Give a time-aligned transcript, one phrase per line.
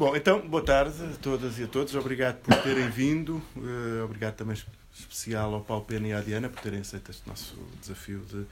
[0.00, 1.94] Bom, então, boa tarde a todas e a todos.
[1.94, 3.34] Obrigado por terem vindo.
[3.54, 4.56] Uh, obrigado também
[4.98, 8.46] especial ao Paulo Pena e à Diana por terem aceito este nosso desafio de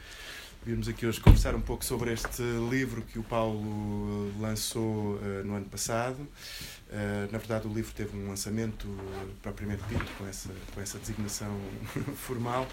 [0.62, 5.54] virmos aqui hoje conversar um pouco sobre este livro que o Paulo lançou uh, no
[5.54, 6.21] ano passado.
[6.21, 10.99] Uh, na verdade, o livro teve um lançamento uh, propriamente dito, com essa, com essa
[10.99, 11.58] designação
[12.15, 12.69] formal.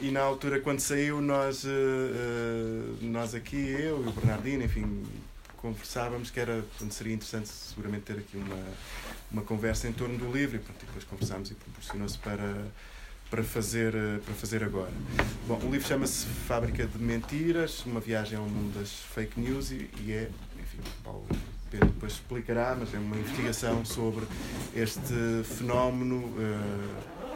[0.00, 1.66] E na altura, quando saiu, nós,
[3.02, 5.04] nós aqui, eu e o Bernardino, enfim,
[5.62, 8.62] conversávamos que era, portanto, seria interessante seguramente ter aqui uma,
[9.30, 12.66] uma conversa em torno do livro e, pronto, e depois conversámos e proporcionou-se para,
[13.30, 14.92] para, fazer, para fazer agora.
[15.46, 19.88] Bom, o livro chama-se Fábrica de Mentiras, uma viagem ao mundo das fake news e,
[20.00, 20.28] e é,
[20.60, 21.24] enfim, Paulo
[21.70, 24.26] Pedro depois explicará, mas é uma investigação sobre
[24.76, 27.31] este fenómeno, uh,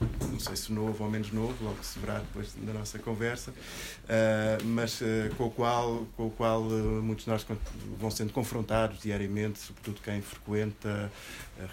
[0.00, 4.64] não sei se novo ou menos novo, logo se verá depois da nossa conversa, uh,
[4.64, 7.46] mas uh, com o qual, com o qual muitos de nós
[7.98, 11.10] vão sendo confrontados diariamente, sobretudo quem frequenta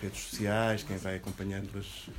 [0.02, 2.10] redes sociais, quem vai acompanhando as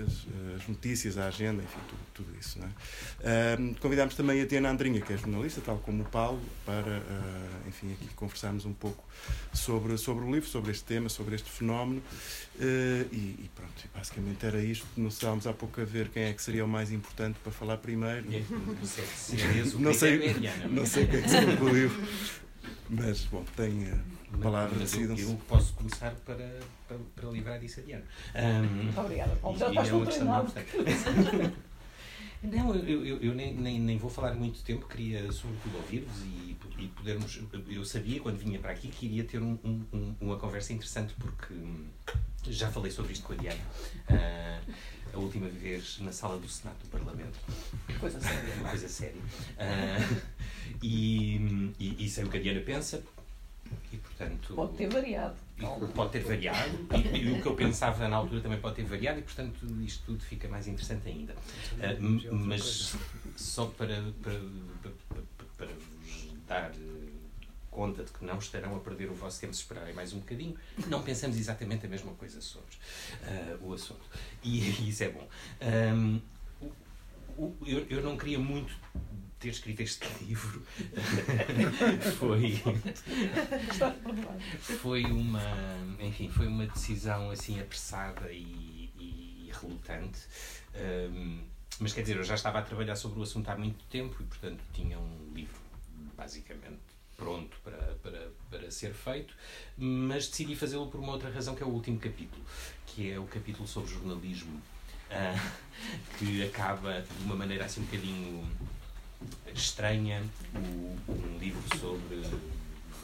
[0.00, 2.58] as, as, notícias, a agenda, enfim, tudo, tudo isso.
[2.60, 3.56] É?
[3.56, 7.68] uh, convidámos também a Diana Andrinha, que é jornalista, tal como o Paulo, para, uh,
[7.68, 9.04] enfim, aqui conversarmos um pouco
[9.52, 12.02] sobre, sobre o livro, sobre este tema, sobre este fenómeno.
[12.56, 14.86] Uh, e, e, pronto, basicamente era isto.
[14.96, 17.78] Não estávamos há pouco a ver quem é que seria o mais importante para falar
[17.78, 18.26] primeiro.
[18.30, 19.04] Não sei,
[19.78, 20.34] não sei,
[20.70, 21.90] não sei o que é que se concluiu.
[22.94, 24.76] Mas, bom, tem a palavra.
[24.78, 28.04] Mas eu, eu, posso começar para, para, para livrar disso adiante.
[28.34, 29.58] Um, Obrigada, Paulo.
[29.58, 30.52] Já estás é treinado.
[32.42, 36.54] Não, eu, eu, eu nem, nem, nem, vou falar muito tempo, queria sobretudo ouvir-vos e,
[36.78, 37.40] e podermos.
[37.66, 41.54] Eu sabia quando vinha para aqui que iria ter um, um, uma conversa interessante, porque
[42.46, 43.60] já falei sobre isto com a Diana.
[44.10, 44.72] Uh,
[45.12, 47.38] a última vez na sala do Senado do Parlamento.
[47.98, 48.54] Coisa séria.
[48.60, 49.20] Uma coisa séria.
[49.20, 50.22] Uh,
[50.82, 53.02] e, e, e sei o que a Diana pensa,
[53.92, 55.36] e, portanto, pode ter variado.
[55.94, 56.88] Pode ter variado.
[56.94, 60.04] E, e, o que eu pensava na altura também pode ter variado e, portanto, isto
[60.06, 61.34] tudo fica mais interessante ainda.
[61.34, 62.96] Uh, mas
[63.36, 64.40] só para, para,
[64.82, 65.22] para,
[65.56, 66.72] para vos dar
[67.72, 70.54] conta de que não estarão a perder o vosso tempo se esperarem mais um bocadinho,
[70.86, 72.76] não pensamos exatamente a mesma coisa sobre
[73.24, 74.04] uh, o assunto.
[74.44, 75.26] E isso é bom.
[75.90, 76.20] Um,
[77.66, 78.76] eu, eu não queria muito
[79.40, 80.62] ter escrito este livro
[82.16, 82.62] foi
[84.60, 85.42] foi uma
[85.98, 90.20] enfim foi uma decisão assim apressada e, e relutante
[91.10, 91.42] um,
[91.80, 94.24] mas quer dizer eu já estava a trabalhar sobre o assunto há muito tempo e
[94.26, 95.60] portanto tinha um livro
[96.16, 96.91] basicamente
[97.22, 99.32] pronto para, para, para ser feito,
[99.78, 102.42] mas decidi fazê-lo por uma outra razão, que é o último capítulo,
[102.84, 104.60] que é o capítulo sobre jornalismo,
[105.10, 105.52] uh,
[106.18, 108.50] que acaba de uma maneira assim um bocadinho
[109.54, 110.20] estranha,
[110.52, 112.22] o, um livro sobre,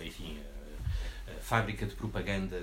[0.05, 2.61] enfim, a, a fábrica de propaganda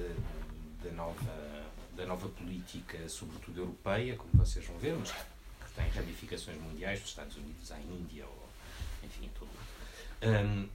[0.84, 1.66] da nova,
[1.96, 7.12] da nova política, sobretudo europeia, como vocês vão ver, mas que tem ramificações mundiais, dos
[7.12, 8.50] Estados Unidos à Índia, ou,
[9.06, 9.50] enfim, todo.
[10.22, 10.68] Um,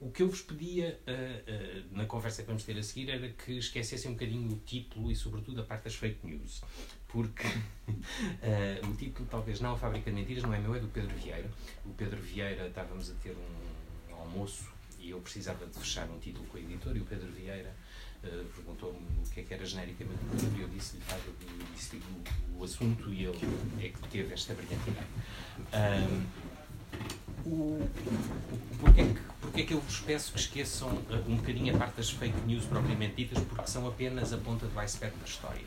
[0.00, 3.28] o que eu vos pedia uh, uh, na conversa que vamos ter a seguir era
[3.28, 6.62] que esquecessem um bocadinho o título e, sobretudo, a parte das fake news.
[7.08, 10.88] Porque uh, o título, talvez não, A Fábrica de Mentiras, não é meu, é do
[10.88, 11.50] Pedro Vieira.
[11.84, 16.46] O Pedro Vieira, estávamos a ter um, almoço e eu precisava de fechar um título
[16.46, 17.74] com a editora e o Pedro Vieira
[18.54, 21.02] perguntou-me o que é que era genericamente o livro e eu disse-lhe
[21.74, 23.38] disse o, o assunto e ele
[23.80, 25.06] é que teve esta brilhante ideia.
[26.06, 26.26] Um,
[27.46, 27.88] o,
[28.80, 31.78] porque, é que, porque é que eu vos peço que esqueçam uh, um bocadinho a
[31.78, 35.64] parte das fake news propriamente ditas, porque são apenas a ponta do iceberg da história.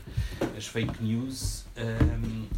[0.56, 2.48] As fake news, um,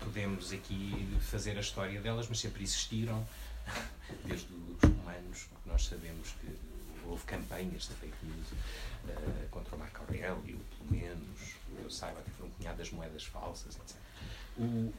[0.00, 3.26] podemos aqui fazer a história delas, mas sempre existiram,
[4.24, 6.48] desde os romanos, nós sabemos que
[7.06, 12.30] houve campanhas de fake news uh, contra o Marco Aurélio, pelo menos, eu saiba que
[12.30, 13.96] foram cunhadas moedas falsas, etc.
[14.58, 14.92] O,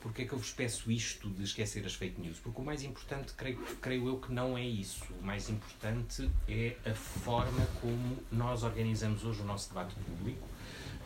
[0.00, 2.38] Porquê é que eu vos peço isto de esquecer as fake news?
[2.38, 5.04] Porque o mais importante, creio, creio eu que não é isso.
[5.20, 10.46] O mais importante é a forma como nós organizamos hoje o nosso debate público,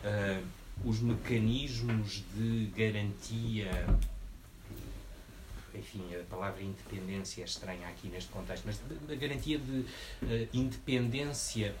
[0.03, 0.47] uh,
[0.85, 3.69] os mecanismos de garantia.
[5.75, 9.87] Enfim, a palavra independência é estranha aqui neste contexto, mas a garantia de uh,
[10.53, 11.75] independência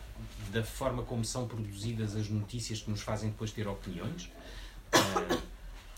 [0.51, 4.29] da forma como são produzidas as notícias que nos fazem depois ter opiniões.
[4.93, 5.52] Uh,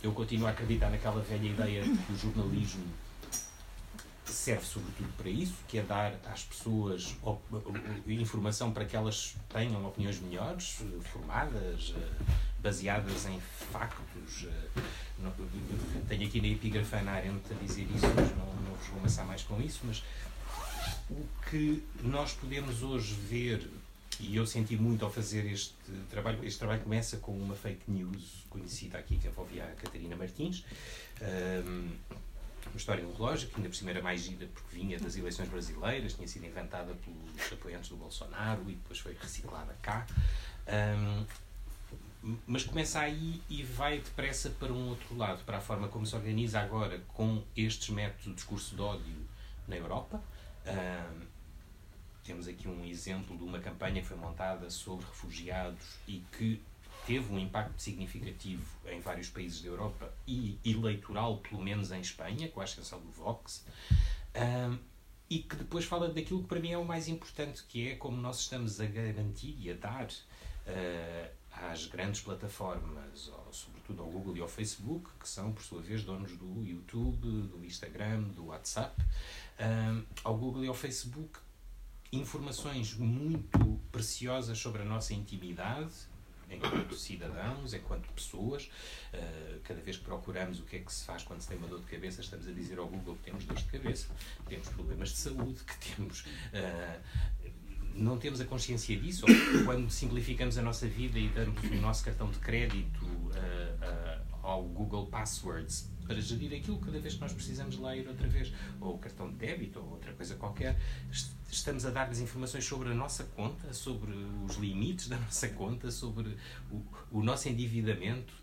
[0.06, 2.86] eu continuo a acreditar naquela velha ideia de que o jornalismo
[4.26, 7.16] serve sobretudo para isso, que é dar às pessoas
[8.08, 13.40] informação para que elas tenham opiniões melhores, formadas, eh, baseadas em
[13.72, 14.46] factos.
[14.46, 14.82] Eh,
[16.08, 19.26] tenho aqui na epigrafa Ana Arendt a dizer isso, mas não, não vos vou amassar
[19.26, 20.04] mais com isso, mas
[21.10, 23.68] o que nós podemos hoje ver,
[24.20, 25.74] e eu senti muito ao fazer este
[26.10, 30.64] trabalho, este trabalho começa com uma fake news conhecida aqui, que envolvia a Catarina Martins,
[31.22, 31.92] um,
[32.68, 36.14] uma história lógica, que ainda por cima era mais gira porque vinha das eleições brasileiras,
[36.14, 40.06] tinha sido inventada pelos apoiantes do Bolsonaro e depois foi reciclada cá.
[40.68, 41.26] Um,
[42.48, 46.16] mas começa aí e vai depressa para um outro lado, para a forma como se
[46.16, 49.16] organiza agora com estes métodos de discurso de ódio
[49.68, 50.20] na Europa.
[50.66, 51.35] Um,
[52.26, 56.62] temos aqui um exemplo de uma campanha que foi montada sobre refugiados e que
[57.06, 62.50] teve um impacto significativo em vários países da Europa e eleitoral, pelo menos em Espanha,
[62.50, 63.64] com a ascensão do Vox,
[64.36, 64.78] um,
[65.30, 68.18] e que depois fala daquilo que para mim é o mais importante, que é como
[68.18, 71.30] nós estamos a garantir e a dar uh,
[71.72, 76.04] às grandes plataformas, ou, sobretudo ao Google e ao Facebook, que são, por sua vez,
[76.04, 79.00] donos do YouTube, do Instagram, do WhatsApp,
[79.60, 81.45] um, ao Google e ao Facebook
[82.12, 85.94] informações muito preciosas sobre a nossa intimidade
[86.50, 88.70] enquanto cidadãos, enquanto pessoas.
[89.14, 91.68] Uh, cada vez que procuramos o que é que se faz quando se tem uma
[91.68, 94.08] dor de cabeça, estamos a dizer ao Google que temos dor de cabeça,
[94.44, 96.22] que temos problemas de saúde, que temos.
[96.22, 97.26] Uh,
[97.96, 102.04] não temos a consciência disso, ou quando simplificamos a nossa vida e damos o nosso
[102.04, 107.78] cartão de crédito uh, ao Google Passwords para gerir aquilo cada vez que nós precisamos
[107.78, 110.80] lá ir outra vez, ou o cartão de débito, ou outra coisa qualquer,
[111.52, 114.12] estamos a dar-lhes informações sobre a nossa conta, sobre
[114.48, 116.38] os limites da nossa conta, sobre
[116.72, 116.82] o,
[117.12, 118.34] o, nosso endividamento.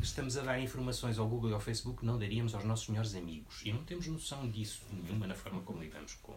[0.00, 3.14] Estamos a dar informações ao Google e ao Facebook que não daríamos aos nossos melhores
[3.14, 3.62] amigos.
[3.64, 6.34] E não temos noção disso nenhuma na forma como lidamos com,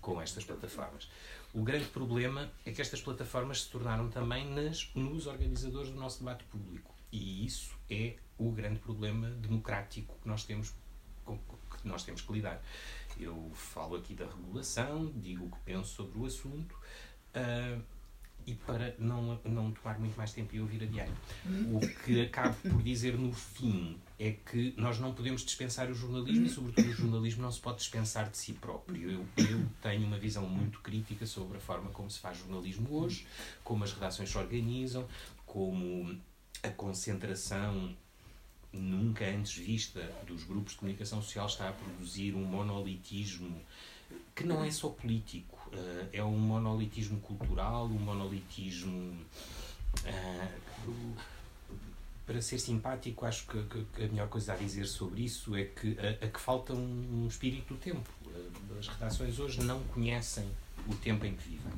[0.00, 1.08] com estas plataformas.
[1.52, 6.20] O grande problema é que estas plataformas se tornaram também nas, nos organizadores do nosso
[6.20, 6.94] debate público.
[7.10, 10.74] E isso é o grande problema democrático que nós temos,
[11.24, 12.62] com, que nós temos que lidar.
[13.18, 16.74] Eu falo aqui da regulação, digo o que penso sobre o assunto.
[17.34, 17.82] Uh,
[18.46, 21.12] e para não, não tomar muito mais tempo e ouvir adiante.
[21.72, 26.46] O que acabo por dizer no fim é que nós não podemos dispensar o jornalismo
[26.46, 29.10] e, sobretudo, o jornalismo não se pode dispensar de si próprio.
[29.10, 33.26] Eu, eu tenho uma visão muito crítica sobre a forma como se faz jornalismo hoje,
[33.62, 35.06] como as redações se organizam,
[35.46, 36.18] como
[36.62, 37.94] a concentração
[38.72, 43.60] nunca antes vista dos grupos de comunicação social está a produzir um monolitismo
[44.34, 49.16] que não é só político, uh, é um monolitismo cultural, um monolitismo.
[50.04, 51.14] Uh,
[52.24, 53.58] para ser simpático, acho que,
[54.02, 57.80] a melhor coisa a dizer sobre isso é que, a, que falta um, espírito do
[57.80, 58.08] tempo.
[58.24, 60.48] Uh, as redações hoje não conhecem
[60.88, 61.72] o tempo em que vivem.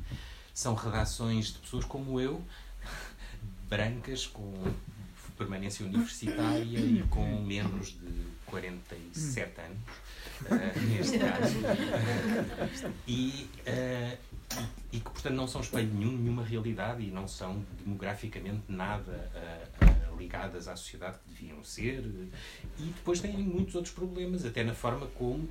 [0.53, 2.45] São redações de pessoas como eu,
[3.69, 4.53] brancas, com
[5.37, 9.79] permanência universitária e com menos de 47 anos,
[10.43, 11.57] uh, neste caso,
[13.07, 14.19] e, uh,
[14.93, 19.31] e, e, que, portanto, não são espelho nenhum, nenhuma realidade e não são demograficamente nada
[19.35, 22.05] uh, ligadas à sociedade que deviam ser.
[22.79, 25.49] E depois têm muitos outros problemas, até na forma como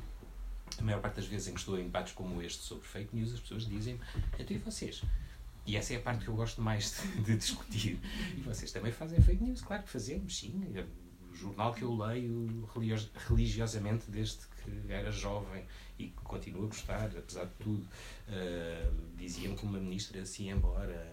[0.80, 3.34] a maior parte das vezes em que estou em debates como este sobre fake news,
[3.34, 4.00] as pessoas dizem:
[4.40, 5.04] Então e vocês?
[5.66, 8.00] E essa é a parte que eu gosto mais de, discutir.
[8.36, 9.62] E vocês também fazem fake news?
[9.62, 10.62] Claro que fazemos, sim.
[11.32, 12.70] O jornal que eu leio
[13.28, 15.66] religiosamente desde que era jovem
[15.98, 17.88] e que continuo a gostar, apesar de tudo.
[18.28, 21.13] Uh, diziam que uma ministra se ia embora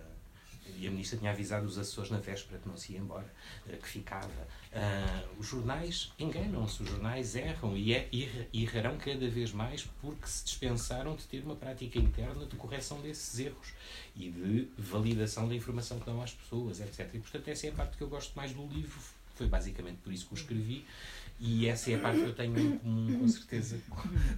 [0.79, 3.33] e a ministra tinha avisado os Açores na véspera que não se ia embora,
[3.69, 4.29] eh, que ficava.
[4.73, 10.27] Uh, os jornais enganam-se, os jornais erram e, é, e errarão cada vez mais porque
[10.27, 13.73] se dispensaram de ter uma prática interna de correção desses erros
[14.15, 17.09] e de validação da informação que dão às pessoas, etc.
[17.15, 19.01] E, portanto, essa é a parte que eu gosto mais do livro,
[19.35, 20.85] foi basicamente por isso que o escrevi,
[21.41, 23.81] e essa é a parte que eu tenho em comum, com certeza,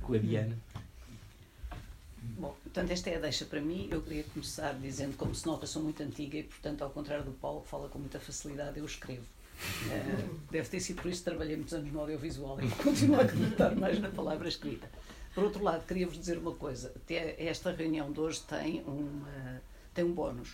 [0.00, 0.56] com a Diana.
[2.22, 3.88] Bom, portanto, esta é a deixa para mim.
[3.90, 7.32] Eu queria começar dizendo, como se nota, sou muito antiga e, portanto, ao contrário do
[7.32, 9.24] Paulo, que fala com muita facilidade, eu escrevo.
[9.86, 13.22] Uh, deve ter sido por isso que trabalhei muitos anos no audiovisual e continuo a
[13.22, 14.88] acreditar mais na palavra escrita.
[15.34, 16.92] Por outro lado, queria-vos dizer uma coisa.
[17.38, 19.62] Esta reunião de hoje tem, uma,
[19.94, 20.50] tem um bónus.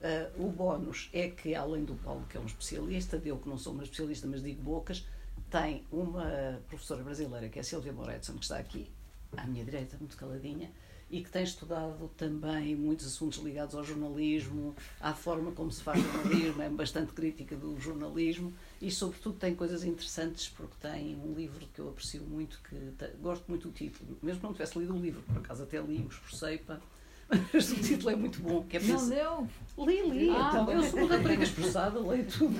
[0.00, 3.56] Uh, o bónus é que, além do Paulo, que é um especialista, eu que não
[3.56, 5.06] sou uma especialista, mas digo bocas,
[5.50, 8.90] tem uma professora brasileira, que é a Silvia Moretson, que está aqui
[9.36, 10.70] à minha direita, muito caladinha,
[11.10, 16.02] e que tem estudado também muitos assuntos ligados ao jornalismo, à forma como se faz
[16.02, 21.66] jornalismo, é bastante crítica do jornalismo e, sobretudo, tem coisas interessantes porque tem um livro
[21.72, 22.76] que eu aprecio muito, que
[23.20, 25.98] gosto muito do título, mesmo que não tivesse lido o livro, por acaso até li,
[25.98, 26.80] o esforcei para.
[27.52, 28.62] Mas o título é muito bom.
[28.62, 29.48] Que é não leu?
[29.78, 30.30] Li, li.
[30.30, 32.54] Ah, então, eu sou uma rapariga esforçada, leio tudo.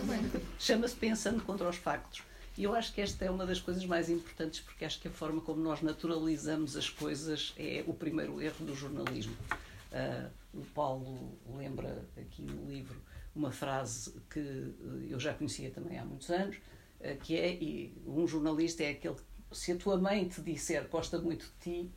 [0.58, 2.24] Chama-se Pensando contra os Factos
[2.56, 5.10] E eu acho que esta é uma das coisas mais importantes, porque acho que a
[5.10, 9.36] forma como nós naturalizamos as coisas é o primeiro erro do jornalismo.
[9.92, 13.00] Uh, o Paulo lembra aqui no livro
[13.34, 14.74] uma frase que
[15.10, 19.16] eu já conhecia também há muitos anos, uh, que é: um jornalista é aquele
[19.52, 21.92] se a tua mãe te disser gosta muito de ti,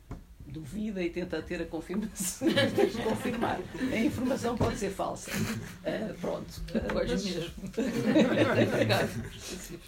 [0.50, 2.48] duvida e tenta ter a confirmação.
[3.04, 3.60] Confirmar.
[3.92, 5.30] A informação pode ser falsa.
[5.30, 6.62] Uh, pronto.
[6.74, 7.54] Uh, Hoje mesmo.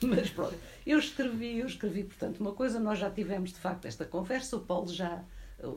[0.09, 0.55] mas pronto.
[0.87, 4.61] Eu escrevi, eu escrevi, portanto, uma coisa, nós já tivemos de facto esta conversa, o
[4.61, 5.23] Paulo já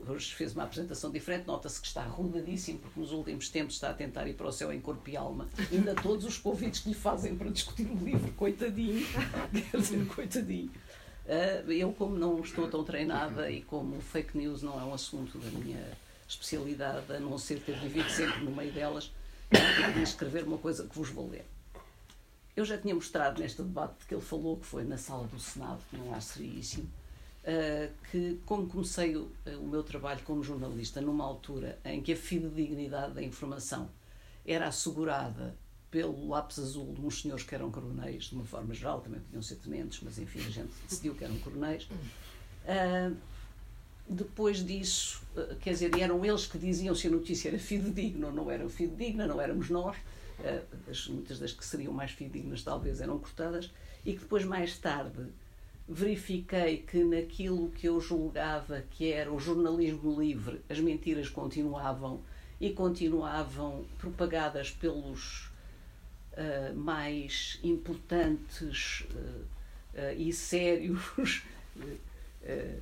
[0.08, 3.94] hoje fez uma apresentação diferente, nota-se que está rodadíssimo, porque nos últimos tempos está a
[3.94, 5.48] tentar ir para o céu em corpo e alma.
[5.72, 9.06] Ainda todos os convites que lhe fazem para discutir o livro, coitadinho,
[9.70, 10.70] quer dizer, coitadinho.
[11.26, 15.36] Uh, eu, como não estou tão treinada e como fake news não é um assunto
[15.38, 15.84] da minha
[16.28, 19.12] especialidade, a não ser ter vivido sempre no meio delas,
[19.50, 21.44] queria escrever uma coisa que vos vou ler.
[22.54, 25.80] Eu já tinha mostrado neste debate que ele falou, que foi na sala do Senado,
[25.92, 26.88] não há seríssimo,
[27.42, 29.28] uh, que como comecei o,
[29.60, 33.90] o meu trabalho como jornalista numa altura em que a fidedignidade da informação
[34.46, 35.56] era assegurada
[35.96, 39.40] pelo lápis azul de uns senhores que eram coronéis, de uma forma geral, também podiam
[39.40, 41.84] ser tenentes, mas enfim, a gente decidiu que eram coronéis.
[41.84, 43.16] Uh,
[44.06, 48.32] depois disso, uh, quer dizer, eram eles que diziam se a notícia era fidedigna ou
[48.34, 49.96] não era fidedigna, não éramos nós.
[50.38, 53.72] Uh, as, muitas das que seriam mais fidedignas talvez eram cortadas,
[54.04, 55.24] e que depois, mais tarde,
[55.88, 62.20] verifiquei que naquilo que eu julgava que era o jornalismo livre, as mentiras continuavam
[62.60, 65.55] e continuavam propagadas pelos
[66.36, 71.42] uh, mais importantes uh, e sérios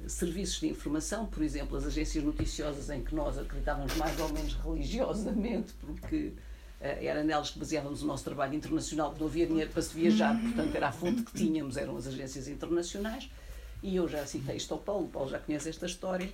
[0.06, 4.52] serviços de informação, por exemplo, as agências noticiosas em que nós acreditávamos mais ou menos
[4.52, 6.34] religiosamente, porque
[6.80, 10.38] era nelas que baseávamos o nosso trabalho internacional, porque não havia dinheiro para se viajar,
[10.38, 13.30] portanto era a fonte que tínhamos, eram as agências internacionais.
[13.82, 16.30] E eu já citei isto ao Paulo, o Paulo já conhece esta história,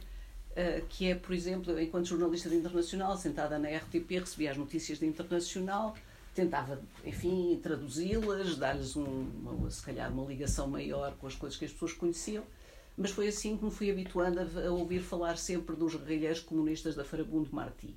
[0.88, 5.06] que é, por exemplo, enquanto jornalista de internacional, sentada na RTP, recebia as notícias de
[5.06, 5.94] internacional,
[6.34, 11.72] tentava, enfim, traduzi-las, dar-lhes um, se calhar uma ligação maior com as coisas que as
[11.72, 12.44] pessoas conheciam,
[12.96, 16.94] mas foi assim que me fui habituando a, a ouvir falar sempre dos guerrilheiros comunistas
[16.94, 17.96] da Farabundo Martí.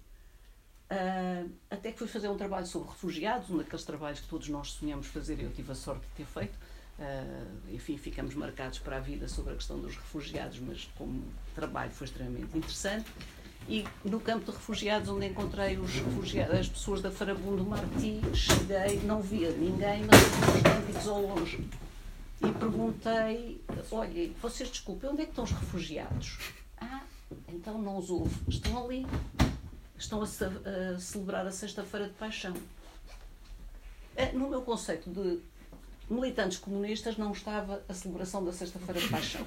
[0.91, 4.71] Uh, até que fui fazer um trabalho sobre refugiados, um daqueles trabalhos que todos nós
[4.71, 6.55] sonhamos fazer e eu tive a sorte de ter feito.
[6.99, 11.23] Uh, enfim, ficamos marcados para a vida sobre a questão dos refugiados, mas como
[11.55, 13.09] trabalho foi extremamente interessante.
[13.67, 18.99] E no campo de refugiados, onde encontrei os refugiados, as pessoas da Farabundo Martí, cheguei,
[19.05, 21.67] não via ninguém, mas os cânticos ao longe.
[22.41, 26.39] E perguntei: olha, vocês desculpem, onde é que estão os refugiados?
[26.77, 27.03] Ah,
[27.47, 29.07] então não os houve, estão ali,
[29.97, 32.53] estão a, ce a celebrar a Sexta-feira de Paixão.
[34.33, 35.39] No meu conceito de
[36.09, 39.45] militantes comunistas não estava a celebração da Sexta-feira de Paixão.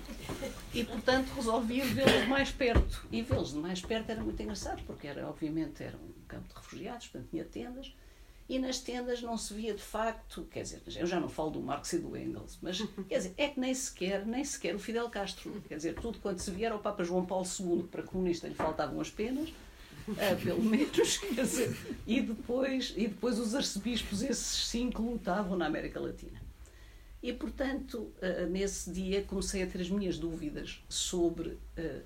[0.72, 3.06] E, portanto, resolvi vê-los mais perto.
[3.12, 6.54] E vê-los de mais perto era muito engraçado, porque era, obviamente era um campo de
[6.54, 7.92] refugiados, portanto tinha tendas,
[8.48, 11.60] e nas tendas não se via de facto, quer dizer, eu já não falo do
[11.60, 15.10] Marx e do Engels, mas quer dizer, é que nem sequer, nem sequer o Fidel
[15.10, 18.02] Castro, quer dizer, tudo quanto se via era o Papa João Paulo II, que para
[18.04, 19.52] comunista lhe faltavam as penas,
[20.08, 25.66] Uh, pelo menos, quer dizer, e depois, e depois os arcebispos, esses cinco, lutavam na
[25.66, 26.45] América Latina.
[27.26, 31.58] E, portanto, uh, nesse dia comecei a ter as minhas dúvidas sobre uh,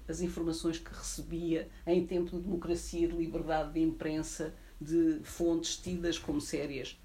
[0.08, 6.16] as informações que recebia em tempo de democracia, de liberdade de imprensa, de fontes tidas
[6.16, 6.98] como sérias.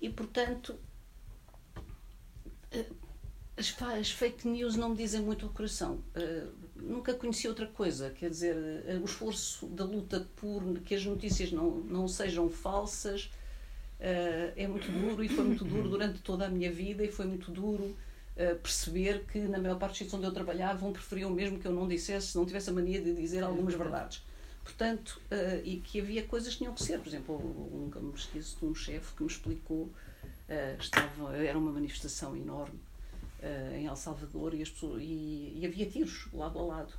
[0.00, 0.74] E, portanto,
[3.56, 6.02] as, as, fake news não me dizem muito o coração.
[6.74, 8.10] Nunca conheci outra coisa.
[8.10, 8.56] Quer dizer,
[9.00, 13.30] o esforço da luta por que as notícias não, não sejam falsas
[14.00, 17.26] uh, é muito duro e foi muito duro durante toda a minha vida e foi
[17.26, 17.96] muito duro
[18.62, 21.72] perceber que na maior parte dos sítios onde eu trabalhava vão preferiam mesmo que eu
[21.72, 24.22] não dissesse, não tivesse a mania de dizer algumas verdades.
[24.62, 25.20] Portanto,
[25.64, 27.00] e que havia coisas que tinham que ser.
[27.00, 27.36] Por exemplo,
[27.72, 29.90] nunca me esqueço de um chefe que me explicou,
[30.78, 32.78] estava, era uma manifestação enorme
[33.42, 36.92] uh, em El Salvador e, pessoas, e, e, havia tiros lado a lado.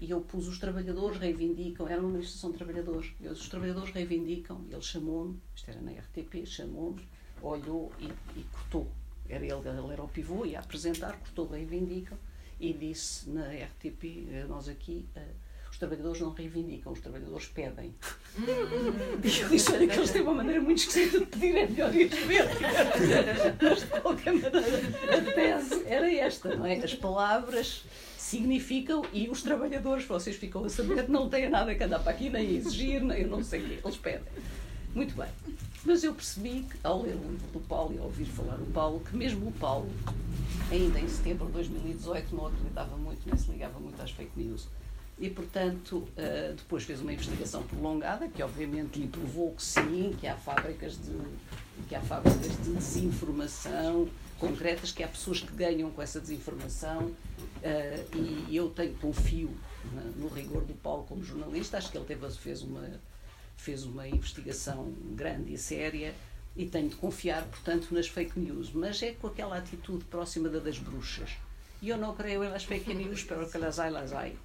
[0.00, 4.64] E eu pus os trabalhadores reivindicam, era uma manifestação de trabalhadores, e os trabalhadores reivindicam,
[4.70, 7.06] ele chamou-me, isto era na RTP, chamou-me,
[7.42, 8.06] olhou e,
[8.38, 8.90] e, cortou.
[9.28, 12.16] Era ele, ele era o pivô, ia apresentar, cortou, reivindicam,
[12.58, 15.39] e disse na RTP, eh, nós aqui, os
[15.80, 17.94] trabalhadores não reivindicam, os trabalhadores pedem.
[19.24, 21.94] e eu disse, olha, que eles têm uma maneira muito esquisita de pedir, é melhor
[21.94, 22.44] ir ver.
[23.60, 26.76] Mas, de qualquer maneira, a tese era esta, não é?
[26.76, 27.84] As palavras
[28.18, 32.28] significam e os trabalhadores, vocês ficam a saber, não têm nada que andar para aqui,
[32.28, 34.20] nem exigir, nem eu não sei o quê, eles pedem.
[34.94, 35.28] Muito bem.
[35.84, 38.66] Mas eu percebi, que, ao ler o livro do Paulo e ao ouvir falar do
[38.66, 39.90] Paulo, que mesmo o Paulo,
[40.70, 44.68] ainda em setembro de 2018, não acreditava muito, nem se ligava muito às fake news.
[45.20, 50.26] E, portanto, uh, depois fez uma investigação prolongada, que obviamente lhe provou que sim, que
[50.26, 51.14] há fábricas de,
[51.88, 54.08] que há fábricas de desinformação
[54.38, 57.02] concretas, que há pessoas que ganham com essa desinformação.
[57.02, 59.50] Uh, e eu tenho, confio
[60.16, 62.88] no rigor do Paulo como jornalista, acho que ele teve, fez uma
[63.56, 66.14] fez uma investigação grande e séria
[66.56, 70.58] e tenho de confiar, portanto, nas fake news, mas é com aquela atitude próxima da
[70.58, 71.30] das bruxas.
[71.82, 74.36] E eu não creio nas fake news, pero que las hay, las hay.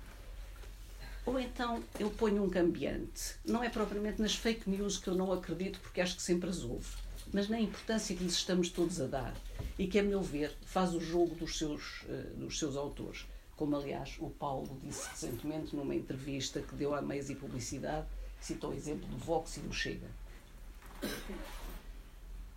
[1.25, 3.35] Ou então eu ponho um cambiante.
[3.43, 6.63] Não é propriamente nas fake news que eu não acredito, porque acho que sempre as
[6.63, 6.87] houve,
[7.33, 9.35] mas na importância que lhes estamos todos a dar
[9.77, 13.25] e que, a meu ver, faz o jogo dos seus, uh, dos seus autores.
[13.55, 18.05] Como, aliás, o Paulo disse recentemente numa entrevista que deu à Meias e Publicidade,
[18.39, 20.07] citou o exemplo do Vox e do Chega.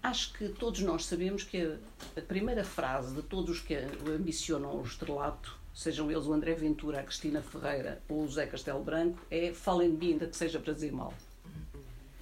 [0.03, 1.79] Acho que todos nós sabemos que
[2.17, 6.99] a, primeira frase de todos os que ambicionam o estrelato, sejam eles o André Ventura,
[6.99, 10.59] a Cristina Ferreira ou o José Castelo Branco, é falem de mim, ainda que seja
[10.59, 11.15] para dizer mal.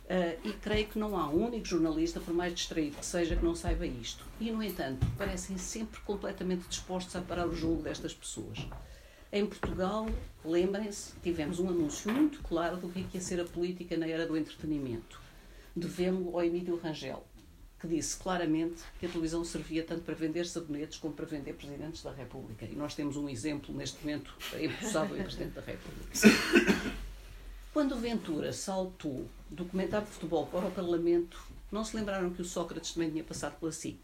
[0.04, 3.42] Uh, e creio que não há um único jornalista, por mais distraído que seja, que
[3.42, 4.26] não saiba isto.
[4.38, 8.58] E, no entanto, parecem sempre completamente dispostos a parar o jogo destas pessoas.
[9.32, 10.06] Em Portugal,
[10.44, 14.36] lembrem-se, tivemos um anúncio muito claro do que ia ser a política na era do
[14.36, 15.18] entretenimento.
[15.75, 17.25] Devemos ao Emílio Rangel,
[17.78, 22.02] que disse claramente que a televisão servia tanto para vender sabonetes como para vender presidentes
[22.02, 22.64] da República.
[22.64, 26.12] E nós temos um exemplo neste momento empossado em Presidente da República.
[27.73, 31.38] Quando Ventura saltou do comentário de futebol para o Parlamento,
[31.71, 34.00] não se lembraram que o Sócrates também tinha passado pela SIC?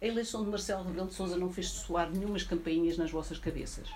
[0.00, 3.88] A eleição de Marcelo Rebelo de Sousa não fez soar nenhumas campainhas nas vossas cabeças.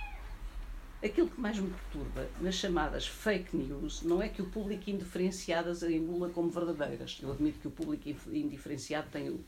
[1.02, 5.70] Aquilo que mais me perturba nas chamadas fake news não é que o público indiferenciado
[5.70, 7.18] as engula como verdadeiras.
[7.22, 9.40] Eu admito que o público indiferenciado tem o,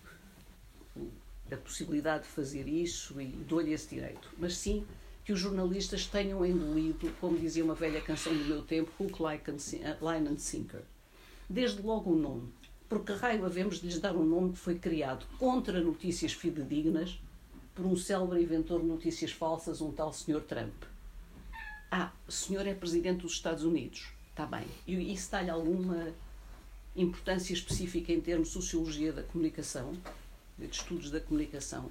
[0.97, 1.11] o,
[1.52, 4.30] a possibilidade de fazer isso e dou-lhe esse direito.
[4.38, 4.87] Mas sim
[5.26, 10.28] que os jornalistas tenham engolido, como dizia uma velha canção do meu tempo, hook, line
[10.30, 10.80] and sinker.
[11.50, 12.49] Desde logo o nome.
[12.88, 17.21] Porque raio havemos de lhes dar um nome que foi criado contra notícias fidedignas
[17.75, 20.41] por um célebre inventor de notícias falsas, um tal Sr.
[20.41, 20.92] Trump
[21.95, 24.09] ah, o senhor é presidente dos Estados Unidos.
[24.31, 24.65] Está bem.
[24.87, 26.09] E isso dá-lhe alguma
[26.97, 29.93] importância específica em termos de sociologia da comunicação,
[30.57, 31.91] de estudos da comunicação.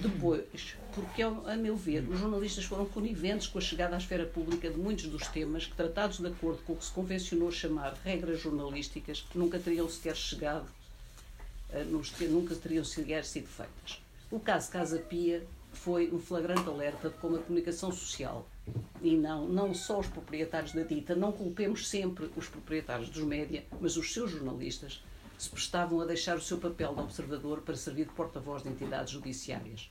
[0.00, 4.68] Depois, porque, a meu ver, os jornalistas foram coniventes com a chegada à esfera pública
[4.68, 8.40] de muitos dos temas que, tratados de acordo com o que se convencionou chamar regras
[8.40, 10.66] jornalísticas, nunca teriam sequer chegado,
[12.28, 14.02] nunca teriam sequer sido feitas.
[14.28, 18.44] O caso Casa Pia foi um flagrante alerta de como a comunicação social
[19.02, 23.64] e não, não só os proprietários da dita, não culpemos sempre os proprietários dos média,
[23.80, 25.02] mas os seus jornalistas,
[25.36, 29.12] se prestavam a deixar o seu papel de observador para servir de porta-voz de entidades
[29.12, 29.90] judiciárias.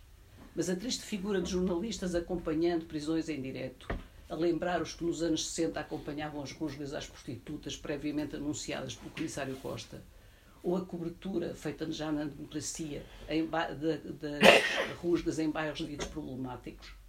[0.56, 3.86] Mas a triste figura de jornalistas acompanhando prisões em direto,
[4.30, 9.12] a lembrar os que nos anos 60 acompanhavam as rusgas às prostitutas previamente anunciadas pelo
[9.12, 10.02] comissário Costa,
[10.64, 17.01] ou a cobertura feita já na democracia das de, de rusgas em bairros ditos problemáticos,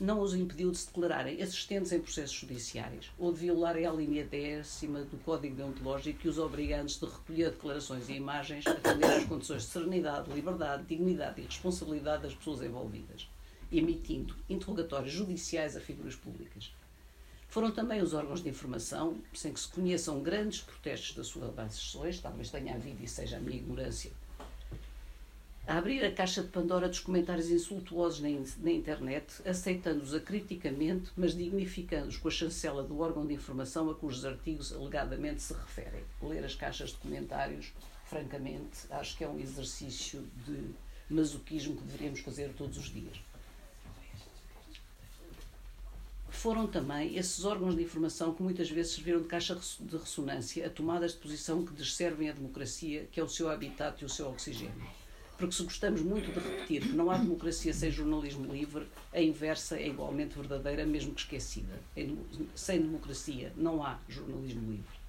[0.00, 4.24] não os impediu de se declararem assistentes em processos judiciais ou de violarem a linha
[4.24, 9.06] décima do Código Deontológico que os obriga antes de recolher declarações e imagens a atender
[9.06, 13.28] às condições de serenidade, liberdade, dignidade e responsabilidade das pessoas envolvidas,
[13.70, 16.72] emitindo interrogatórios judiciais a figuras públicas.
[17.48, 22.18] Foram também os órgãos de informação, sem que se conheçam grandes protestos das suas sessões,
[22.18, 24.10] talvez tenha havido e seja a minha ignorância,
[25.66, 31.34] a abrir a caixa de Pandora dos comentários insultuosos na, na internet, aceitando-os acriticamente, mas
[31.34, 36.04] dignificando-os com a chancela do órgão de informação a cujos artigos alegadamente se referem.
[36.20, 37.72] Ler as caixas de comentários,
[38.04, 40.74] francamente, acho que é um exercício de
[41.08, 43.18] masoquismo que deveríamos fazer todos os dias.
[46.28, 50.68] Foram também esses órgãos de informação que muitas vezes serviram de caixa de ressonância a
[50.68, 54.28] tomadas de posição que desservem a democracia, que é o seu habitat e o seu
[54.28, 55.03] oxigênio
[55.36, 59.76] porque se gostamos muito de repetir que não há democracia sem jornalismo livre, a inversa
[59.76, 61.80] é igualmente verdadeira, mesmo que esquecida.
[62.54, 65.04] Sem democracia não há jornalismo livre.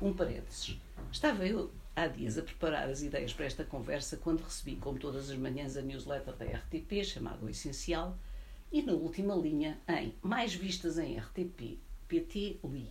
[0.00, 0.78] Um parênteses.
[1.10, 5.30] Estava eu há dias a preparar as ideias para esta conversa quando recebi, como todas
[5.30, 8.16] as manhãs, a newsletter da RTP, chamada O Essencial,
[8.70, 12.90] e na última linha, em Mais Vistas em RTP, PT li.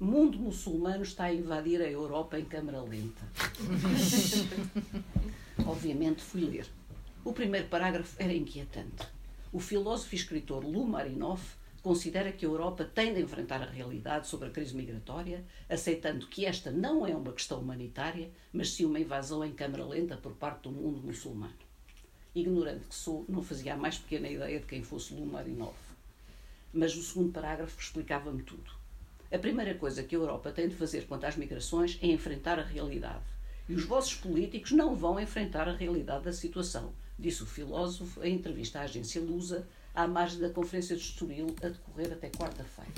[0.00, 3.22] Mundo muçulmano está a invadir a Europa em câmara lenta.
[5.66, 6.66] Obviamente fui ler.
[7.24, 9.06] O primeiro parágrafo era inquietante.
[9.52, 14.28] O filósofo e escritor Lou Marinoff considera que a Europa tem de enfrentar a realidade
[14.28, 19.00] sobre a crise migratória, aceitando que esta não é uma questão humanitária, mas sim uma
[19.00, 21.52] invasão em câmara lenta por parte do mundo muçulmano.
[22.34, 25.74] Ignorante que sou, não fazia a mais pequena ideia de quem fosse Lumarinov.
[26.72, 28.70] Mas o segundo parágrafo explicava-me tudo.
[29.30, 32.64] A primeira coisa que a Europa tem de fazer quanto às migrações é enfrentar a
[32.64, 33.31] realidade.
[33.68, 38.34] E os vossos políticos não vão enfrentar a realidade da situação, disse o filósofo em
[38.34, 42.90] entrevista à agência Lusa à margem da Conferência de Estoril a decorrer até quarta-feira.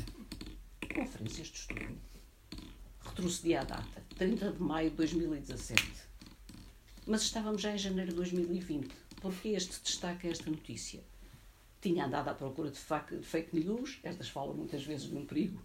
[0.94, 1.96] Conferências de Estoril.
[3.00, 5.82] Retrocedi à data, 30 de maio de 2017.
[7.06, 8.94] Mas estávamos já em janeiro de 2020.
[9.20, 11.02] Por que este destaque a esta notícia?
[11.80, 15.62] Tinha andado à procura de fake news, estas falam muitas vezes de um perigo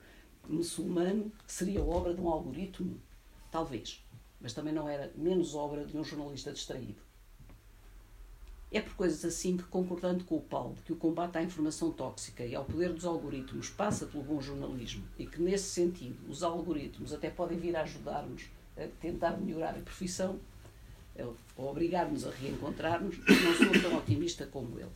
[0.47, 2.99] muçulmano, que seria obra de um algoritmo?
[3.51, 4.03] Talvez.
[4.39, 7.01] Mas também não era menos obra de um jornalista distraído.
[8.71, 12.45] É por coisas assim que, concordando com o Paulo que o combate à informação tóxica
[12.45, 17.11] e ao poder dos algoritmos passa pelo bom jornalismo e que, nesse sentido, os algoritmos
[17.11, 18.43] até podem vir a ajudar-nos
[18.77, 20.39] a tentar melhorar a profissão,
[21.57, 24.91] ou obrigar-nos a reencontrar-nos, não sou tão otimista como ele.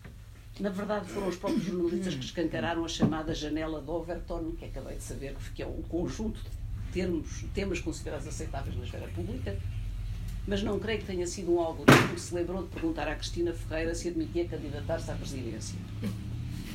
[0.59, 4.97] Na verdade, foram os próprios jornalistas que escancararam a chamada janela de Overton, que acabei
[4.97, 6.49] de saber que é um conjunto de
[6.93, 9.57] termos, temas considerados aceitáveis na esfera pública,
[10.45, 13.53] mas não creio que tenha sido um algoritmo que se lembrou de perguntar à Cristina
[13.53, 15.77] Ferreira se admitia candidatar-se à presidência.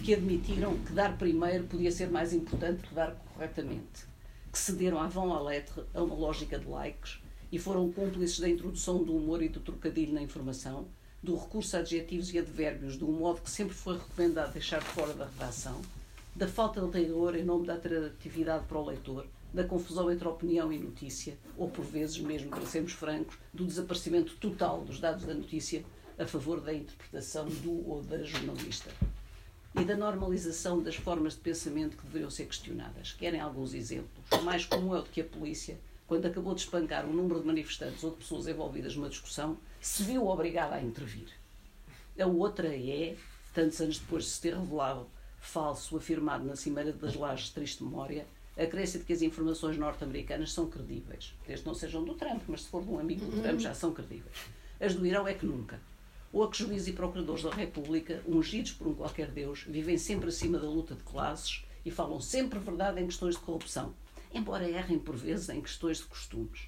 [0.02, 4.08] Que admitiram que dar primeiro podia ser mais importante que dar corretamente.
[4.50, 7.20] Que cederam à vão à letra a uma lógica de likes
[7.52, 10.86] e foram cúmplices da introdução do humor e do trocadilho na informação,
[11.22, 15.12] do recurso a adjetivos e advérbios de um modo que sempre foi recomendado deixar fora
[15.12, 15.80] da redação,
[16.34, 20.72] da falta de rigor em nome da atratividade para o leitor, da confusão entre opinião
[20.72, 25.34] e notícia, ou por vezes, mesmo para sermos francos, do desaparecimento total dos dados da
[25.34, 25.84] notícia
[26.18, 28.90] a favor da interpretação do ou da jornalista.
[29.78, 33.12] E da normalização das formas de pensamento que deveriam ser questionadas.
[33.12, 34.24] Querem alguns exemplos?
[34.32, 37.40] O mais comum é o de que a polícia, quando acabou de espancar o número
[37.40, 41.28] de manifestantes ou de pessoas envolvidas numa discussão, se viu obrigada a intervir.
[42.18, 43.16] A outra é,
[43.54, 45.06] tantos anos depois de se ter revelado
[45.40, 48.26] falso afirmado na Cimeira das Lajes de Triste Memória,
[48.58, 51.32] a crença de que as informações norte-americanas são credíveis.
[51.46, 53.92] Desde não sejam do Trump, mas se for de um amigo do Trump já são
[53.92, 54.36] credíveis.
[54.80, 55.80] As do Irão é que nunca.
[56.32, 60.28] Ou a que juízes e procuradores da República, ungidos por um qualquer Deus, vivem sempre
[60.28, 63.94] acima da luta de classes e falam sempre verdade em questões de corrupção,
[64.34, 66.66] embora errem por vezes em questões de costumes.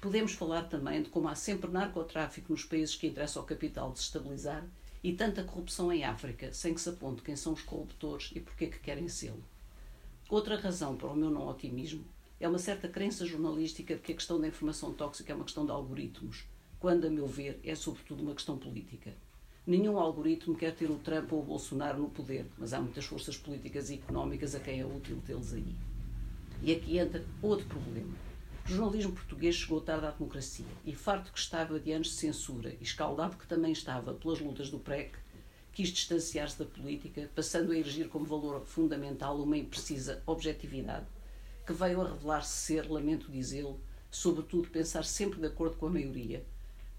[0.00, 4.66] Podemos falar também de como há sempre narcotráfico nos países que interessa ao capital desestabilizar
[5.02, 8.66] e tanta corrupção em África, sem que se aponte quem são os corruptores e porquê
[8.66, 9.42] que querem sê-lo.
[10.30, 12.04] Outra razão para o meu não otimismo
[12.38, 15.64] é uma certa crença jornalística de que a questão da informação tóxica é uma questão
[15.64, 16.44] de algoritmos,
[16.78, 19.12] quando, a meu ver, é sobretudo uma questão política.
[19.66, 23.36] Nenhum algoritmo quer ter o Trump ou o Bolsonaro no poder, mas há muitas forças
[23.36, 25.74] políticas e económicas a quem é útil tê-los aí.
[26.62, 28.14] E aqui entra outro problema.
[28.66, 32.72] O jornalismo português chegou tarde à democracia e, farto que estava de anos de censura
[32.80, 35.10] e escaldado que também estava pelas lutas do PREC,
[35.72, 41.06] quis distanciar-se da política, passando a erigir como valor fundamental uma imprecisa objetividade,
[41.66, 43.80] que veio a revelar-se ser, lamento dizê-lo,
[44.10, 46.44] sobretudo pensar sempre de acordo com a maioria,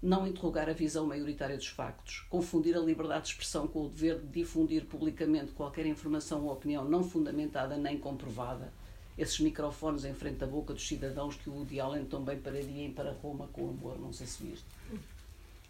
[0.02, 4.18] não interrogar a visão maioritária dos factos, confundir a liberdade de expressão com o dever
[4.18, 8.72] de difundir publicamente qualquer informação ou opinião não fundamentada nem comprovada,
[9.16, 12.92] esses microfones em frente à boca dos cidadãos que o Woody Allen também pararia em
[12.92, 14.64] Para Roma com amor, não sei se viste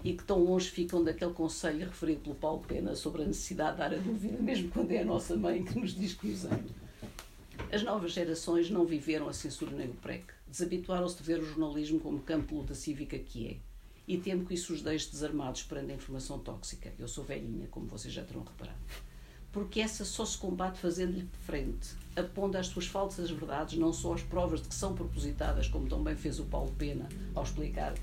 [0.04, 3.78] e que tão longe ficam daquele conselho referido pelo Paulo Pena sobre a necessidade de
[3.78, 6.72] dar a dúvida, mesmo quando é a nossa mãe que nos diz que usamos.
[7.72, 10.24] As novas gerações não viveram a censura nem o PREC.
[10.48, 13.56] Desabituaram-se de ver o jornalismo como campo de luta cívica que é.
[14.06, 16.92] E temo que isso os deixe desarmados perante a informação tóxica.
[16.98, 18.78] Eu sou velhinha, como vocês já terão reparado.
[19.52, 24.22] Porque essa só se combate fazendo-lhe frente, apondo às suas falsas verdades, não só as
[24.22, 27.94] provas de que são propositadas, como também fez o Paulo Pena ao explicar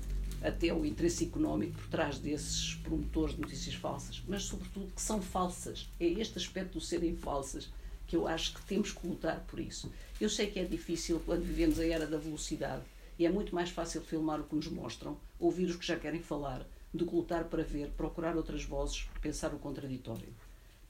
[0.42, 5.20] até o interesse económico por trás desses promotores de notícias falsas, mas sobretudo que são
[5.20, 5.90] falsas.
[5.98, 7.70] É este aspecto de serem falsas
[8.06, 9.92] que eu acho que temos que lutar por isso.
[10.20, 12.82] Eu sei que é difícil quando vivemos a era da velocidade
[13.18, 16.20] e é muito mais fácil filmar o que nos mostram, ouvir os que já querem
[16.20, 20.34] falar, do que lutar para ver, procurar outras vozes, pensar o contraditório.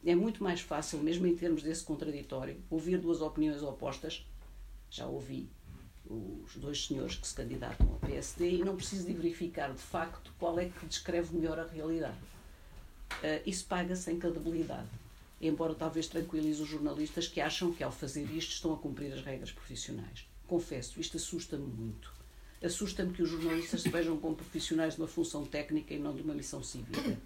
[0.05, 4.25] É muito mais fácil, mesmo em termos desse contraditório, ouvir duas opiniões opostas.
[4.89, 5.51] Já ouvi
[6.11, 10.33] os dois senhores que se candidatam ao PSD e não preciso de verificar de facto
[10.38, 12.18] qual é que descreve melhor a realidade.
[13.12, 14.88] Uh, isso paga-se em credibilidade,
[15.40, 19.23] embora talvez tranquilize os jornalistas que acham que ao fazer isto estão a cumprir as
[19.23, 20.27] regras profissionais.
[20.46, 22.12] Confesso, isto assusta-me muito.
[22.62, 26.23] Assusta-me que os jornalistas se vejam como profissionais de uma função técnica e não de
[26.23, 27.18] uma missão cívica.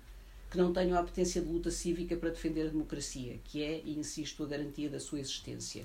[0.50, 3.98] que não tenham a apetência de luta cívica para defender a democracia, que é, e
[3.98, 5.84] insisto, a garantia da sua existência,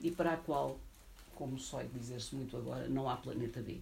[0.00, 0.80] e para a qual,
[1.40, 3.80] como só dizer-se muito agora, não há planeta B.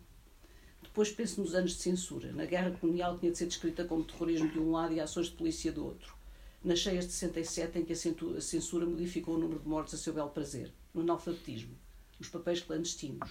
[0.80, 2.30] Depois penso nos anos de censura.
[2.30, 5.32] Na guerra colonial tinha de ser descrita como terrorismo de um lado e ações de
[5.32, 6.14] polícia do outro.
[6.62, 10.14] Nas cheias de 67, em que a censura modificou o número de mortes a seu
[10.14, 10.72] belo prazer.
[10.94, 11.74] No analfabetismo.
[12.16, 13.28] Nos papéis clandestinos.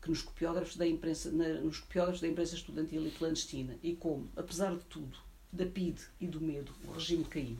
[0.00, 3.76] Que nos copiógrafos da imprensa, na, nos copiógrafos da imprensa estudantil e clandestina.
[3.82, 5.18] E como, apesar de tudo,
[5.52, 7.58] da PIDE e do medo, o regime caiu.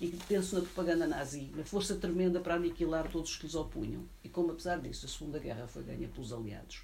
[0.00, 4.08] E penso na propaganda nazi, na força tremenda para aniquilar todos os que lhes opunham.
[4.22, 6.82] E como, apesar disso, a Segunda Guerra foi ganha pelos aliados.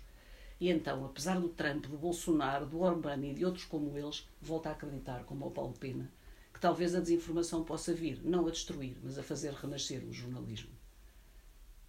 [0.61, 4.69] E então, apesar do Trump, do Bolsonaro, do Orbán e de outros como eles, volta
[4.69, 6.11] a acreditar, como o Paulo Pena,
[6.53, 10.71] que talvez a desinformação possa vir, não a destruir, mas a fazer renascer o jornalismo.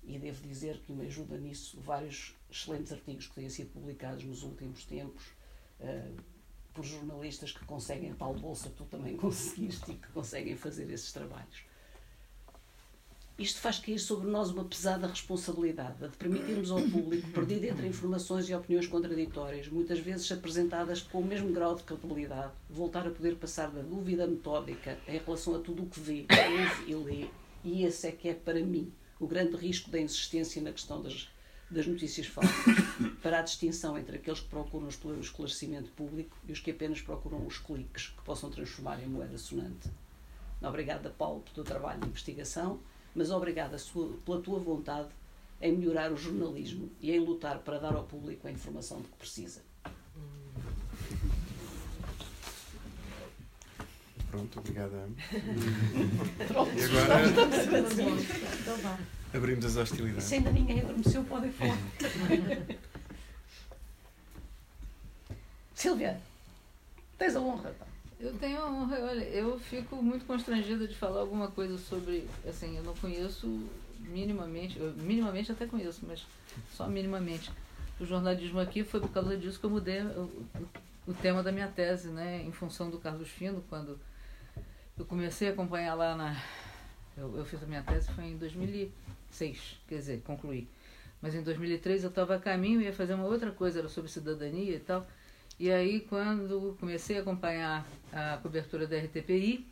[0.04, 4.44] E devo dizer que me ajuda nisso vários excelentes artigos que têm sido publicados nos
[4.44, 5.24] últimos tempos.
[5.80, 6.35] Uh,
[6.76, 11.64] por jornalistas que conseguem tal bolsa tu também conseguiste e que conseguem fazer esses trabalhos.
[13.38, 18.48] Isto faz cair sobre nós uma pesada responsabilidade, de permitirmos ao público, perdido entre informações
[18.48, 23.36] e opiniões contraditórias, muitas vezes apresentadas com o mesmo grau de credibilidade, voltar a poder
[23.36, 27.28] passar da dúvida metódica em relação a tudo o que vê, ouve e lê.
[27.62, 31.30] E esse é que é, para mim, o grande risco da insistência na questão das
[31.70, 32.76] das notícias falsas
[33.22, 37.46] para a distinção entre aqueles que procuram o esclarecimento público e os que apenas procuram
[37.46, 39.90] os cliques que possam transformar em moeda sonante.
[40.62, 42.80] Obrigada, Paulo, pelo teu trabalho de investigação,
[43.14, 43.78] mas obrigada
[44.26, 45.10] pela tua vontade
[45.62, 49.18] em melhorar o jornalismo e em lutar para dar ao público a informação de que
[49.18, 49.62] precisa.
[54.30, 55.08] Pronto, obrigada.
[56.48, 57.26] Pronto, e agora.
[58.62, 59.00] Então
[59.36, 60.24] Abrimos as hostilidades.
[60.24, 61.78] Se ainda ninguém adormeceu, podem falar.
[65.74, 66.20] Silvia,
[67.18, 67.72] tens a honra.
[67.72, 67.86] Pá.
[68.20, 72.78] Eu tenho a honra, olha, eu fico muito constrangida de falar alguma coisa sobre, assim,
[72.78, 73.70] eu não conheço
[74.00, 76.26] minimamente, eu, minimamente até conheço, mas
[76.74, 77.52] só minimamente.
[78.00, 80.32] O jornalismo aqui foi por causa disso que eu mudei o,
[81.08, 84.00] o tema da minha tese, né, em função do Carlos Fino, quando
[84.98, 86.42] eu comecei a acompanhar lá na.
[87.18, 88.92] Eu, eu fiz a minha tese foi em 2000
[89.36, 90.68] 2006, quer dizer, concluí.
[91.22, 94.76] Mas em 2003 eu estava a caminho, ia fazer uma outra coisa, era sobre cidadania
[94.76, 95.06] e tal.
[95.60, 99.66] E aí, quando comecei a acompanhar a cobertura da RTPI,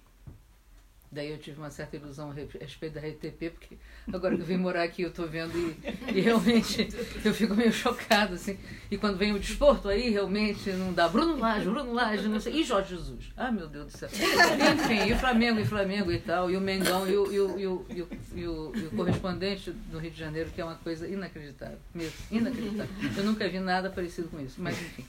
[1.13, 3.78] Daí eu tive uma certa ilusão a respeito da RTP, porque
[4.12, 6.88] agora que eu vim morar aqui eu estou vendo e, e, realmente
[7.23, 8.58] eu fico meio chocada, assim.
[8.89, 11.08] E quando vem o desporto aí, realmente não dá.
[11.08, 12.62] Bruno Lage, Bruno Lage, não sei.
[12.62, 13.32] E Jorge Jesus.
[13.38, 14.10] Ah, meu Deus do céu.
[14.10, 17.60] Enfim, e o Flamengo, e Flamengo e tal, e o Mengão, e o, e o,
[17.60, 20.65] e o, e o, e o, e o correspondente do Rio de Janeiro, que é
[20.65, 22.93] uma coisa inacreditável, mesmo, inacreditável.
[23.15, 25.06] Eu nunca vi nada parecido com isso, mas enfim.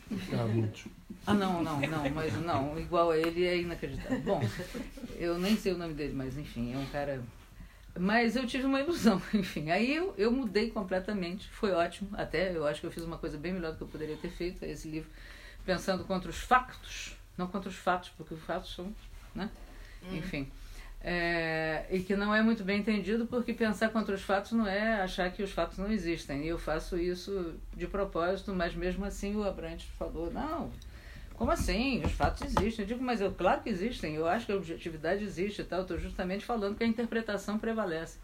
[0.53, 0.85] Muitos.
[1.27, 4.21] Ah, não, não, não, mas não, igual a ele é inacreditável.
[4.21, 4.43] Bom,
[5.17, 7.23] eu nem sei o nome dele, mas enfim, é um cara.
[7.99, 9.71] Mas eu tive uma ilusão, enfim.
[9.71, 12.11] Aí eu, eu mudei completamente, foi ótimo.
[12.15, 14.31] Até eu acho que eu fiz uma coisa bem melhor do que eu poderia ter
[14.31, 15.09] feito, esse livro,
[15.65, 18.93] pensando contra os factos, não contra os fatos, porque os fatos são.
[19.35, 19.49] Né?
[20.03, 20.17] Hum.
[20.17, 20.51] Enfim.
[21.07, 25.03] É, e que não é muito bem entendido porque pensar contra os fatos não é
[25.03, 26.45] achar que os fatos não existem.
[26.45, 30.73] E eu faço isso de propósito, mas mesmo assim o Abrantes falou: não,
[31.35, 32.03] como assim?
[32.05, 32.85] Os fatos existem.
[32.85, 34.15] Eu digo, mas eu, claro que existem.
[34.15, 35.83] Eu acho que a objetividade existe e tal.
[35.83, 38.19] Estou justamente falando que a interpretação prevalece.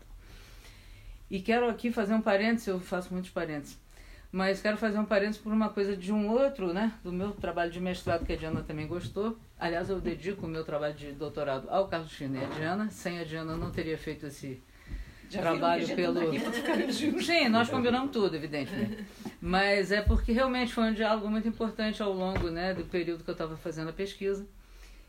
[1.31, 3.79] E quero aqui fazer um parênteses, eu faço muitos parênteses.
[4.33, 6.93] Mas quero fazer um parênteses por uma coisa de um outro, né?
[7.03, 9.37] Do meu trabalho de mestrado, que a Diana também gostou.
[9.59, 12.91] Aliás, eu dedico o meu trabalho de doutorado ao Carlos China e a Diana.
[12.91, 14.63] Sem a Diana, eu não teria feito esse,
[15.31, 16.21] já trabalho pelo.
[17.23, 19.05] Sim, nós combinamos tudo, evidentemente.
[19.41, 23.31] Mas é porque realmente foi um diálogo muito importante ao longo né, do período que
[23.31, 24.47] eu estava fazendo a pesquisa.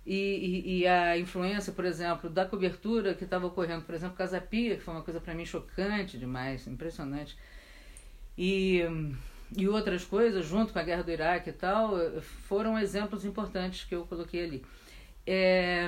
[0.05, 4.41] E, e, e, a influência, por exemplo, da cobertura que estava ocorrendo, por exemplo, Casa
[4.41, 7.37] Pia, que foi uma coisa para mim chocante demais, impressionante.
[8.37, 8.81] E,
[9.55, 13.93] e outras coisas, junto com a guerra do Iraque e tal, foram exemplos importantes que
[13.93, 14.65] eu coloquei ali.
[15.25, 15.87] É,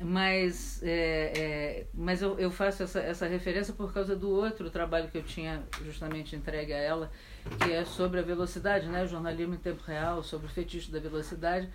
[0.00, 5.08] mas é, é, mas eu, eu faço essa, essa referência por causa do outro trabalho
[5.08, 7.10] que eu tinha justamente entregue a ela,
[7.62, 9.04] que é sobre a velocidade, né?
[9.04, 11.68] o jornalismo em tempo real, sobre o fetiche da velocidade,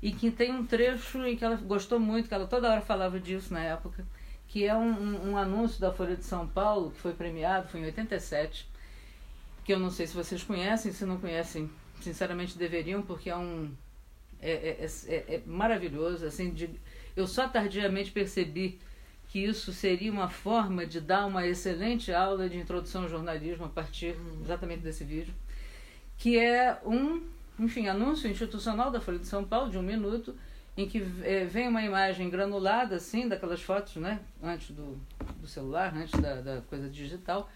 [0.00, 3.18] e que tem um trecho em que ela gostou muito, que ela toda hora falava
[3.18, 4.06] disso na época,
[4.46, 7.80] que é um, um, um anúncio da Folha de São Paulo, que foi premiado, foi
[7.80, 8.68] em 87,
[9.64, 11.68] que eu não sei se vocês conhecem, se não conhecem,
[12.00, 13.72] sinceramente deveriam, porque é um.
[14.40, 16.70] É, é, é, é maravilhoso, assim, de
[17.16, 18.78] eu só tardiamente percebi
[19.28, 23.68] que isso seria uma forma de dar uma excelente aula de introdução ao jornalismo a
[23.68, 24.40] partir hum.
[24.42, 25.34] exatamente desse vídeo,
[26.16, 27.22] que é um,
[27.58, 30.36] enfim, anúncio institucional da Folha de São Paulo de um minuto
[30.76, 34.20] em que é, vem uma imagem granulada, assim, daquelas fotos, né?
[34.42, 35.00] Antes do,
[35.40, 37.50] do celular, antes da, da coisa digital,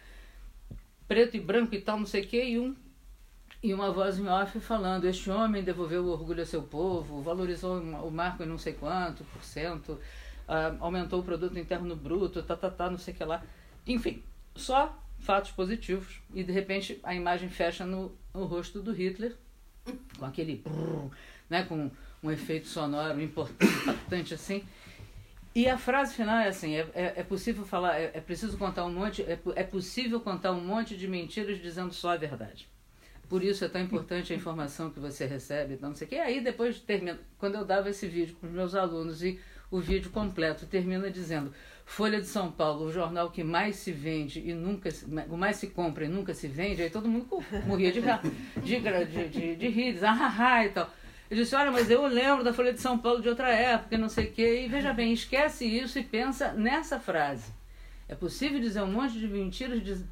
[1.07, 2.75] preto e branco e tal, não sei o quê, e um
[3.63, 7.81] e uma voz em off falando: Este homem devolveu o orgulho ao seu povo, valorizou
[7.81, 12.57] o marco em não sei quanto por cento, uh, aumentou o produto interno bruto, tá,
[12.57, 13.43] tá, tá, não sei o que lá.
[13.87, 14.23] Enfim,
[14.55, 16.21] só fatos positivos.
[16.35, 19.37] E de repente a imagem fecha no, no rosto do Hitler,
[20.19, 20.65] com aquele.
[21.49, 21.91] né, com
[22.23, 24.65] um efeito sonoro importante, assim.
[25.55, 28.85] E a frase final é assim: é, é, é possível falar, é, é, preciso contar
[28.85, 32.69] um monte, é, é possível contar um monte de mentiras dizendo só a verdade.
[33.31, 36.17] Por isso é tão importante a informação que você recebe, não sei o que.
[36.17, 39.39] E aí depois termina, quando eu dava esse vídeo para os meus alunos e
[39.71, 41.55] o vídeo completo termina dizendo
[41.87, 44.89] Folha de São Paulo, o jornal que mais se vende e nunca
[45.29, 47.29] o mais se compra e nunca se vende, aí todo mundo
[47.69, 50.91] morria de de, de, de, de rir, diz, ah, ah, e tal.
[51.31, 54.09] Eu disse, olha, mas eu lembro da Folha de São Paulo de outra época, não
[54.09, 54.65] sei o quê.
[54.65, 57.53] E veja bem, esquece isso e pensa nessa frase.
[58.09, 60.05] É possível dizer um monte de mentiras,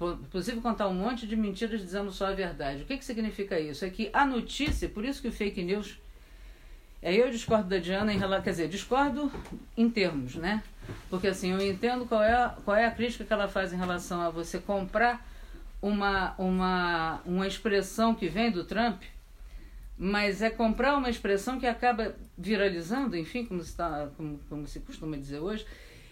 [0.00, 2.82] é possível contar um monte de mentiras dizendo só a verdade.
[2.82, 3.84] O que, que significa isso?
[3.84, 5.98] É que a notícia, por isso que o fake news.
[7.02, 8.42] Aí eu discordo da Diana em relação.
[8.42, 9.30] Quer dizer, discordo
[9.76, 10.62] em termos, né?
[11.08, 14.20] Porque assim, eu entendo qual é, qual é a crítica que ela faz em relação
[14.20, 15.26] a você comprar
[15.80, 19.02] uma, uma, uma expressão que vem do Trump,
[19.96, 24.80] mas é comprar uma expressão que acaba viralizando, enfim, como se, tá, como, como se
[24.80, 25.66] costuma dizer hoje,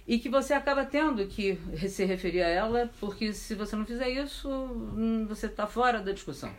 [0.07, 4.09] e que você acaba tendo que se referir a ela, porque se você não fizer
[4.09, 6.51] isso, hum, você está fora da discussão.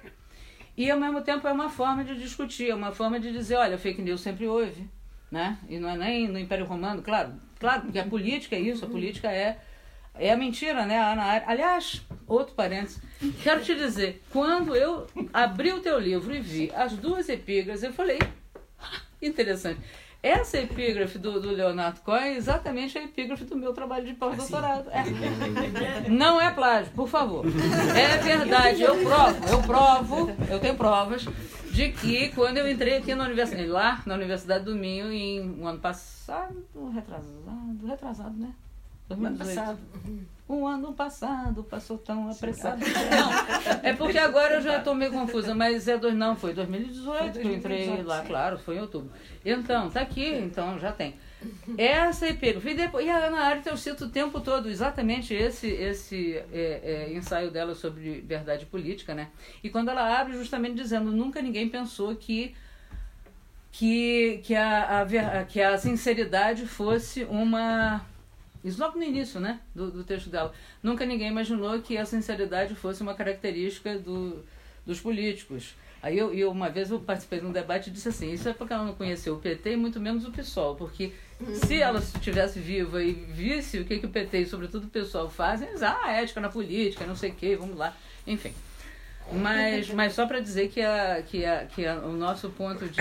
[0.75, 3.77] E ao mesmo tempo é uma forma de discutir, é uma forma de dizer, olha,
[3.77, 4.89] fake news sempre houve,
[5.31, 5.57] né?
[5.69, 8.89] E não é nem no Império Romano, claro, claro, porque a política é isso, a
[8.89, 9.59] política é
[10.17, 10.97] é a mentira, né?
[11.45, 13.01] Aliás, outro parênteses,
[13.43, 17.91] quero te dizer, quando eu abri o teu livro e vi as duas epígrafes, eu
[17.91, 18.19] falei,
[18.79, 19.79] ah, interessante.
[20.25, 24.89] Essa epígrafe do, do Leonardo Cohen é exatamente a epígrafe do meu trabalho de pós-doutorado.
[24.89, 26.09] É.
[26.09, 27.45] Não é plágio, por favor.
[27.95, 31.27] É verdade, eu provo, eu provo, eu tenho provas
[31.69, 35.67] de que quando eu entrei aqui na universidade, lá na Universidade do Minho, em um
[35.67, 38.51] ano passado, retrasado, retrasado, né?
[39.07, 39.55] 2018.
[39.55, 39.79] passado.
[40.47, 42.79] Um ano passado passou tão apressado.
[42.85, 47.39] Não, é porque agora eu já estou meio confusa, mas é dois, não, foi 2018
[47.39, 49.09] que eu entrei lá, claro, foi em outubro.
[49.43, 51.15] Então, tá aqui, então já tem.
[51.77, 52.69] Essa epígrafe.
[52.69, 57.07] E, depois, e a Ana Arita eu cito o tempo todo exatamente esse, esse é,
[57.09, 59.29] é, ensaio dela sobre verdade política, né?
[59.63, 62.55] E quando ela abre, justamente dizendo: nunca ninguém pensou que
[63.71, 68.05] que, que, a, a, que a sinceridade fosse uma
[68.65, 70.51] isso logo no início, né, do, do texto dela.
[70.81, 74.43] Nunca ninguém imaginou que a sinceridade fosse uma característica do,
[74.83, 75.75] dos políticos.
[76.01, 78.53] Aí eu, eu, uma vez eu participei de um debate e disse assim, isso é
[78.53, 81.13] porque ela não conheceu o PT e muito menos o PSOL, porque
[81.53, 85.29] se ela estivesse viva e visse o que, que o PT e sobretudo o PSOL
[85.29, 88.53] fazem, eles, ah, ética na política, não sei o quê, vamos lá, enfim.
[89.31, 92.95] Mas, mas só para dizer que, a, que, a, que a, o nosso ponto de,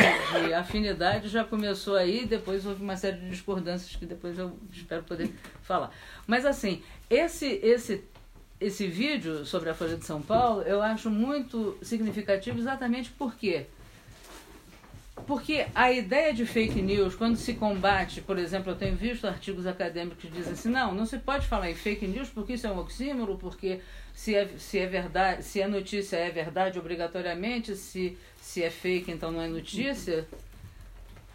[0.47, 5.03] de, afinidade já começou aí, depois houve uma série de discordâncias que depois eu espero
[5.03, 5.31] poder
[5.63, 5.91] falar.
[6.27, 8.05] Mas assim, esse, esse,
[8.59, 13.67] esse vídeo sobre a Folha de São Paulo eu acho muito significativo exatamente porque
[15.27, 19.67] porque a ideia de fake news, quando se combate, por exemplo, eu tenho visto artigos
[19.67, 22.71] acadêmicos que dizem assim, não, não se pode falar em fake news porque isso é
[22.71, 23.81] um oxímoro, porque
[24.15, 29.11] se é, se é verdade, se a notícia é verdade obrigatoriamente, se, se é fake,
[29.11, 30.27] então não é notícia.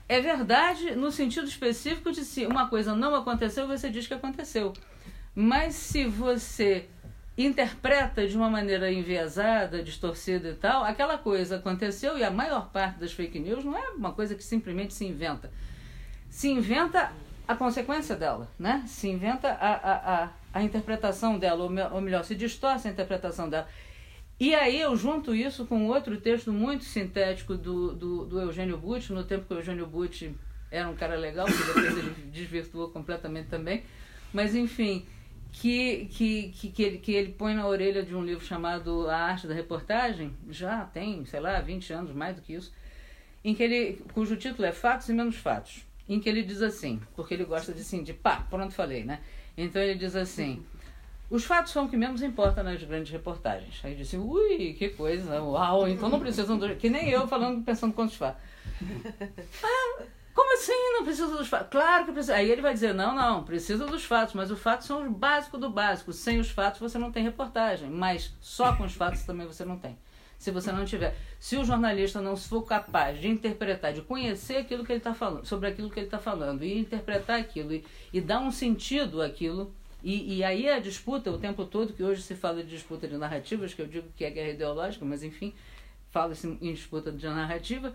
[0.07, 4.73] É verdade no sentido específico de se uma coisa não aconteceu, você diz que aconteceu.
[5.35, 6.87] Mas se você
[7.37, 12.99] interpreta de uma maneira enviesada, distorcida e tal, aquela coisa aconteceu e a maior parte
[12.99, 15.51] das fake news não é uma coisa que simplesmente se inventa.
[16.29, 17.11] Se inventa
[17.47, 18.83] a consequência dela, né?
[18.87, 23.67] Se inventa a, a, a, a interpretação dela, ou melhor, se distorce a interpretação dela.
[24.39, 29.11] E aí eu junto isso com outro texto muito sintético do, do, do Eugênio Butti,
[29.11, 30.33] no tempo que o Eugênio Butti
[30.71, 33.83] era um cara legal, que depois ele desvirtuou completamente também,
[34.31, 35.05] mas enfim,
[35.51, 39.17] que, que, que, que, ele, que ele põe na orelha de um livro chamado A
[39.17, 42.71] Arte da Reportagem, já tem, sei lá, 20 anos, mais do que isso,
[43.43, 46.99] em que ele, cujo título é Fatos e Menos Fatos em que ele diz assim,
[47.15, 49.19] porque ele gosta de assim, de pá, pronto, falei, né?
[49.61, 50.63] Então ele diz assim:
[51.29, 53.79] os fatos são o que menos importa nas grandes reportagens.
[53.83, 56.75] Aí disse, ui, que coisa, uau, então não precisam do.
[56.75, 58.41] Que nem eu falando, pensando quantos fatos.
[59.63, 60.03] Ah,
[60.33, 61.67] como assim não precisa dos fatos?
[61.69, 62.35] Claro que precisa.
[62.35, 65.59] Aí ele vai dizer, não, não, precisa dos fatos, mas os fatos são os básicos
[65.59, 66.13] do básico.
[66.13, 69.77] Sem os fatos você não tem reportagem, mas só com os fatos também você não
[69.77, 69.97] tem.
[70.39, 71.15] Se você não tiver.
[71.37, 75.45] Se o jornalista não for capaz de interpretar, de conhecer aquilo que ele está falando,
[75.45, 79.71] sobre aquilo que ele está falando, e interpretar aquilo, e, e dar um sentido àquilo,
[80.01, 83.17] e, e aí a disputa, o tempo todo, que hoje se fala de disputa de
[83.17, 85.53] narrativas, que eu digo que é guerra ideológica, mas enfim,
[86.09, 87.93] fala-se em disputa de narrativa,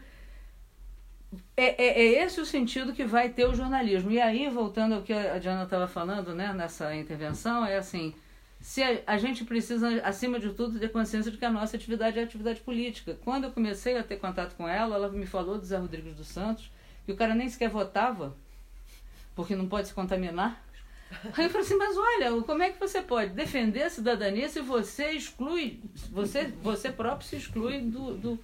[1.56, 4.10] é, é, é, esse o sentido que vai ter o jornalismo.
[4.10, 8.14] E aí, voltando ao que a Diana estava falando né, nessa intervenção, é assim,
[8.64, 12.18] se a, a, gente precisa, acima de tudo, ter consciência de que a nossa atividade
[12.18, 13.14] é atividade política.
[13.22, 16.28] Quando eu comecei a ter contato com ela, ela me falou do Zé Rodrigues dos
[16.28, 16.70] Santos,
[17.04, 18.34] que o cara nem sequer votava,
[19.36, 20.64] porque não pode se contaminar.
[21.36, 24.62] Aí eu falei assim, mas olha, como é que você pode defender a cidadania se
[24.62, 28.38] você exclui, você, você próprio se exclui do, do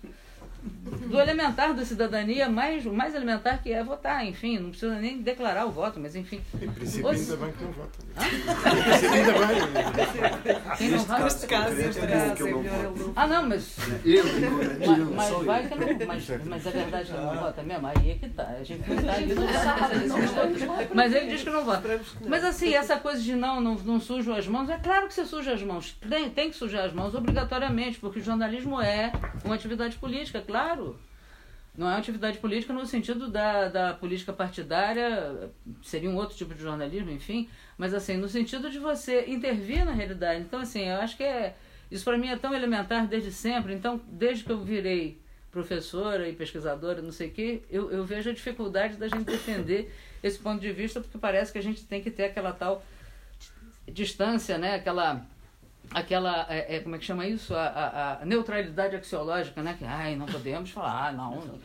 [1.11, 5.21] do elementar da cidadania, mais, o mais elementar que é votar, enfim, não precisa nem
[5.21, 6.41] declarar o voto, mas enfim.
[6.61, 7.99] Em princípio, ainda bem que não vota.
[8.17, 10.77] Em princípio, ainda bem.
[10.77, 11.25] Quem não vota?
[11.25, 12.53] Neste caso, neste caso, é
[13.17, 13.77] Ah, não, mas.
[14.87, 16.07] Mas, mas vai que não.
[16.07, 17.87] Mas, mas é verdade que não vota mesmo?
[17.87, 18.47] Aí é que tá.
[18.61, 22.01] A gente não tá ali no Mas ele diz que não vota.
[22.27, 25.25] Mas assim, essa coisa de não, não, não sujo as mãos, é claro que você
[25.25, 25.97] suja as mãos.
[26.09, 29.13] Tem, tem que sujar as mãos obrigatoriamente, porque o jornalismo é
[29.45, 30.99] uma atividade política claro.
[31.77, 35.51] Não é uma atividade política no sentido da, da política partidária,
[35.83, 37.49] seria um outro tipo de jornalismo, enfim,
[37.79, 40.41] mas assim, no sentido de você intervir na realidade.
[40.41, 41.57] Então, assim, eu acho que é,
[41.91, 43.73] isso para mim é tão elementar desde sempre.
[43.73, 45.19] Então, desde que eu virei
[45.53, 49.95] professora e pesquisadora, não sei o quê, eu, eu vejo a dificuldade da gente defender
[50.23, 52.85] esse ponto de vista, porque parece que a gente tem que ter aquela tal
[53.87, 54.75] distância, né?
[54.75, 55.25] aquela
[55.93, 57.55] aquela, é, é, como é que chama isso?
[57.55, 59.75] A, a, a, neutralidade axiológica, né?
[59.79, 61.37] Que, ai, não podemos falar, ah, não.
[61.37, 61.59] não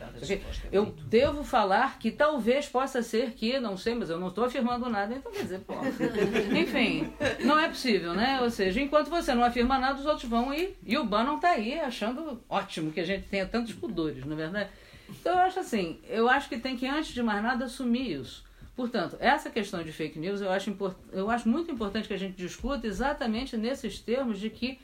[0.72, 4.88] eu devo falar que talvez possa ser que, não sei, mas eu não estou afirmando
[4.88, 5.74] nada, então quer dizer, pô.
[6.56, 7.12] Enfim,
[7.44, 8.40] não é possível, né?
[8.40, 11.50] Ou seja, enquanto você não afirma nada, os outros vão ir, e o Bannon está
[11.50, 14.70] aí achando ótimo que a gente tenha tantos pudores, não é verdade?
[15.08, 18.44] Então eu acho assim, eu acho que tem que, antes de mais nada, assumir isso.
[18.76, 20.76] Portanto, essa questão de fake news eu acho,
[21.10, 24.78] eu acho muito importante que a gente discuta exatamente nesses termos de que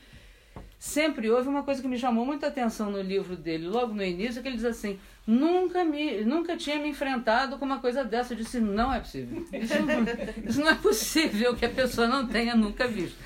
[0.78, 4.40] sempre houve uma coisa que me chamou muita atenção no livro dele, logo no início,
[4.40, 8.32] que ele diz assim: nunca, me, nunca tinha me enfrentado com uma coisa dessa.
[8.32, 9.46] Eu disse: não é possível.
[9.52, 13.16] Isso não, isso não é possível que a pessoa não tenha nunca visto.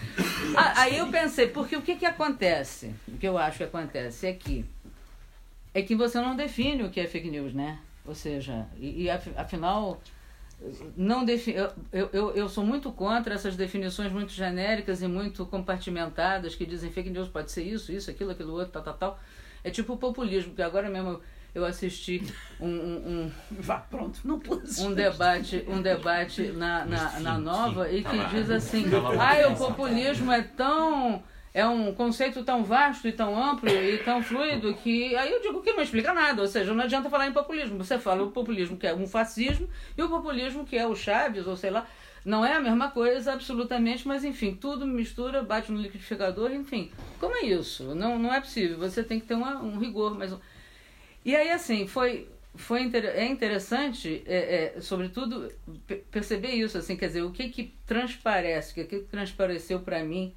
[0.74, 2.92] Aí eu pensei: porque o que, que acontece?
[3.06, 4.64] O que eu acho que acontece é que,
[5.72, 7.78] é que você não define o que é fake news, né?
[8.04, 10.00] Ou seja, e, e afinal
[10.96, 11.70] não defi eu,
[12.12, 17.10] eu, eu sou muito contra essas definições muito genéricas e muito compartimentadas que dizem fake
[17.10, 19.20] news pode ser isso, isso, aquilo, aquilo outro, tal, tal, tal.
[19.62, 21.20] É tipo o populismo, que agora mesmo
[21.54, 22.22] eu assisti
[22.60, 24.40] um, um, um Vá, pronto, não
[24.80, 28.84] um debate um debate na, na, na nova e que diz assim
[29.18, 31.22] ah o populismo é tão
[31.56, 35.62] é um conceito tão vasto e tão amplo e tão fluido que aí eu digo
[35.62, 37.78] que não explica nada, ou seja, não adianta falar em populismo.
[37.78, 41.46] Você fala o populismo que é um fascismo e o populismo que é o Chaves,
[41.46, 41.86] ou sei lá,
[42.26, 46.92] não é a mesma coisa absolutamente, mas enfim, tudo mistura, bate no liquidificador, enfim.
[47.18, 47.94] Como é isso?
[47.94, 50.36] Não, não é possível, você tem que ter uma, um rigor, mas
[51.24, 53.06] E aí assim, foi foi inter...
[53.06, 55.50] é interessante, é, é, sobretudo,
[56.10, 60.34] perceber isso, assim, quer dizer, o que que transparece, o que que transpareceu para mim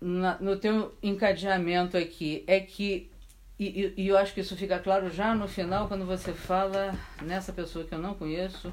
[0.00, 3.10] na, no teu encadeamento aqui é que,
[3.58, 7.52] e, e, eu acho que isso fica claro já no final, quando você fala nessa
[7.52, 8.72] pessoa que eu não conheço,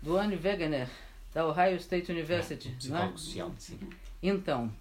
[0.00, 0.88] do Anne Wegener,
[1.32, 2.68] da Ohio State University.
[2.68, 3.12] É, né?
[3.58, 3.78] sim.
[4.22, 4.72] Então,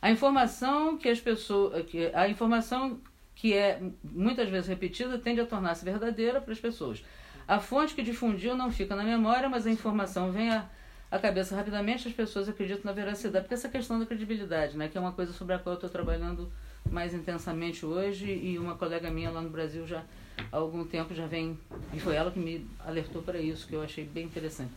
[0.00, 1.84] a informação que as pessoas.
[1.86, 3.00] Que, a informação
[3.34, 7.02] que é muitas vezes repetida tende a tornar-se verdadeira para as pessoas.
[7.46, 10.68] A fonte que difundiu não fica na memória, mas a informação vem a
[11.14, 13.44] a cabeça rapidamente, as pessoas acreditam na veracidade.
[13.44, 15.88] Porque essa questão da credibilidade, né, que é uma coisa sobre a qual eu estou
[15.88, 16.50] trabalhando
[16.90, 20.02] mais intensamente hoje e uma colega minha lá no Brasil já
[20.50, 21.56] há algum tempo já vem,
[21.92, 24.72] e foi ela que me alertou para isso, que eu achei bem interessante.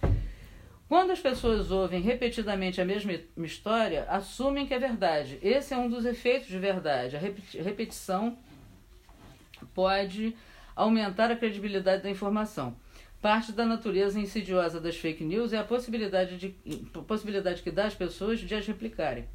[0.88, 5.39] Quando as pessoas ouvem repetidamente a mesma história, assumem que é verdade.
[5.41, 7.17] Esse é um dos efeitos de verdade.
[7.17, 7.19] A
[7.63, 8.38] repetição
[9.73, 10.35] pode
[10.75, 12.75] aumentar a credibilidade da informação.
[13.22, 16.49] Parte da natureza insidiosa das fake news é a possibilidade, de,
[17.07, 19.26] possibilidade que dá às pessoas de as replicarem.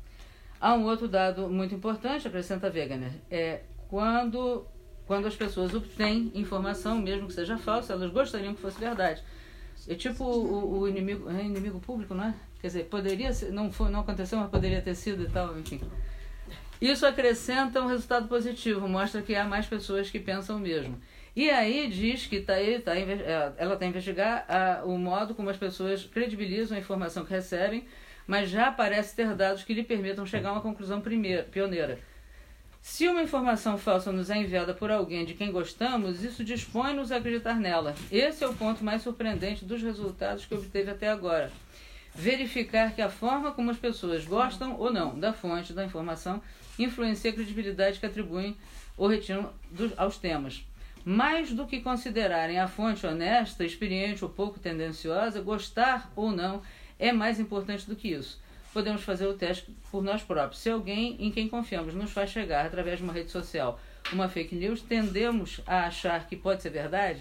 [0.60, 4.64] Há um outro dado muito importante, acrescenta Wegener, é quando,
[5.06, 9.22] quando as pessoas obtêm informação, mesmo que seja falsa, elas gostariam que fosse verdade.
[9.88, 12.34] É tipo o, o inimigo, é inimigo público, não é?
[12.60, 15.80] Quer dizer, poderia ser, não, foi, não aconteceu, mas poderia ter sido e tal, enfim.
[16.80, 21.00] Isso acrescenta um resultado positivo, mostra que há mais pessoas que pensam o mesmo.
[21.34, 22.54] E aí diz que tá,
[22.84, 27.24] tá, é, ela está a investigar a, o modo como as pessoas credibilizam a informação
[27.24, 27.86] que recebem,
[28.26, 31.98] mas já parece ter dados que lhe permitam chegar a uma conclusão primeira, pioneira.
[32.82, 37.16] Se uma informação falsa nos é enviada por alguém de quem gostamos, isso dispõe-nos a
[37.16, 37.94] acreditar nela.
[38.10, 41.50] Esse é o ponto mais surpreendente dos resultados que obteve até agora.
[42.14, 46.42] Verificar que a forma como as pessoas gostam ou não da fonte da informação
[46.78, 48.56] influencia a credibilidade que atribuem
[48.96, 50.64] ou retiram dos, aos temas.
[51.04, 56.62] Mais do que considerarem a fonte honesta, experiente ou pouco tendenciosa, gostar ou não
[56.98, 58.40] é mais importante do que isso
[58.72, 60.60] podemos fazer o teste por nós próprios.
[60.60, 63.78] Se alguém em quem confiamos nos faz chegar através de uma rede social
[64.12, 67.20] uma fake news, tendemos a achar que pode ser verdade.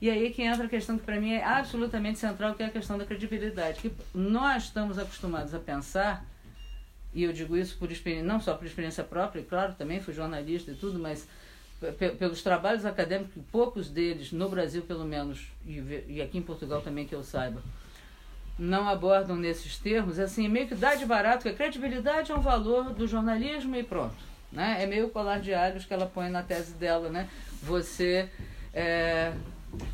[0.00, 2.70] E aí que entra a questão que para mim é absolutamente central, que é a
[2.70, 3.80] questão da credibilidade.
[3.80, 6.24] Que nós estamos acostumados a pensar,
[7.14, 10.72] e eu digo isso por experiência, não só por experiência própria, claro, também fui jornalista
[10.72, 11.26] e tudo, mas
[12.18, 17.14] pelos trabalhos acadêmicos, poucos deles, no Brasil pelo menos, e aqui em Portugal também que
[17.14, 17.62] eu saiba,
[18.58, 22.40] não abordam nesses termos, assim, meio que dá de barato, que a credibilidade é um
[22.40, 24.16] valor do jornalismo e pronto.
[24.50, 24.78] Né?
[24.82, 27.28] É meio colar de alhos que ela põe na tese dela, né?
[27.62, 28.30] Você
[28.72, 29.32] é,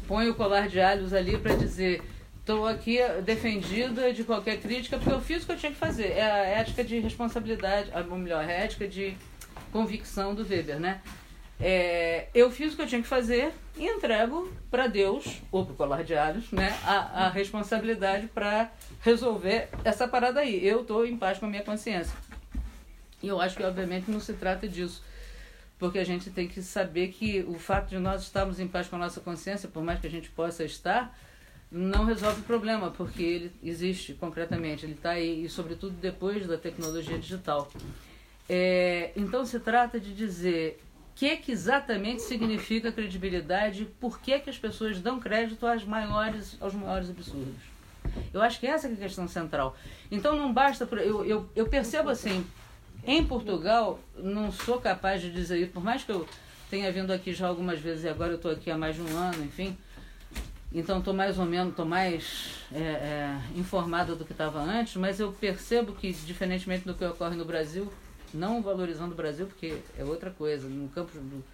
[0.06, 2.02] põe o colar de alhos ali para dizer
[2.38, 6.12] estou aqui defendida de qualquer crítica porque eu fiz o que eu tinha que fazer.
[6.12, 9.16] É a ética de responsabilidade, ou melhor, a ética de
[9.72, 11.00] convicção do Weber, né?
[11.64, 15.72] É, eu fiz o que eu tinha que fazer e entrego para Deus, ou para
[15.72, 20.66] o colar de alhos, né, a, a responsabilidade para resolver essa parada aí.
[20.66, 22.12] Eu estou em paz com a minha consciência.
[23.22, 25.04] E eu acho que, obviamente, não se trata disso.
[25.78, 28.96] Porque a gente tem que saber que o fato de nós estarmos em paz com
[28.96, 31.16] a nossa consciência, por mais que a gente possa estar,
[31.70, 36.58] não resolve o problema, porque ele existe concretamente, ele está aí, e sobretudo depois da
[36.58, 37.70] tecnologia digital.
[38.48, 40.80] É, então se trata de dizer
[41.14, 46.74] que, que exatamente significa credibilidade, por que, que as pessoas dão crédito às maiores, aos
[46.74, 47.72] maiores absurdos.
[48.32, 49.76] Eu acho que essa é a questão central.
[50.10, 50.88] Então não basta.
[50.92, 52.44] Eu, eu, eu percebo assim,
[53.04, 56.28] em Portugal, não sou capaz de dizer isso, por mais que eu
[56.70, 59.16] tenha vindo aqui já algumas vezes e agora eu estou aqui há mais de um
[59.16, 59.76] ano, enfim.
[60.74, 65.20] Então estou mais ou menos, estou mais é, é, informada do que estava antes, mas
[65.20, 67.92] eu percebo que, diferentemente do que ocorre no Brasil,
[68.34, 70.68] não valorizando o Brasil, porque é outra coisa.
[70.68, 71.44] No campo do,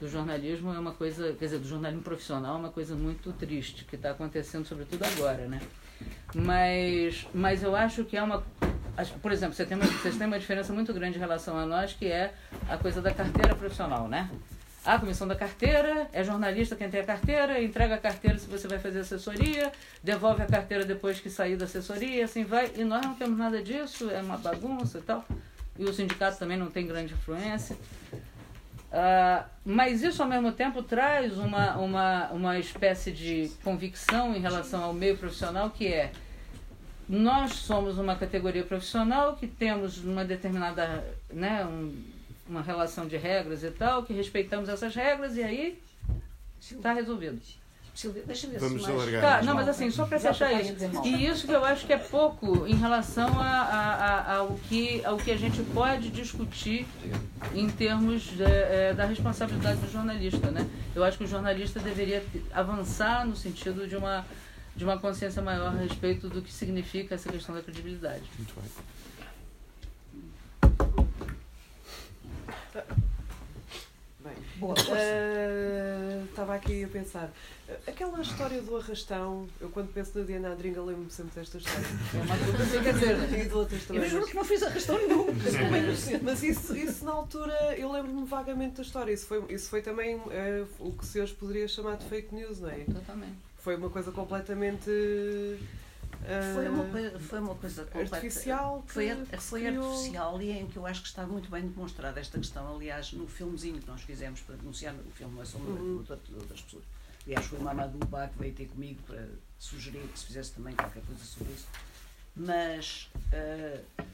[0.00, 3.84] do jornalismo é uma coisa, quer dizer, do jornalismo profissional é uma coisa muito triste,
[3.84, 5.60] que está acontecendo sobretudo agora, né?
[6.34, 8.42] Mas, mas eu acho que é uma.
[9.20, 11.92] Por exemplo, você tem uma, vocês têm uma diferença muito grande em relação a nós,
[11.92, 12.32] que é
[12.68, 14.30] a coisa da carteira profissional, né?
[14.84, 18.68] A comissão da carteira, é jornalista quem tem a carteira, entrega a carteira se você
[18.68, 22.70] vai fazer assessoria, devolve a carteira depois que sair da assessoria, assim vai.
[22.76, 25.24] E nós não temos nada disso, é uma bagunça e tal
[25.78, 27.76] e o sindicato também não tem grande influência.
[28.94, 34.84] Uh, mas isso, ao mesmo tempo, traz uma, uma, uma espécie de convicção em relação
[34.84, 36.12] ao meio profissional, que é
[37.08, 42.02] nós somos uma categoria profissional que temos uma determinada, né, um,
[42.48, 45.82] uma relação de regras e tal, que respeitamos essas regras e aí
[46.60, 47.40] está resolvido.
[47.94, 49.00] Silvia, deixa eu ver Vamos se mais...
[49.00, 49.22] alargar.
[49.22, 50.74] Tá, não, mas assim, só para fechar isso.
[51.04, 55.04] E isso que eu acho que é pouco em relação a, a, a, ao, que,
[55.04, 56.86] ao que a gente pode discutir
[57.54, 60.68] em termos de, é, da responsabilidade do jornalista, né?
[60.92, 64.26] Eu acho que o jornalista deveria avançar no sentido de uma,
[64.74, 68.24] de uma consciência maior a respeito do que significa essa questão da credibilidade.
[68.36, 68.70] Muito bem.
[74.72, 77.30] Bem, uh, estava aqui a pensar.
[77.86, 81.86] Aquela história do arrastão, eu quando penso na Diana Adringa lembro-me sempre desta história.
[82.14, 84.02] É uma coisa, quer dizer, e de outras também.
[84.02, 85.26] Eu juro que não fiz arrastão nenhum.
[86.22, 89.12] mas isso, isso na altura, eu lembro-me vagamente da história.
[89.12, 92.60] Isso foi, isso foi também é, o que se hoje poderia chamar de fake news,
[92.60, 92.84] não é?
[92.84, 93.36] Totalmente.
[93.58, 94.90] Foi uma coisa completamente.
[96.54, 98.82] Foi, uma coisa, foi uma coisa artificial.
[98.86, 102.18] Que, foi, que foi artificial e em que eu acho que está muito bem demonstrada
[102.18, 102.74] esta questão.
[102.74, 106.02] Aliás, no filmezinho que nós fizemos para denunciar, o filme não é só uhum.
[106.02, 106.84] de outras pessoas
[107.26, 109.26] Aliás, foi o Mamadou Ba que veio ter comigo para
[109.58, 111.66] sugerir que se fizesse também qualquer coisa sobre isso.
[112.36, 114.04] Mas uh,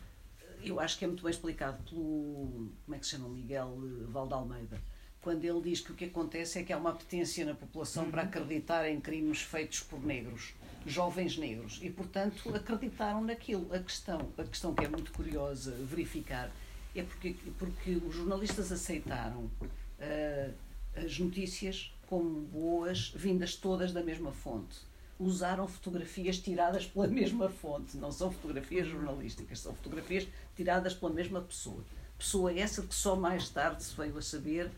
[0.62, 2.70] eu acho que é muito bem explicado pelo.
[2.84, 3.28] Como é que se chama?
[3.28, 3.76] Miguel
[4.08, 4.80] Valdalmeida.
[5.20, 8.10] Quando ele diz que o que acontece é que há uma apetência na população uhum.
[8.10, 10.54] para acreditar em crimes feitos por negros,
[10.86, 13.72] jovens negros, e portanto acreditaram naquilo.
[13.72, 16.50] A questão, a questão que é muito curiosa verificar
[16.94, 20.54] é porque, porque os jornalistas aceitaram uh,
[20.96, 24.78] as notícias como boas, vindas todas da mesma fonte.
[25.18, 30.26] Usaram fotografias tiradas pela mesma fonte, não são fotografias jornalísticas, são fotografias
[30.56, 31.84] tiradas pela mesma pessoa.
[32.18, 34.70] Pessoa essa que só mais tarde se veio a saber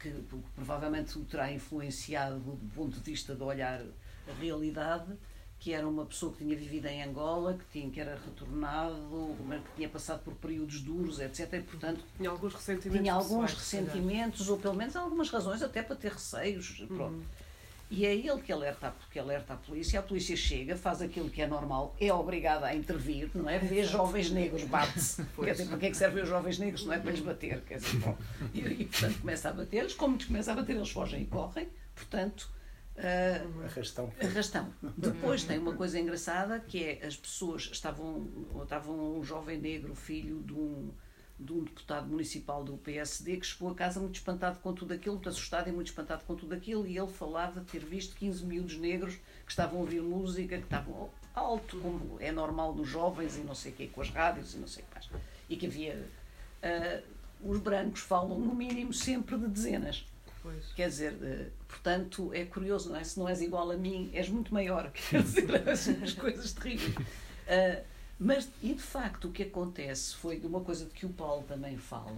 [0.00, 0.10] que
[0.54, 3.80] provavelmente o terá influenciado do ponto de vista de olhar
[4.26, 5.12] a realidade,
[5.62, 9.76] que era uma pessoa que tinha vivido em Angola, que, tinha, que era retornado, que
[9.76, 11.52] tinha passado por períodos duros, etc.
[11.52, 13.00] E, portanto, tinha alguns ressentimentos.
[13.00, 16.84] Tinha alguns ressentimentos, ou pelo menos algumas razões até para ter receios.
[16.88, 17.14] Pronto.
[17.14, 17.22] Uhum.
[17.92, 20.00] E é ele que alerta, que alerta a polícia.
[20.00, 23.60] A polícia chega, faz aquilo que é normal, é obrigada a intervir, não é?
[23.60, 25.24] Vê jovens negros, bate-se.
[25.40, 26.84] Quer dizer, para que é que servem os jovens negros?
[26.84, 27.60] Não é para lhes bater.
[27.60, 28.18] Quer dizer, bom,
[28.52, 29.94] e, e, portanto, começa a bater-lhes.
[29.94, 31.68] Como começa a bater, eles fogem e correm.
[31.94, 32.50] Portanto,
[32.96, 34.12] Uh, arrastão.
[34.20, 34.72] Arrastão.
[34.96, 38.26] Depois tem uma coisa engraçada que é as pessoas estavam,
[38.62, 40.90] estavam um jovem negro, filho de um,
[41.40, 45.14] de um deputado municipal do PSD, que chegou a casa muito espantado com tudo aquilo,
[45.14, 48.44] muito assustado e muito espantado com tudo aquilo, e ele falava de ter visto 15
[48.44, 49.14] miúdos negros
[49.44, 53.54] que estavam a ouvir música, que estavam alto, como é normal nos jovens e não
[53.54, 55.10] sei o quê, com as rádios e não sei o que mais.
[55.48, 56.08] E que havia.
[56.62, 60.06] Uh, os brancos falam, no mínimo, sempre de dezenas.
[60.42, 60.72] Pois.
[60.74, 63.04] Quer dizer, uh, portanto, é curioso, não é?
[63.04, 64.90] Se não és igual a mim, és muito maior.
[64.90, 65.68] Quer dizer,
[66.02, 66.96] as coisas terríveis.
[66.96, 67.84] Uh,
[68.18, 71.42] mas, e de facto, o que acontece foi de uma coisa de que o Paulo
[71.42, 72.16] também fala,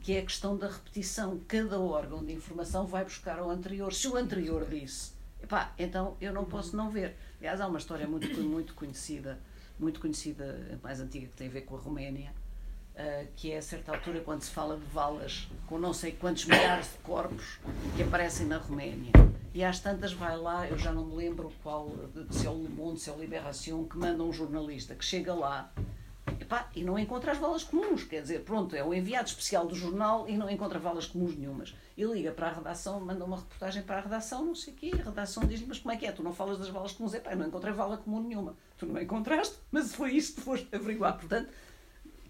[0.00, 1.40] que é a questão da repetição.
[1.46, 3.92] Cada órgão de informação vai buscar ao anterior.
[3.92, 5.12] Se o anterior disse,
[5.42, 7.16] epá, então eu não posso não ver.
[7.38, 9.38] Aliás, há uma história muito, muito conhecida,
[9.78, 12.32] muito conhecida, mais antiga, que tem a ver com a Roménia,
[12.96, 16.44] uh, que é a certa altura quando se fala de valas com não sei quantos
[16.46, 17.58] milhares de corpos
[17.96, 19.12] que aparecem na Roménia.
[19.54, 21.90] E às tantas vai lá, eu já não me lembro qual,
[22.30, 25.72] se é o Le Monde, se é o que manda um jornalista que chega lá
[26.40, 28.04] epá, e não encontra as valas comuns.
[28.04, 31.74] Quer dizer, pronto, é o enviado especial do jornal e não encontra valas comuns nenhumas.
[31.96, 34.90] E liga para a redação, manda uma reportagem para a redação, não sei o quê,
[34.92, 36.12] a redação diz-lhe, mas como é que é?
[36.12, 37.14] Tu não falas das valas comuns?
[37.14, 38.54] Epá, eu não encontrei vala comum nenhuma.
[38.78, 41.16] Tu não encontraste, mas foi isso que foste averiguar.
[41.16, 41.50] Portanto,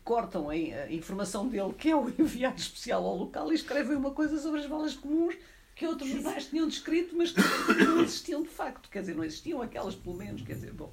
[0.06, 0.56] cortam a
[0.90, 4.66] informação dele, que é o enviado especial ao local, e escrevem uma coisa sobre as
[4.66, 5.36] valas comuns
[5.74, 8.88] que outros jornais tinham descrito, mas que não existiam de facto.
[8.88, 10.40] Quer dizer, não existiam aquelas, pelo menos.
[10.40, 10.90] Quer dizer, bom.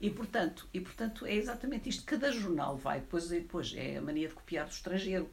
[0.00, 2.04] E portanto, e, portanto é exatamente isto.
[2.04, 5.28] Cada jornal vai, depois, depois é a mania de copiar do estrangeiro.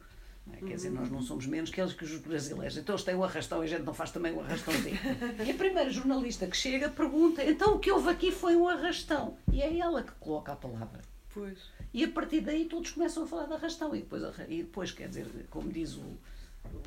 [0.54, 0.56] É?
[0.56, 2.76] Quer dizer, nós não somos menos que eles que os brasileiros.
[2.76, 4.98] Então eles têm o arrastão e a gente não faz também o arrastãozinho.
[5.46, 9.36] E a primeira jornalista que chega pergunta: então o que houve aqui foi um arrastão.
[9.52, 11.02] E é ela que coloca a palavra.
[11.32, 11.58] Pois.
[11.94, 13.94] E a partir daí todos começam a falar de arrastão.
[13.94, 16.16] E depois, e depois quer dizer, como diz o,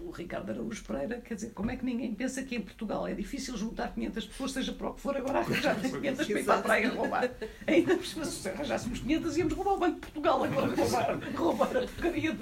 [0.01, 3.13] o Ricardo Araújo Pereira, quer dizer, como é que ninguém pensa que em Portugal é
[3.13, 6.55] difícil juntar 500 pessoas, seja para o que for, agora arranjar 500 para ir para
[6.55, 7.31] a praia roubar.
[7.67, 12.37] Ainda se arranjássemos 500 íamos roubar o Banco de Portugal, agora roubar, roubar a porcaria,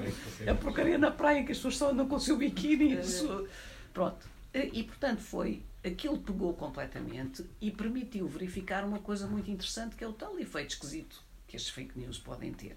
[0.50, 2.94] a porcaria na praia, que as pessoas só andam com o seu biquíni.
[2.94, 3.46] Isso,
[3.94, 4.26] pronto.
[4.54, 10.08] E, portanto, foi, aquilo pegou completamente e permitiu verificar uma coisa muito interessante, que é
[10.08, 11.23] o tal efeito esquisito
[11.54, 12.76] que estes fake news podem ter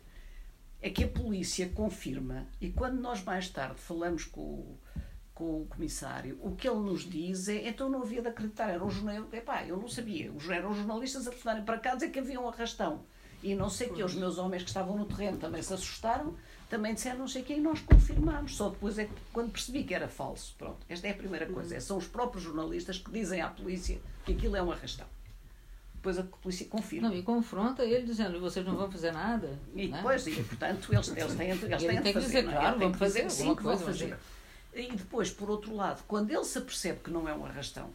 [0.82, 4.78] é que a polícia confirma, e quando nós mais tarde falamos com o,
[5.32, 8.84] com o comissário, o que ele nos diz é: então não havia de acreditar, era
[8.84, 12.38] um jornalista, epá, eu não sabia, eram jornalistas a telefonarem para cá dizer que havia
[12.38, 13.06] um arrastão.
[13.42, 16.36] E não sei que os meus homens que estavam no terreno também se assustaram,
[16.68, 18.56] também disseram não sei quem, e nós confirmámos.
[18.56, 20.54] Só depois é que, quando percebi que era falso.
[20.58, 21.76] Pronto, esta é a primeira coisa.
[21.76, 25.06] É, são os próprios jornalistas que dizem à polícia que aquilo é um arrastão
[26.06, 27.08] depois a polícia confirma.
[27.08, 29.58] Não, e confronta ele dizendo, vocês não vão fazer nada.
[29.74, 29.96] E né?
[29.96, 32.26] depois, e, portanto, eles, eles têm, eles têm, têm de fazer.
[32.26, 32.52] Dizer, é?
[32.52, 34.16] claro, vamos fazer, sim, que vão fazer.
[34.74, 37.90] E depois, por outro lado, quando ele se apercebe que não é um arrastão,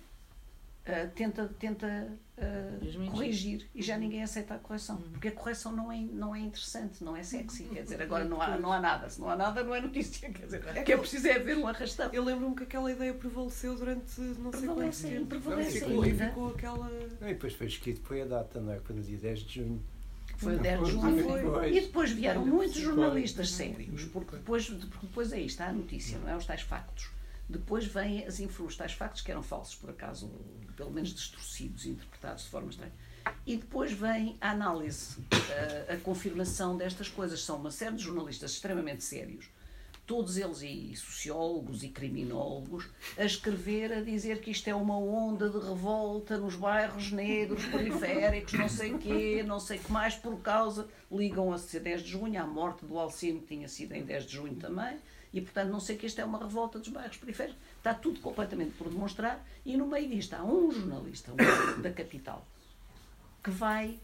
[0.88, 4.98] uh, tenta, tenta uh, corrigir e já ninguém aceita a correção.
[4.98, 5.12] Uhum.
[5.12, 7.66] Porque a correção não é, não é interessante, não é sexy.
[7.66, 9.10] Quer dizer, agora não há, não há nada.
[9.10, 10.30] Se não há nada, não é notícia.
[10.32, 12.10] Quer dizer, é que é preciso é haver um arrastão.
[12.12, 15.26] Eu lembro-me que aquela ideia prevaleceu durante não sei quanto tempo.
[15.28, 16.92] Prevalece ficou, e ficou aquela.
[17.22, 18.80] E depois foi escrito, foi a data, não é?
[18.80, 19.84] Foi no dia 10 de junho.
[20.38, 21.66] Foi o 10 de junho.
[21.66, 26.30] E depois vieram muitos jornalistas sérios, porque depois, porque depois aí está a notícia, não
[26.30, 26.36] é?
[26.36, 27.10] Os tais factos.
[27.48, 30.32] Depois vêm as os tais factos que eram falsos, por acaso,
[30.82, 32.92] pelo menos distorcidos, interpretados de forma estranha.
[33.46, 35.18] E depois vem a análise,
[35.88, 37.44] a, a, confirmação destas coisas.
[37.44, 39.46] São uma série de jornalistas extremamente sérios,
[40.08, 45.52] todos eles e sociólogos e criminólogos, a escrever, a dizer que isto é uma onda
[45.52, 50.88] de revolta nos bairros negros, periféricos, não sei quê, não sei que mais, por causa.
[51.12, 54.34] Ligam a 10 de junho, à morte do Alcino, que tinha sido em 10 de
[54.34, 54.98] junho também
[55.34, 57.58] e, portanto, não sei que isto é uma revolta dos bairros periféricos.
[57.82, 59.44] Está tudo completamente por demonstrar.
[59.66, 61.36] E no meio disto há um jornalista um,
[61.82, 62.46] da capital
[63.44, 63.98] que vai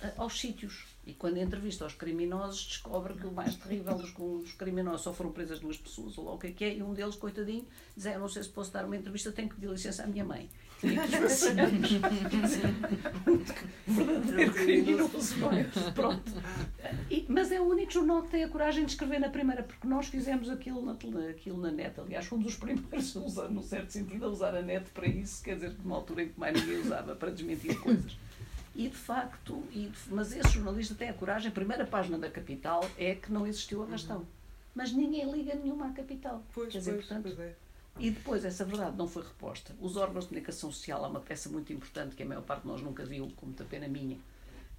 [0.00, 0.86] uh, aos sítios.
[1.08, 5.32] E quando entrevista aos criminosos, descobre que o mais terrível dos, dos criminosos só foram
[5.32, 7.64] presas duas pessoas, ou lá o que é que é, e um deles, coitadinho,
[7.96, 10.06] diz: é, Eu não sei se posso dar uma entrevista, tenho que pedir licença à
[10.06, 10.50] minha mãe.
[13.86, 15.34] verdadeiro criminoso,
[15.94, 16.30] Pronto.
[17.10, 19.88] E, mas é o único jornal que tem a coragem de escrever na primeira, porque
[19.88, 20.92] nós fizemos aquilo na,
[21.30, 21.98] aquilo na net.
[21.98, 25.42] Aliás, fomos os primeiros a usar, num certo sentido, a usar a net para isso,
[25.42, 28.27] quer dizer, numa altura em que mais ninguém usava para desmentir coisas.
[28.78, 32.88] E de facto, e, mas esse jornalista tem a coragem, a primeira página da capital
[32.96, 34.24] é que não existiu arrastão.
[34.72, 36.44] Mas ninguém liga nenhuma à capital.
[36.54, 37.54] Pois, Quer dizer, pois, portanto, pois é.
[37.98, 39.74] e depois essa verdade não foi reposta.
[39.80, 42.68] Os órgãos de comunicação social há uma peça muito importante que a maior parte de
[42.68, 44.16] nós nunca viu, com muita pena minha,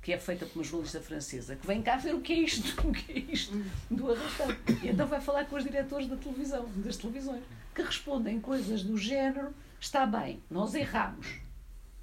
[0.02, 2.80] que é feita por uma jornalista francesa, que vem cá ver o que é isto,
[2.88, 3.52] o que é isto
[3.92, 4.48] do arrastão.
[4.82, 7.44] E então vai falar com os diretores da televisão, das televisões,
[7.76, 11.28] que respondem coisas do género, está bem, nós erramos,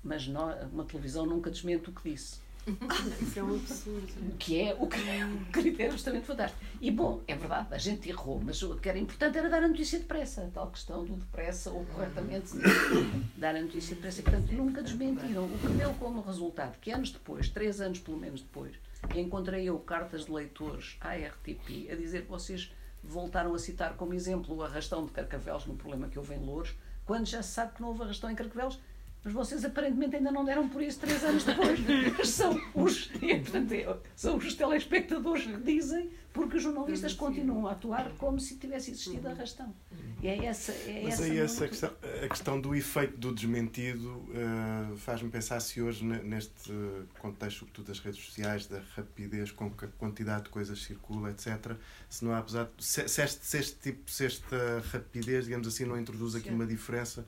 [0.07, 2.45] mas nó- uma televisão nunca desmente o que disse.
[3.23, 4.13] Isso é um absurdo.
[4.29, 6.65] O que é o é critério absolutamente fantástico.
[6.81, 9.69] E bom, é verdade, a gente errou, mas o que era importante era dar a
[9.69, 12.51] notícia depressa, a tal questão do depressa ou corretamente
[13.39, 14.21] dar a notícia depressa.
[14.21, 15.45] E, portanto, nunca desmentiram.
[15.45, 18.75] O que deu como resultado, que anos depois, três anos pelo menos depois,
[19.15, 22.73] encontrei eu cartas de leitores à RTP a dizer que vocês
[23.05, 26.75] voltaram a citar como exemplo o arrastão de Carcavelos no problema que houve em Louros,
[27.05, 28.81] quando já se sabe que não houve arrastão em Carcavelos,
[29.27, 31.81] mas vocês aparentemente ainda não deram por isso três anos depois.
[32.17, 37.67] Mas são os, e, portanto, é, são os telespectadores que dizem, porque os jornalistas continuam
[37.67, 39.75] a atuar como se tivesse existido arrastão.
[40.23, 41.91] E é essa, é Mas essa aí essa muito- questão,
[42.25, 46.71] a questão do efeito do desmentido eh, faz-me pensar se hoje, ne- neste
[47.19, 51.73] contexto, sobretudo das redes sociais, da rapidez com que a quantidade de coisas circula, etc.,
[52.09, 55.67] se não há, apesar de, se, se este, se este tipo, se esta rapidez, digamos
[55.67, 56.55] assim, não introduz aqui Sim.
[56.55, 57.27] uma diferença.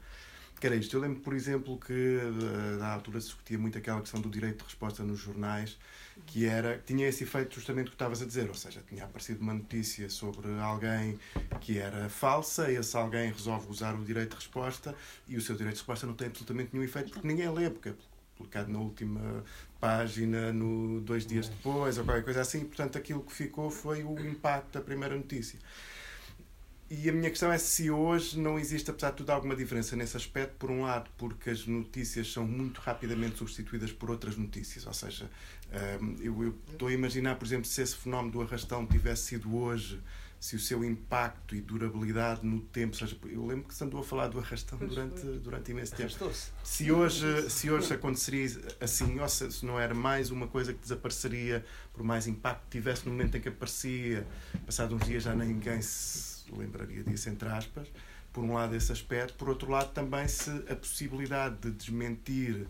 [0.60, 0.96] Que era isto.
[0.96, 4.58] Eu lembro, por exemplo, que eh, na altura se discutia muito aquela questão do direito
[4.58, 5.78] de resposta nos jornais,
[6.26, 9.54] que era tinha esse efeito justamente que estavas a dizer, ou seja, tinha aparecido uma
[9.54, 11.18] notícia sobre alguém
[11.60, 14.94] que era falsa, esse alguém resolve usar o direito de resposta
[15.28, 17.90] e o seu direito de resposta não tem absolutamente nenhum efeito porque ninguém lê, porque
[17.90, 17.94] é
[18.36, 19.44] publicado na última
[19.80, 24.18] página, no dois dias depois, ou qualquer coisa assim, portanto aquilo que ficou foi o
[24.26, 25.58] impacto da primeira notícia.
[26.90, 30.16] E a minha questão é se hoje não existe, apesar de tudo, alguma diferença nesse
[30.16, 34.94] aspecto, por um lado, porque as notícias são muito rapidamente substituídas por outras notícias, ou
[34.94, 35.30] seja,
[36.00, 40.00] hum, eu, estou a imaginar, por exemplo, se esse fenómeno do arrastão tivesse sido hoje,
[40.40, 44.00] se o seu impacto e durabilidade no tempo, ou seja, eu lembro que se andou
[44.00, 46.08] a falar do arrastão durante, durante imenso tempo.
[46.62, 48.48] Se hoje, se hoje aconteceria
[48.80, 52.78] assim, ou se se não era mais uma coisa que desapareceria, por mais impacto que
[52.78, 54.26] tivesse no momento em que aparecia,
[54.64, 57.88] passado uns dias já ninguém se lembraria disso, entre aspas.
[58.32, 59.34] Por um lado, esse aspecto.
[59.34, 62.66] Por outro lado, também se a possibilidade de desmentir,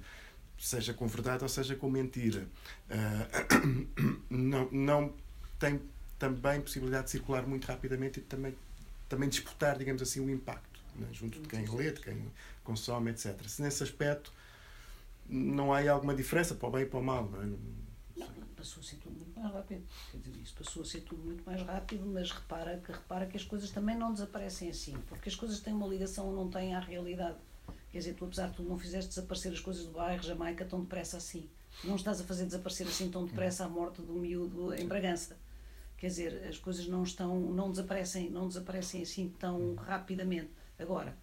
[0.59, 2.47] seja com verdade ou seja com mentira,
[2.91, 3.29] ah,
[4.31, 5.15] não, não
[5.59, 5.81] tem
[6.19, 8.55] também possibilidade de circular muito rapidamente e também,
[9.09, 12.31] também disputar, digamos assim, o impacto né, junto de quem lê, de quem
[12.65, 13.41] consome, etc.
[13.47, 14.33] Se nesse aspecto
[15.29, 18.27] não há alguma diferença para o bem e para o mal, não é?
[18.59, 19.87] Passou a ser tudo muito mais rápido.
[20.11, 23.37] Quer dizer, isso passou a ser tudo muito mais rápido, mas repara que, repara que
[23.37, 26.75] as coisas também não desaparecem assim, porque as coisas têm uma ligação ou não têm
[26.75, 27.37] à realidade.
[27.91, 30.81] Quer dizer, tu, apesar de tudo, não fizeste desaparecer as coisas do bairro Jamaica tão
[30.81, 31.49] depressa assim.
[31.85, 35.37] Não estás a fazer desaparecer assim tão depressa a morte do miúdo em Bragança.
[35.97, 40.51] Quer dizer, as coisas não estão, não desaparecem, não desaparecem assim tão rapidamente.
[40.79, 41.17] Agora,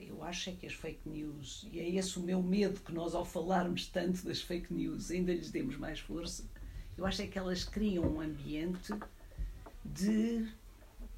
[0.00, 3.14] eu acho é que as fake news, e é esse o meu medo que nós,
[3.14, 6.44] ao falarmos tanto das fake news, ainda lhes demos mais força,
[6.96, 8.92] eu acho é que elas criam um ambiente
[9.84, 10.48] de.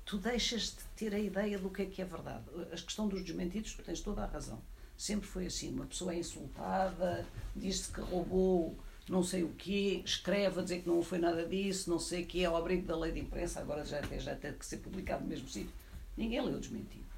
[0.04, 2.44] Tu deixas de ter a ideia do que é que é verdade.
[2.72, 4.60] A questão dos desmentidos, tu tens toda a razão.
[4.96, 7.24] Sempre foi assim: uma pessoa é insultada,
[7.54, 8.76] diz-se que roubou
[9.10, 12.26] não sei o quê, escreve a dizer que não foi nada disso, não sei o
[12.26, 15.24] quê, é ao abrigo da lei de imprensa, agora já já tem que ser publicado
[15.24, 15.72] no mesmo sítio.
[16.16, 17.09] Ninguém leu o desmentido.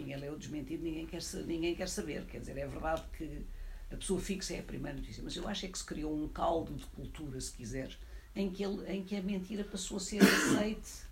[0.00, 2.24] Ninguém leu o desmentido, ninguém quer, ninguém quer saber.
[2.24, 3.46] Quer dizer, é verdade que
[3.92, 6.28] a pessoa fixa é a primeira notícia, mas eu acho é que se criou um
[6.28, 7.98] caldo de cultura, se quiseres,
[8.34, 11.02] em que, ele, em que a mentira passou a ser aceite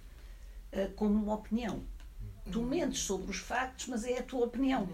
[0.73, 1.83] eh, como uma opinião.
[2.51, 4.89] Tu mentes sobre os factos, mas é a tua opinião.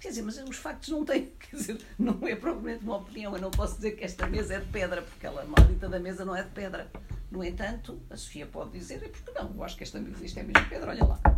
[0.00, 3.34] Quer dizer, mas os factos não têm, quer dizer, não é propriamente uma opinião.
[3.34, 6.24] Eu não posso dizer que esta mesa é de pedra, porque ela, maldita da mesa
[6.24, 6.90] não é de pedra.
[7.30, 10.38] No entanto, a Sofia pode dizer, é porque não, eu acho que esta mesa isto
[10.38, 11.35] é mesmo pedra, olha lá.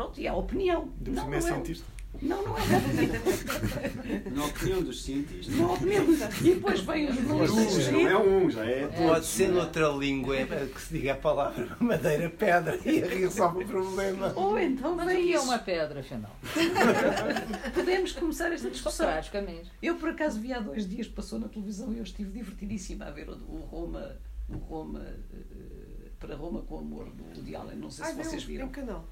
[0.00, 0.88] Pronto, e há opinião.
[1.06, 1.86] Ainda por Não, é não é, cientista.
[2.22, 2.62] não, não é
[4.34, 5.54] Na opinião dos cientistas.
[5.54, 6.04] não é opinião.
[6.40, 10.46] E depois vem os jornalistas não é um, já é Pode ser noutra língua é
[10.46, 14.32] que se diga a palavra madeira, pedra e aí resolve o problema.
[14.36, 15.44] Ou então Mas o vem que é isso.
[15.44, 16.34] uma pedra, afinal?
[17.74, 19.06] Podemos começar esta discussão.
[19.06, 19.70] praticamente.
[19.82, 23.10] Eu, por acaso, vi há dois dias, passou na televisão e eu estive divertidíssima a
[23.10, 24.16] ver o, o Roma,
[24.48, 25.79] o Roma eh,
[26.20, 27.78] para Roma com Amor, do Woody Allen.
[27.78, 28.66] Não sei Ai, se vocês meu, viram.
[28.66, 29.08] em canal.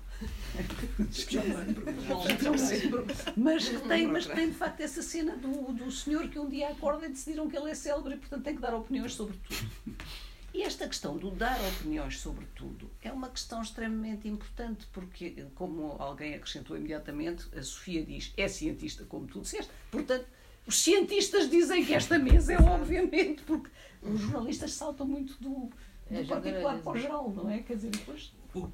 [2.42, 3.06] Não lembro.
[3.36, 6.68] Mas que tem, mas tem de facto essa cena do, do senhor que um dia
[6.68, 9.70] acorda e decidiram que ele é célebre e portanto tem que dar opiniões sobre tudo.
[10.52, 15.92] E esta questão do dar opiniões sobre tudo é uma questão extremamente importante porque, como
[15.98, 20.26] alguém acrescentou imediatamente, a Sofia diz, é cientista como tu disseste, portanto
[20.66, 23.70] Os cientistas dizem que esta mesa é obviamente, porque
[24.02, 25.70] os jornalistas saltam muito do,
[26.10, 26.82] É, do particular generalizam.
[26.82, 27.58] para o geral, não é?
[27.62, 28.32] Quer dizer, depois.
[28.54, 28.72] O- o-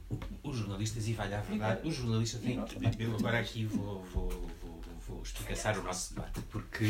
[0.50, 2.56] os jornalistas, e vai à verdade, os jornalistas têm.
[2.98, 4.28] Eu agora aqui vou, vou,
[4.62, 6.84] vou, vou espicaçar o nosso debate, porque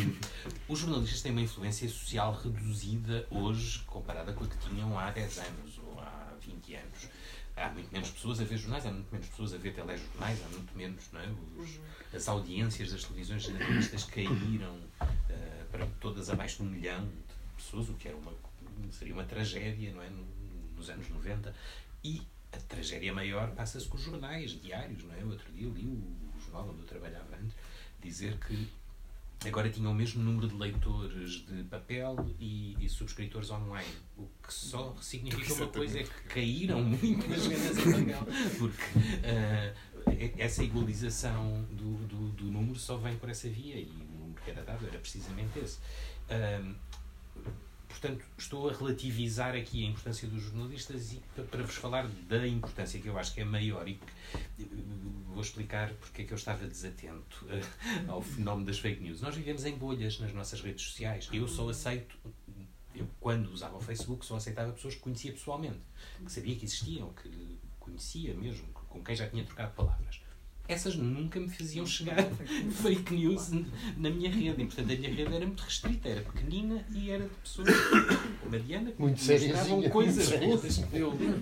[0.68, 5.38] os jornalistas têm uma influência social reduzida hoje comparada com a que tinham há 10
[5.38, 7.09] anos ou há 20 anos.
[7.57, 10.49] Há muito menos pessoas a ver jornais, há muito menos pessoas a ver telejornais, há
[10.49, 11.28] muito menos, não é?
[11.57, 11.78] Os-
[12.12, 14.76] as audiências das televisões generalistas caíram
[15.30, 18.32] eh, para todas abaixo de um milhão de pessoas, o que era uma,
[18.90, 20.11] seria uma tragédia, não é?
[20.11, 20.34] No-
[20.85, 21.55] Nos anos 90.
[22.05, 22.22] E
[22.53, 25.24] a tragédia maior passa-se com os jornais diários, não é?
[25.24, 27.57] O outro dia eu li o, jornal onde eu trabalhava antes
[28.03, 28.68] dizer que
[29.47, 33.89] agora tinham o mesmo número de leitores de papel e, e subscritores online.
[34.18, 38.26] O que só significa uma coisa é que caíram muito as vendas em papel.
[38.59, 38.82] Porque
[39.24, 39.74] ah,
[40.37, 44.51] essa igualização do, do, do número só vem por essa via e o número que
[44.51, 45.78] era dado era precisamente esse.
[46.28, 46.74] Ah,
[47.95, 52.47] Portanto, estou a relativizar aqui a importância dos jornalistas e pa- para vos falar da
[52.47, 54.66] importância que eu acho que é maior e que eh,
[55.28, 57.62] vou explicar porque é que eu estava desatento eh,
[58.09, 59.20] ao fenómeno das fake news.
[59.20, 61.28] Nós vivemos em bolhas nas nossas redes sociais.
[61.32, 62.16] Eu só aceito,
[62.95, 65.78] eu quando usava o Facebook, só aceitava pessoas que conhecia pessoalmente,
[66.24, 70.20] que sabia que existiam, que conhecia mesmo, com quem já tinha trocado palavras.
[70.66, 72.16] Essas nunca me faziam chegar
[72.82, 73.50] fake news
[73.96, 74.62] na minha rede.
[74.62, 77.68] E, portanto, a minha rede era muito restrita, era pequenina e era de pessoas
[78.40, 81.34] como a Diana, que Muito me seriazinha, coisas boas para eu ler.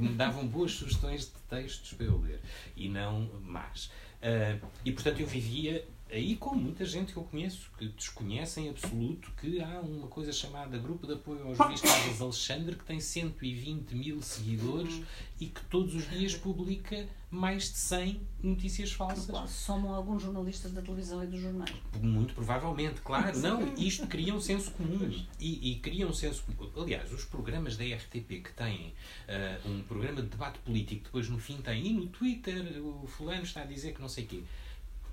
[0.00, 2.40] Me davam boas sugestões de textos para eu ler.
[2.76, 3.90] E não más.
[4.22, 8.70] Ah, e, portanto, eu vivia aí com muita gente que eu conheço, que desconhecem em
[8.70, 13.00] absoluto que há uma coisa chamada Grupo de Apoio ao Juiz Carlos Alexandre, que tem
[13.00, 15.02] 120 mil seguidores
[15.40, 19.50] e que todos os dias publica mais de 100 notícias falsas.
[19.50, 21.74] Somam alguns jornalistas da televisão e dos jornais.
[22.00, 23.38] Muito provavelmente, claro.
[23.38, 25.10] Não, isto cria um senso comum.
[25.38, 26.70] E, e cria um senso comum.
[26.76, 28.94] Aliás, os programas da RTP que têm
[29.28, 33.42] ah, um programa de debate político, depois no fim têm, e no Twitter o fulano
[33.42, 34.42] está a dizer que não sei o quê.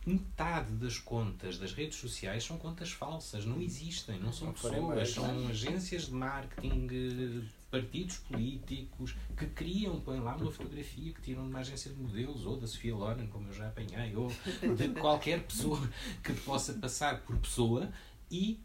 [0.06, 5.10] Metade das contas das redes sociais são contas falsas, não existem, não são Não pessoas,
[5.10, 11.43] são agências de marketing, eh, partidos políticos que criam, põem lá uma fotografia que tiram
[11.43, 14.32] de uma agência de modelos ou da Sofia Loren, como eu já apanhei, ou
[14.78, 15.82] de qualquer pessoa
[16.24, 17.91] que possa passar por pessoa
[18.30, 18.60] e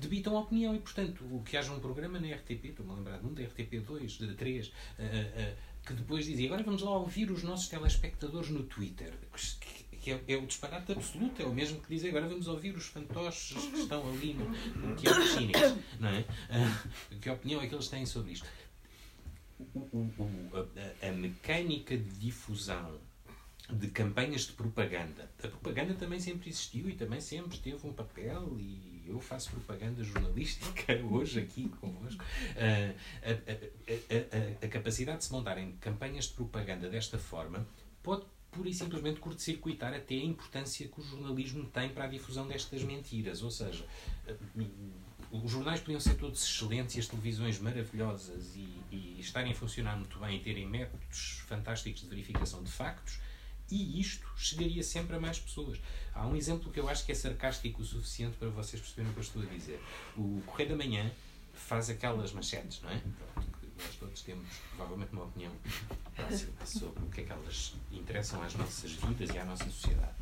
[0.00, 0.74] debitam a opinião.
[0.74, 3.42] E, portanto, o que haja um programa na RTP, estou-me a lembrar de um, da
[3.42, 4.72] RTP2, de 3,
[5.84, 9.12] que depois dizia agora vamos lá ouvir os nossos telespectadores no Twitter.
[9.58, 12.74] Que- que é, é o disparate absoluto, é o mesmo que dizer agora vamos ouvir
[12.74, 16.24] os fantoches que estão ali no, no teatro chinês, não é?
[16.48, 16.84] Ah,
[17.20, 18.46] que opinião é que eles têm sobre isto?
[19.74, 20.68] O- o- o-
[21.02, 22.98] a- a, mecânica de difusão
[23.70, 25.30] de campanhas de propaganda.
[25.44, 30.02] A propaganda também sempre existiu e também sempre teve um papel e eu faço propaganda
[30.02, 32.24] jornalística hoje aqui convosco.
[32.56, 37.66] A, a- a- a- a capacidade de se montarem campanhas de propaganda desta forma
[38.02, 42.46] pode pura e simplesmente curto-circuitar até a importância que o jornalismo tem para a difusão
[42.46, 43.42] destas mentiras.
[43.42, 43.84] Ou seja,
[44.26, 44.36] eh,
[45.30, 49.96] os jornais podiam ser todos excelentes e as televisões maravilhosas e, e estarem a funcionar
[49.96, 53.20] muito bem e terem métodos fantásticos de verificação de factos,
[53.70, 55.78] e isto chegaria sempre a mais pessoas.
[56.12, 59.14] Há um exemplo que eu acho que é sarcástico o suficiente para vocês perceberem o
[59.14, 59.80] que eu estou a dizer.
[60.16, 61.10] O Correio da Manhã
[61.54, 63.00] faz aquelas manchetes, não é?
[63.84, 65.52] Nós todos temos provavelmente uma opinião
[66.14, 70.14] próxima sobre o que é que elas interessam às nossas vidas e à nossa sociedade.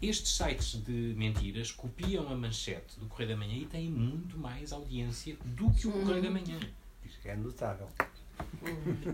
[0.00, 4.72] Estes sites de mentiras copiam a manchete do Correio da Manhã e têm muito mais
[4.72, 6.58] audiência do que o Correio da Manhã.
[7.04, 7.88] Isso é notável.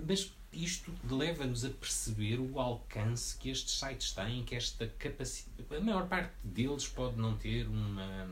[0.06, 5.76] Mas isto leva-nos a perceber o alcance que estes sites têm, que esta capacidade.
[5.76, 8.30] A maior parte deles pode não ter uma,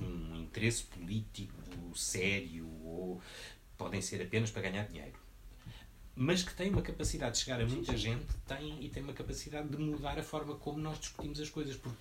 [0.00, 1.59] um interesse político
[1.94, 3.20] sério ou
[3.76, 5.18] podem ser apenas para ganhar dinheiro.
[6.14, 9.68] Mas que têm uma capacidade de chegar a muita gente tem, e tem uma capacidade
[9.68, 11.76] de mudar a forma como nós discutimos as coisas.
[11.76, 11.96] Porque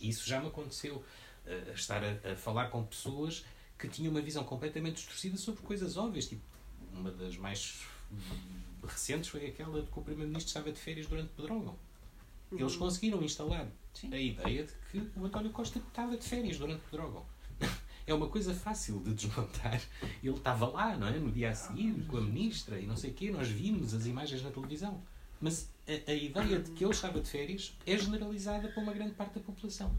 [0.00, 1.04] isso já me aconteceu.
[1.46, 3.44] eh, estar a, a falar com pessoas
[3.78, 6.26] que tinham uma visão completamente distorcida sobre coisas óbvias.
[6.26, 6.42] Tipo,
[6.92, 7.82] uma das mais
[8.82, 11.76] recentes foi aquela de que o Primeiro-Ministro estava de férias durante Pedrógão.
[12.50, 14.12] Eles conseguiram instalar Sim.
[14.12, 17.24] a ideia de que o António Costa estava de férias durante Pedrógão.
[18.06, 19.80] É uma coisa fácil de desmontar.
[20.22, 21.18] Ele estava lá, não é?
[21.18, 23.30] No dia a seguir, com a ministra e não sei o quê.
[23.30, 25.02] Nós vimos as imagens na televisão.
[25.40, 29.14] Mas a, a ideia de que ele estava de férias é generalizada para uma grande
[29.14, 29.94] parte da população.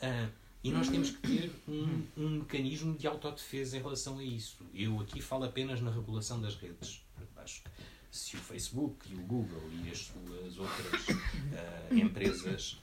[0.00, 0.28] Ah,
[0.62, 4.58] e nós temos que ter um, um mecanismo de autodefesa em relação a isso.
[4.74, 7.02] Eu aqui falo apenas na regulação das redes.
[7.36, 7.70] Acho que
[8.10, 11.06] se o Facebook e o Google e as suas outras
[11.54, 12.78] ah, empresas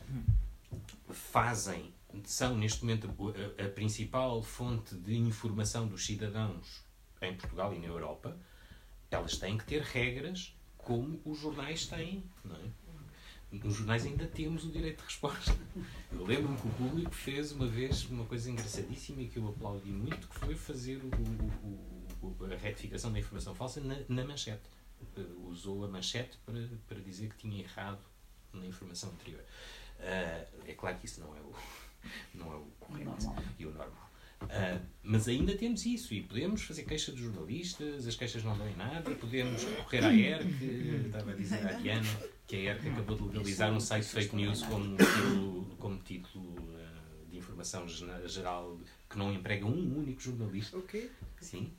[1.12, 1.94] fazem
[2.26, 3.10] são neste momento
[3.60, 6.84] a, a principal fonte de informação dos cidadãos
[7.22, 8.38] em Portugal e na Europa,
[9.10, 12.70] elas têm que ter regras como os jornais têm, não é?
[13.50, 15.58] Nos jornais ainda temos o direito de resposta.
[16.12, 19.90] Eu lembro-me que o público fez uma vez uma coisa engraçadíssima e que eu aplaudi
[19.90, 21.08] muito, que foi fazer o,
[22.24, 24.70] o, o, a retificação da informação falsa na, na manchete.
[25.16, 28.02] Uh, usou a manchete para, para dizer que tinha errado
[28.52, 29.42] na informação anterior.
[30.00, 31.54] Uh, é claro que isso não é o,
[32.34, 33.44] não é o correto Normal.
[33.60, 34.08] e o normal.
[34.44, 38.70] Uh, mas ainda temos isso e podemos fazer queixa de jornalistas, as queixas não dão
[38.70, 40.64] em nada, podemos recorrer à ERC,
[41.08, 42.08] estava a dizer à Diana
[42.46, 47.26] que a ERC acabou de legalizar um site fake news como título, como título uh,
[47.30, 48.80] de informação geral
[49.10, 50.78] que não emprega um único jornalista.
[50.78, 51.10] O quê?
[51.42, 51.74] Sim.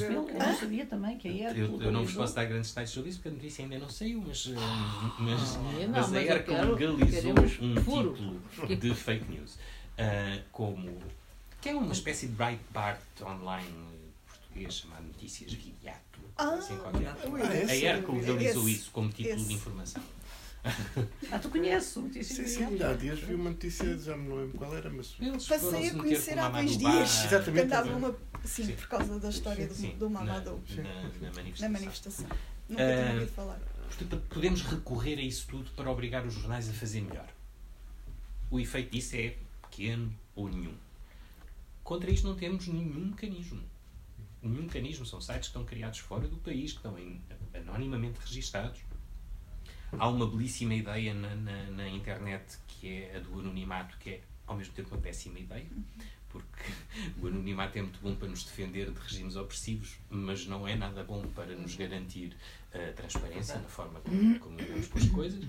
[0.00, 2.90] Eu não sabia também que a ERC Eu, eu não vos posso dar grandes detalhes
[2.90, 4.50] sobre isso porque a notícia ainda não saiu, mas, uh,
[5.18, 8.12] mas, Não, mas mas a eu ERC quero- legalizou um furo.
[8.66, 10.98] título de fake news uh, como
[11.60, 13.66] que é uma espécie de Breitbart online
[14.28, 16.20] português chamado Notícias Viriato.
[16.38, 17.08] Ah, assim qualquer.
[17.08, 17.16] Ah,
[17.54, 17.64] é?
[17.70, 19.48] A ERC legalizou Esse- isso como título esse.
[19.48, 20.02] de informação.
[21.30, 24.36] Ah, tu conheces o Notícias Sim, sim, há dias vi uma notícia, já me não
[24.36, 25.14] lembro qual era, mas.
[25.20, 27.24] Eles Passei a conhecer há dois dias.
[27.26, 27.52] Exatamente.
[27.52, 28.16] Que andava uma.
[28.44, 28.72] Sim, Sim.
[28.76, 30.60] por causa da história do, Sim, do na, Mamadou.
[30.76, 31.60] na, na manifestação.
[31.60, 32.26] Na manifestação.
[32.68, 33.58] Nunca Ah, tinha ouvido falar.
[33.88, 37.28] Portanto, podemos recorrer a isso tudo para obrigar os jornais a fazer melhor.
[38.50, 40.74] O efeito disso é pequeno ou nenhum.
[41.82, 43.62] Contra isto não temos nenhum mecanismo.
[44.42, 45.06] Nenhum mecanismo.
[45.06, 47.20] São sites que estão criados fora do país, que estão em-
[47.54, 48.80] anonimamente registados.
[49.92, 54.20] Há uma belíssima ideia na, na, na internet que é a do anonimato, que é
[54.46, 55.66] ao mesmo tempo uma péssima ideia,
[56.28, 56.72] porque
[57.20, 61.02] o anonimato é muito bom para nos defender de regimes opressivos, mas não é nada
[61.04, 62.36] bom para nos garantir
[62.72, 65.44] a transparência na forma como, como lidamos com as coisas.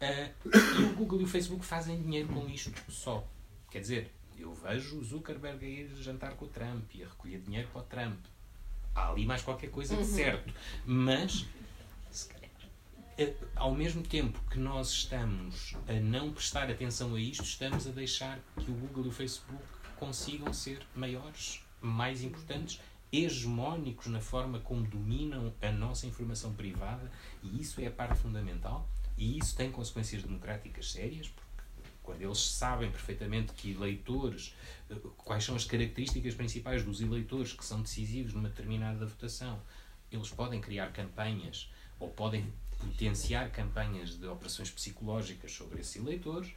[0.00, 0.30] Ah,
[0.78, 3.24] e o Google e o Facebook fazem dinheiro com isto só.
[3.70, 7.40] Quer dizer, eu vejo o Zuckerberg a ir jantar com o Trump e a recolher
[7.40, 8.18] dinheiro para o Trump.
[8.94, 10.52] Há ali mais qualquer coisa de certo.
[10.84, 11.61] Mas eh,
[13.56, 18.38] ao mesmo tempo que nós estamos a não prestar atenção a isto, estamos a deixar
[18.58, 19.62] que o Google e o Facebook
[19.98, 22.80] consigam ser maiores, mais importantes,
[23.12, 27.10] hegemónicos na forma como dominam a nossa informação privada,
[27.42, 28.88] e isso é a parte fundamental,
[29.18, 31.52] e isso tem consequências democráticas sérias, porque
[32.02, 34.56] quando eles sabem perfeitamente que eleitores,
[34.90, 39.60] eh, quais são as características principais dos eleitores que são decisivos numa determinada votação,
[40.10, 42.52] eles podem criar campanhas ou podem
[42.86, 46.52] potenciar campanhas de operações psicológicas sobre esses eleitores,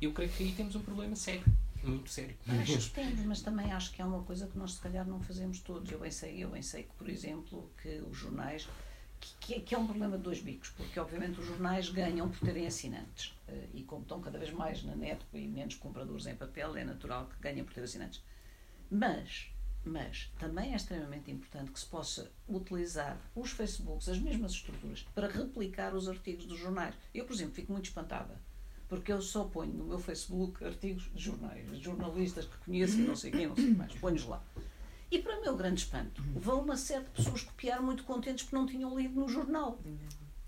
[0.00, 1.44] eu creio que aí temos um problema sério,
[1.82, 2.36] muito sério.
[2.48, 5.20] Acho que temos, mas também acho que é uma coisa que nós se calhar não
[5.20, 5.90] fazemos todos.
[5.90, 8.68] Eu bem sei, eu bem sei que, por exemplo, que os jornais,
[9.20, 12.38] que, que é- é um problema de dois bicos, porque obviamente os jornais ganham por
[12.40, 13.34] terem assinantes.
[13.48, 16.84] Eh, E como estão cada vez mais na net e menos compradores em papel, é
[16.84, 18.22] natural que ganhem por ter assinantes.
[18.90, 19.48] Mas,
[19.84, 25.28] mas também é extremamente importante que se possa utilizar os Facebooks, as mesmas estruturas, para
[25.28, 26.94] replicar os artigos dos jornais.
[27.14, 28.40] Eu, por exemplo, fico muito espantada,
[28.88, 33.16] porque eu só ponho no meu Facebook artigos de jornais, de jornalistas que conheço não
[33.16, 34.42] sei quem, não sei o mais, ponho-os lá.
[35.10, 38.66] E para meu grande espanto, vão uma série de pessoas copiar muito contentes porque não
[38.66, 39.78] tinham lido no jornal.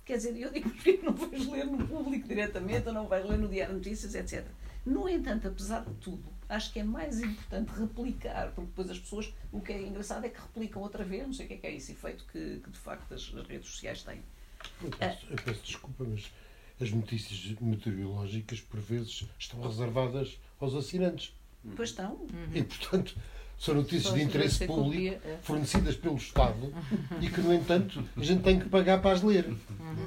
[0.04, 3.28] Quer dizer, eu digo, porquê que não vais ler no público diretamente ou não vais
[3.28, 4.46] ler no Diário de Notícias, etc.
[4.84, 9.32] No entanto, apesar de tudo, acho que é mais importante replicar, porque depois as pessoas,
[9.52, 11.66] o que é engraçado é que replicam outra vez, não sei o que é que
[11.66, 14.22] é esse efeito que, que de facto as, as redes sociais têm.
[14.82, 16.30] Eu peço, eu peço desculpa, mas
[16.80, 21.32] as notícias meteorológicas, por vezes, estão reservadas aos assinantes.
[21.74, 22.26] Pois estão.
[22.54, 23.16] E, portanto,
[23.58, 25.38] são notícias de se interesse público, é.
[25.42, 26.72] fornecidas pelo Estado,
[27.20, 29.44] e que, no entanto, a gente tem que pagar para as ler.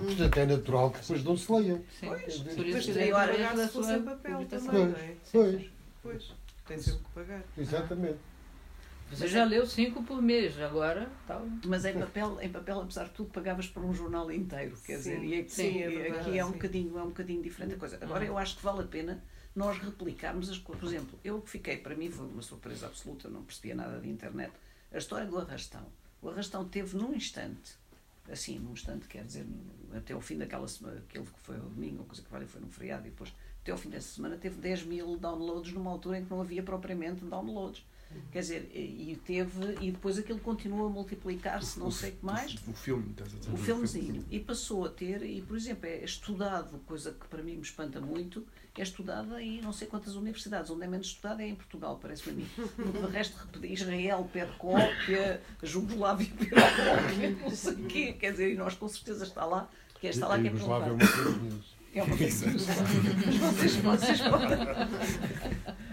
[0.05, 1.81] Portanto, é natural que depois não se leiam.
[1.99, 2.07] Sim.
[2.07, 2.37] Pois.
[2.37, 5.15] Por isso que pagar da fosse sua papel também, é?
[5.31, 5.65] Pois,
[6.01, 6.33] Pois,
[6.67, 7.43] tem sempre que pagar.
[7.57, 8.19] exatamente.
[9.11, 11.41] Você já leu cinco por mês, agora tá.
[11.65, 14.77] Mas em papel, em papel, apesar de tudo, pagavas por um jornal inteiro.
[14.85, 16.53] Quer Sim, dizer, e aqui, sim, é verdade, aqui é um sim.
[16.53, 17.97] bocadinho, é um bocadinho diferente a coisa.
[18.01, 19.23] Agora, eu acho que vale a pena
[19.55, 20.79] nós replicarmos as coisas.
[20.79, 23.99] Por exemplo, eu que fiquei, para mim foi uma surpresa absoluta, eu não percebia nada
[23.99, 24.53] de internet.
[24.93, 25.87] A história do arrastão.
[26.21, 27.75] O arrastão teve num instante,
[28.31, 29.45] assim, num instante, quer dizer,
[29.95, 32.61] até ao fim daquela semana, aquele que foi o domingo, a coisa que vale foi
[32.61, 33.33] num feriado, e depois,
[33.69, 36.63] até ao fim dessa semana, teve 10 mil downloads numa altura em que não havia
[36.63, 37.85] propriamente downloads.
[38.31, 42.55] Quer dizer, e teve, e depois aquilo continua a multiplicar-se, não sei o que mais.
[42.67, 43.53] O filme, estás a dizer?
[43.53, 44.25] O filmezinho.
[44.31, 48.01] E passou a ter, e por exemplo, é estudado, coisa que para mim me espanta
[48.01, 48.43] muito,
[48.75, 50.71] é estudada em não sei quantas universidades.
[50.71, 52.49] Onde é menos estudado é em Portugal, parece-me a mim.
[52.75, 58.13] Porque de resto, Israel pede cópia, Jugoslávia pede cópia, não sei o quê.
[58.13, 60.53] Quer dizer, e nós com certeza está lá, que é está lá que é é
[61.93, 62.15] É uma.
[62.15, 64.57] Mas vocês, vocês podem.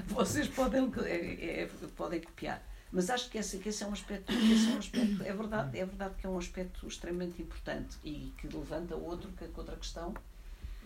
[0.08, 2.62] Vocês podem, é, é, podem copiar.
[2.92, 5.78] Mas acho que esse, que esse é um aspecto, esse é um aspecto, é verdade,
[5.78, 10.14] é verdade que é um aspecto extremamente importante e que levanta outro, que, outra questão,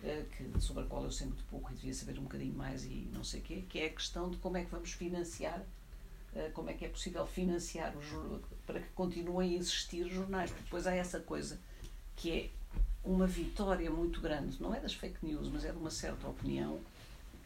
[0.03, 2.83] eh, que, sobre a qual eu sei muito pouco e devia saber um bocadinho mais
[2.85, 5.63] e não sei o quê, que é a questão de como é que vamos financiar,
[6.35, 8.05] eh, como é que é possível financiar os,
[8.65, 11.59] para que continuem a existir jornais, porque depois há essa coisa
[12.15, 12.49] que é
[13.03, 16.79] uma vitória muito grande, não é das fake news, mas é de uma certa opinião,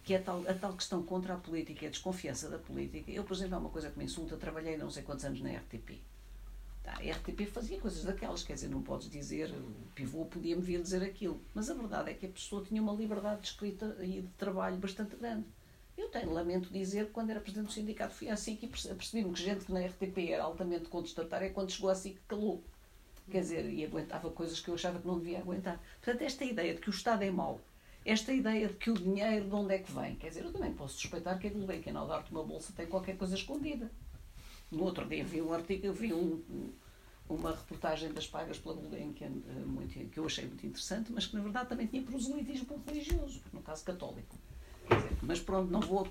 [0.03, 3.11] que é a tal, a tal questão contra a política, a desconfiança da política.
[3.11, 5.49] Eu, por exemplo, é uma coisa que me insulta, trabalhei não sei quantos anos na
[5.51, 6.01] RTP.
[6.83, 10.81] Tá, a RTP fazia coisas daquelas, quer dizer, não podes dizer, o pivô podia-me vir
[10.81, 14.21] dizer aquilo, mas a verdade é que a pessoa tinha uma liberdade de escrita e
[14.21, 15.45] de trabalho bastante grande.
[15.97, 19.33] Eu tenho, lamento dizer, quando era presidente do sindicato fui à SIC e perce- percebi-me
[19.33, 22.63] que gente que na RTP era altamente contestatária, quando chegou à SIC calou.
[23.29, 25.79] Quer dizer, e aguentava coisas que eu achava que não devia aguentar.
[26.01, 27.59] Portanto, esta ideia de que o Estado é mau,
[28.05, 30.71] esta ideia de que o dinheiro de onde é que vem, quer dizer, eu também
[30.73, 33.89] posso suspeitar que a Gulbenkian, ao dar-te uma bolsa, tem qualquer coisa escondida.
[34.71, 36.73] No outro dia vi um artigo, vi um- um-
[37.27, 41.35] uma reportagem das pagas pela Gulbenkian, eh, muito, que eu achei muito interessante, mas que
[41.35, 44.35] na verdade também tinha proselitismo religioso, no caso católico.
[44.87, 46.07] Dizer, mas pronto, não vou,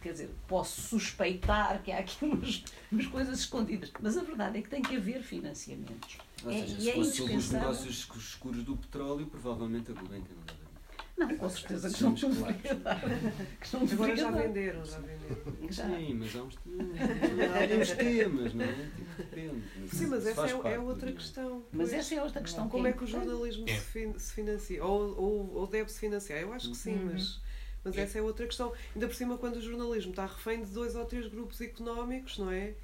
[0.00, 4.62] quer dizer, posso suspeitar que há aqui umas, umas coisas escondidas, mas a verdade é
[4.62, 6.18] que tem que haver financiamentos.
[6.44, 9.94] Ou É- seja, e se é fosse sobre os negócios escuros do petróleo, provavelmente a
[9.94, 10.58] Gulbenkian não dava.
[11.18, 13.00] Não, com certeza que não deveria dar.
[13.60, 14.40] Que não Agora já dar.
[14.42, 15.68] venderam, já venderam.
[15.68, 15.84] Já.
[15.88, 18.72] Sim, mas há uns, há uns temas, não é?
[18.72, 19.62] Tipo, depende.
[19.92, 21.64] Sim, mas essa é, é outra questão.
[21.72, 22.68] Mas essa é outra questão.
[22.68, 23.76] Como que é que o jornalismo É.
[23.80, 24.84] se financia?
[24.84, 26.38] Ou, ou, ou deve-se financiar?
[26.40, 27.10] Eu acho que sim, Uhum.
[27.12, 27.40] mas,
[27.84, 28.02] mas É.
[28.02, 28.72] essa é outra questão.
[28.94, 32.50] Ainda por cima, quando o jornalismo está refém de dois ou três grupos económicos, não
[32.50, 32.74] é?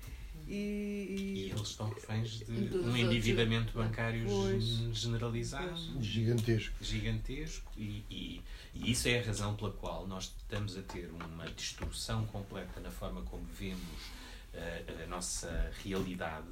[0.46, 4.62] E, E e- eles estão reféns de um endividamento bancário Pois.
[4.62, 6.76] gen- generalizado, Gigantesco.
[6.84, 8.42] gigantesco, e, e-
[8.74, 12.90] e isso é a razão pela qual nós estamos a ter uma distorção completa na
[12.90, 13.80] forma como vemos
[14.56, 16.46] eh, a nossa realidade,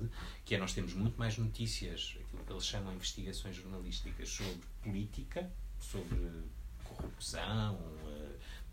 [0.44, 4.60] que é nós temos muito mais notícias, aquilo que eles chamam de investigações jornalísticas sobre
[4.82, 6.18] política, sobre
[6.82, 7.78] corrupção,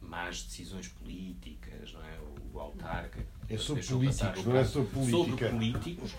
[0.02, 2.20] más decisões políticas, não é?
[2.54, 3.26] o autarca.
[3.48, 5.50] É sobre políticos, não é sobre sobre política.
[5.50, 6.12] políticos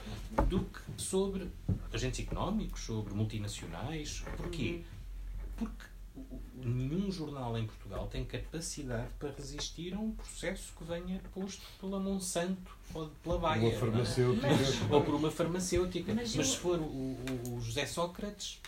[0.49, 1.49] do que sobre
[1.93, 4.23] agentes económicos, sobre multinacionais.
[4.37, 4.83] Porquê?
[5.57, 10.85] Porque o- o- nenhum jornal em Portugal tem capacidade para resistir a um processo que
[10.85, 13.61] venha posto pela Monsanto ou pela Baia.
[13.63, 13.77] Uma é?
[13.79, 14.49] farmacêutica.
[14.95, 16.15] ou por uma farmacêutica.
[16.15, 17.17] Mas Mas, se for o-
[17.57, 18.61] o José Sócrates,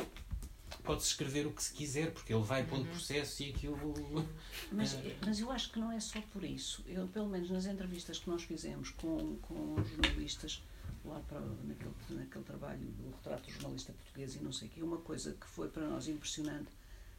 [0.82, 3.76] pode-se escrever o que se quiser, porque ele vai pondo processo e aquilo.
[4.70, 6.82] Mas, Eh, mas eu acho que não é só por isso.
[6.86, 10.62] Eu, pelo menos nas entrevistas que nós fizemos com, com jornalistas,
[11.04, 14.82] lá para, naquele, naquele trabalho do retrato do jornalista português e não sei o quê,
[14.82, 16.68] uma coisa que foi para nós impressionante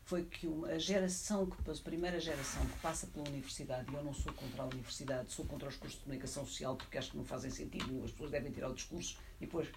[0.05, 4.03] foi que uma, a geração, que, a primeira geração que passa pela universidade, e eu
[4.03, 7.17] não sou contra a universidade, sou contra os cursos de comunicação social porque acho que
[7.17, 9.67] não fazem sentido, as pessoas devem tirar o discurso e depois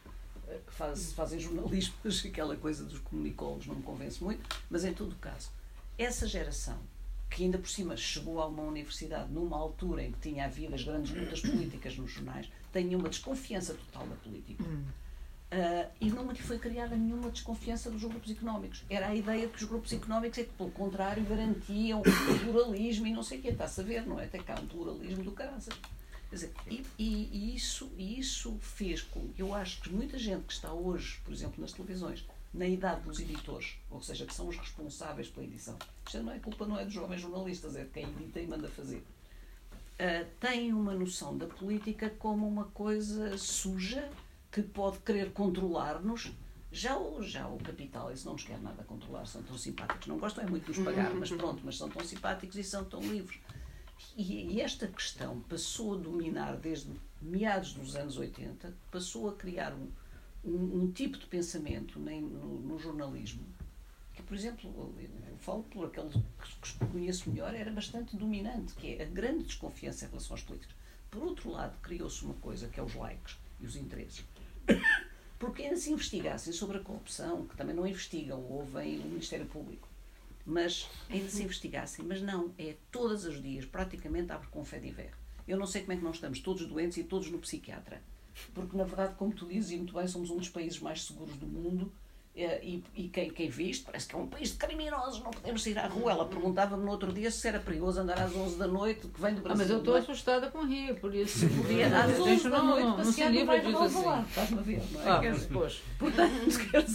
[0.49, 4.92] eh, faz, fazem jornalismo, mas aquela coisa dos comunicólogos não me convence muito, mas em
[4.92, 5.51] todo o caso,
[5.99, 6.78] essa geração
[7.28, 10.82] que ainda por cima chegou a uma universidade numa altura em que tinha havido as
[10.84, 14.62] grandes lutas políticas nos jornais, tem uma desconfiança total da política.
[15.51, 18.84] Ah, e não lhe foi criada nenhuma desconfiança dos grupos económicos.
[18.90, 23.07] Era a ideia de que os grupos económicos é que, pelo contrário, garantiam o pluralismo
[23.07, 23.49] e não sei o quê.
[23.49, 24.24] Está-se a ver, não é?
[24.24, 25.74] Até cá um pluralismo do caraças.
[26.37, 31.18] Dizer, e, e- isso, isso fez com eu acho que muita gente que está hoje,
[31.24, 35.47] por exemplo, nas televisões, na idade dos editores, ou seja, que são os responsáveis pela
[35.47, 38.47] edição, isto não é culpa, não é dos jovens jornalistas, é de quem edita e
[38.47, 38.99] manda fazer.
[38.99, 44.07] Uh, têm uma noção da política como uma coisa suja
[44.53, 46.30] que pode querer controlar-nos.
[46.70, 50.07] Já o, já o capital, esse não nos quer nada controlar, são tão simpáticos.
[50.07, 52.84] Não gostam é muito de nos pagar, mas pronto, mas são tão simpáticos e são
[52.84, 53.41] tão livres.
[54.17, 56.91] E, esta questão passou a dominar desde
[57.21, 59.89] meados dos anos 80, passou a criar um,
[60.45, 63.45] um, um tipo de pensamento nem no, no jornalismo
[64.17, 68.95] que, por exemplo, eu, falo por aquele que que conheço melhor, era bastante dominante, que
[68.95, 70.75] é a grande desconfiança em relação aos políticos.
[71.11, 74.25] Por outro lado, criou-se uma coisa que é os likes e os interesses.
[75.39, 79.87] Porque se investigassem sobre a corrupção, que também não investigam, ouvem o Ministério Público,
[80.47, 84.91] mas ainda se investigassem, mas não, é todos os dias, praticamente abre com fé de
[84.91, 85.11] ver.
[85.47, 88.01] Eu não sei como é que nós estamos todos doentes e todos no psiquiatra.
[88.55, 91.35] Porque, na verdade, como tu dizes, e muito bem, somos um dos países mais seguros
[91.37, 91.91] do mundo.
[92.37, 95.31] eh, E, e quem, quem vê isto parece que é um país de criminosos, não
[95.31, 96.11] podemos sair à rua.
[96.13, 99.35] Ela perguntava-me no outro dia se era perigoso andar às 11 da noite, que vem
[99.35, 99.57] do Ah, Brasil.
[99.64, 100.03] mas eu estou não é?
[100.03, 101.49] assustada com o Rio, por isso.
[101.49, 103.97] Podia às Gente, 11 da não, noite não, não se passear disso assim.
[103.97, 105.05] Alvalade, estás-me a ver, não é?
[105.09, 106.87] Ah, Esta, Não é o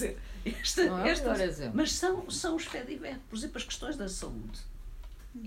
[0.45, 1.73] esta- exemplo.
[1.75, 3.17] mas são, são os fediver.
[3.29, 4.59] Por exemplo, as questões da saúde.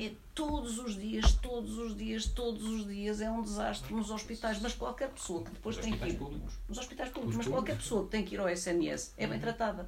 [0.00, 3.20] É todos os dias, todos os dias, todos os dias.
[3.20, 6.18] É um desastre nos hospitais, mas qualquer pessoa que depois Os tem que hospitais ir
[6.24, 6.54] públicos.
[6.68, 7.64] nos hospitais públicos, Os mas públicos.
[7.68, 9.86] qualquer pessoa que tem que ir ao SNS é bem tratada.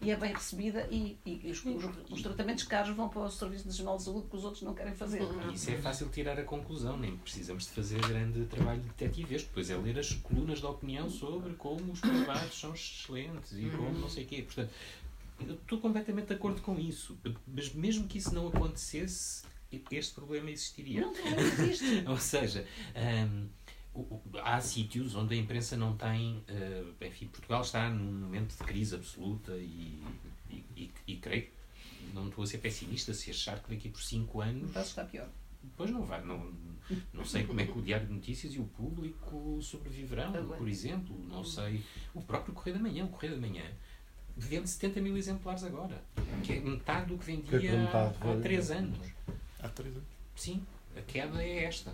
[0.00, 3.30] E é bem recebida e, e- e os, os- os tratamentos caros vão para o
[3.30, 5.20] Serviço Nacional de Saúde que os outros não querem fazer.
[5.50, 9.48] E isso é fácil tirar a conclusão, nem precisamos de fazer grande trabalho de detetivesco,
[9.48, 13.92] depois é ler as colunas de opinião sobre como os privados são excelentes e como
[13.98, 14.42] não sei o quê.
[14.42, 14.70] Portanto,
[15.40, 19.44] eu estou completamente de acordo com isso, mas mesmo que isso não acontecesse,
[19.90, 21.00] este problema existiria.
[21.00, 22.04] Não, não existe.
[22.06, 22.66] Ou seja,
[23.94, 26.42] o- há sítios onde a imprensa não tem.
[26.48, 30.02] eh, enfim, Portugal está num momento de crise absoluta e,
[30.50, 31.52] e, e- e creio que
[32.14, 34.68] não estou a ser pessimista se achar que daqui por 5 anos.
[34.68, 35.28] Está, está pior.
[35.62, 36.22] Depois não vai.
[36.24, 36.52] Não,
[37.12, 41.18] não sei como é que o Diário de Notícias e o público sobreviverão, por exemplo.
[41.28, 41.82] Não sei.
[42.12, 43.04] O próprio Correio da Manhã.
[43.04, 43.64] O Correio da Manhã
[44.36, 46.02] vende 70 mil exemplares agora,
[46.42, 48.98] que é metade do que Que é vendia que metade há foi- 3 anos.
[49.62, 50.08] Há três anos.
[50.36, 50.62] Sim,
[50.96, 51.92] a queda é esta.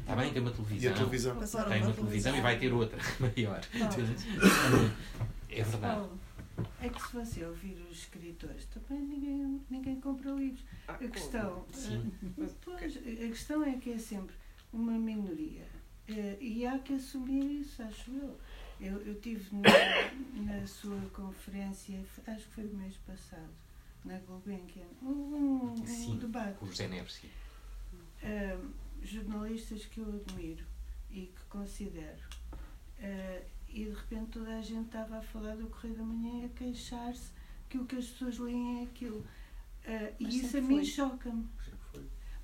[0.00, 0.92] Está bem, tem uma E televisão.
[0.92, 1.36] a televisão?
[1.38, 3.60] Passaram Tem uma a televisão e vai ter outra maior.
[5.50, 6.08] É verdade.
[6.82, 10.64] É que se você ouvir os escritores, também ninguém, ninguém compra livros.
[10.88, 14.34] Ah, A questão, eh, pois, a questão é que é sempre
[14.72, 15.66] uma minoria.
[16.08, 18.36] Eh, E há que assumir isso, acho eu.
[18.80, 23.50] Eu, eu tive na, na sua conferência, acho que foi o mês passado,
[24.04, 26.58] na Gulbenkian, um, um Sim, debate.
[26.58, 27.14] com o José Neves.
[27.14, 27.28] sim.
[28.22, 28.72] Ahm,
[29.02, 30.64] jornalistas que eu admiro
[31.10, 32.22] e que considero.
[33.00, 36.46] Ah, e de repente toda a gente estava a falar do Correio da Manhã e
[36.46, 37.30] a queixar-se
[37.68, 39.24] que o que as pessoas leem é aquilo.
[39.86, 41.46] Ah, e isso a mim choca-me.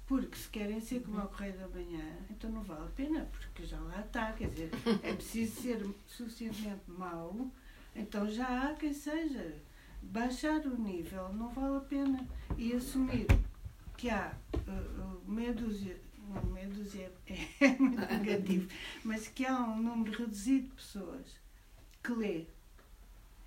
[0.06, 3.64] Porque se querem ser como o Correio da Manhã, então não vale a pena, porque
[3.64, 4.32] já lá está.
[4.32, 4.70] Quer dizer,
[5.02, 7.50] é preciso ser suficientemente mau,
[7.96, 9.54] então já há quem seja.
[10.02, 12.28] Baixar o nível não vale a pena.
[12.58, 13.26] E assumir
[13.96, 15.98] que há uh, meia dúzia,
[16.28, 18.68] não, meia dúzia é, é muito negativo,
[19.02, 21.40] mas que há um número reduzido de pessoas
[22.02, 22.44] que lê.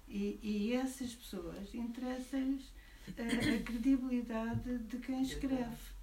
[0.07, 2.73] E, e essas pessoas interessam-lhes
[3.17, 5.96] a, a credibilidade de quem escreve.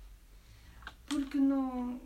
[1.06, 2.00] Porque não.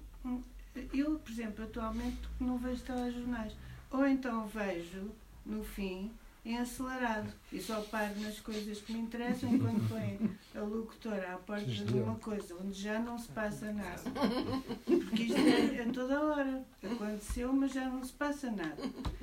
[0.92, 3.54] Eu, por exemplo, atualmente não vejo telejornais.
[3.90, 5.10] Ou então vejo,
[5.44, 6.12] no fim,
[6.44, 7.32] em acelerado.
[7.52, 11.94] E só paro nas coisas que me interessam enquanto põe a locutora à porta de
[11.94, 14.02] uma coisa onde já não se passa nada.
[14.84, 16.64] Porque isto é a toda hora.
[16.82, 18.82] Aconteceu, mas já não se passa nada.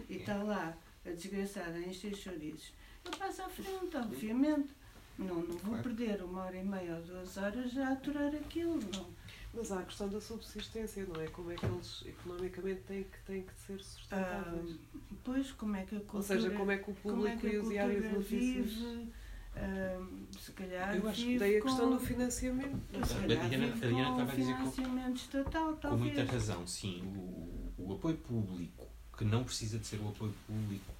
[0.09, 0.75] E está lá
[1.05, 2.73] a desgraçada a encher chouriços.
[3.03, 4.69] Eu passo à frente, obviamente.
[5.17, 8.79] Não, não vou perder uma hora e meia ou duas horas a aturar aquilo.
[8.93, 9.05] Não.
[9.55, 11.27] Mas há a questão da subsistência, não é?
[11.27, 14.75] Como é que eles economicamente têm que, têm que ser sustentáveis?
[14.93, 17.31] Ah, pois, como é que a cultura, Ou seja, como é que o como é
[17.35, 18.65] público que e o diário de cultura notícias.
[18.73, 19.07] vive,
[19.55, 20.07] ah,
[20.39, 22.77] se calhar Eu acho que Daí a questão com, do financiamento.
[22.91, 26.67] se A calhar Diana- a Diana estava a dizer que- financiamento estatal, Com muita razão,
[26.67, 27.01] sim.
[27.05, 28.87] O, o apoio público,
[29.17, 30.93] que não precisa de ser o apoio público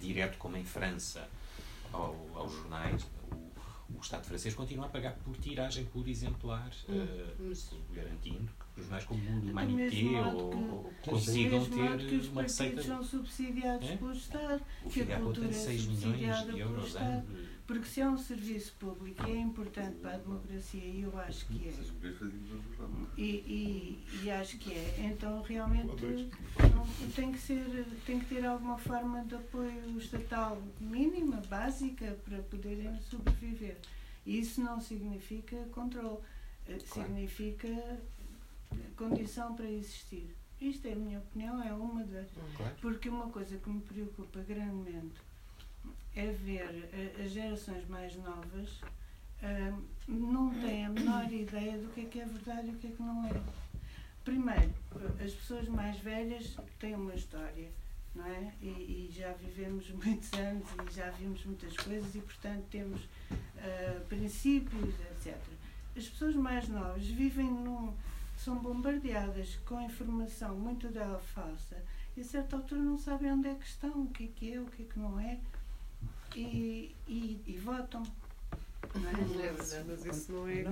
[0.00, 1.28] direto, como em França,
[1.92, 3.04] ao, aos jornais,
[4.04, 7.34] Estado francês continua a pagar por tiragem por exemplar, eh,
[7.92, 12.74] garantindo que jornais como o Do Humanité ou, que- ou consigam ter os uma receita.
[12.76, 13.96] partidos são subsidiados É?
[13.96, 14.62] pelo Estado.
[14.84, 17.04] O que a Figaro cultura tem é 6 milhões subsidiada de euros Estado.
[17.28, 17.53] ano.
[17.66, 21.46] Porque se é um serviço público e é importante para a democracia, e eu acho
[21.46, 21.72] que é,
[23.16, 26.30] e, e, e acho que é, então realmente
[26.74, 32.38] não, tem, que ser, tem que ter alguma forma de apoio estatal mínima, básica, para
[32.42, 33.78] poderem sobreviver.
[34.26, 36.18] E isso não significa controle,
[36.66, 37.98] eh, significa
[38.94, 40.34] condição para existir.
[40.60, 42.28] Isto é a minha opinião, é uma das.
[42.80, 45.20] Porque uma coisa que me preocupa grandemente
[46.14, 48.80] é ver eh, as gerações mais novas
[49.42, 49.78] ah,
[50.08, 52.90] não têm a menor ideia do que é que é verdade e o que é
[52.90, 53.42] que não é.
[54.24, 54.72] Primeiro,
[55.22, 57.70] as pessoas mais velhas têm uma história,
[58.14, 58.54] não é?
[58.62, 63.02] E, e já vivemos muitos anos e já vimos muitas coisas e, portanto, temos
[63.58, 65.36] ah, princípios, etc.
[65.94, 67.94] As pessoas mais novas vivem num.
[68.38, 71.76] são bombardeadas com informação, muito dela falsa,
[72.16, 74.60] e a certa altura não sabem onde é que estão, o que é que é,
[74.60, 75.38] o que é que não é,
[76.36, 78.02] e, e, e votam.
[78.94, 79.52] Não é?
[79.56, 80.64] Mas isso não é.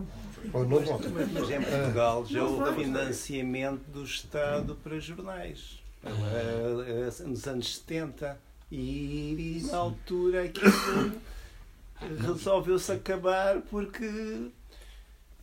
[0.53, 1.11] Ou não votam.
[1.11, 5.83] Mas em Portugal já Não houve financiamento do Estado para jornais.
[6.05, 8.39] Eh, Nos anos 70.
[8.71, 11.13] E, e na altura aquilo
[12.27, 14.51] resolveu-se acabar porque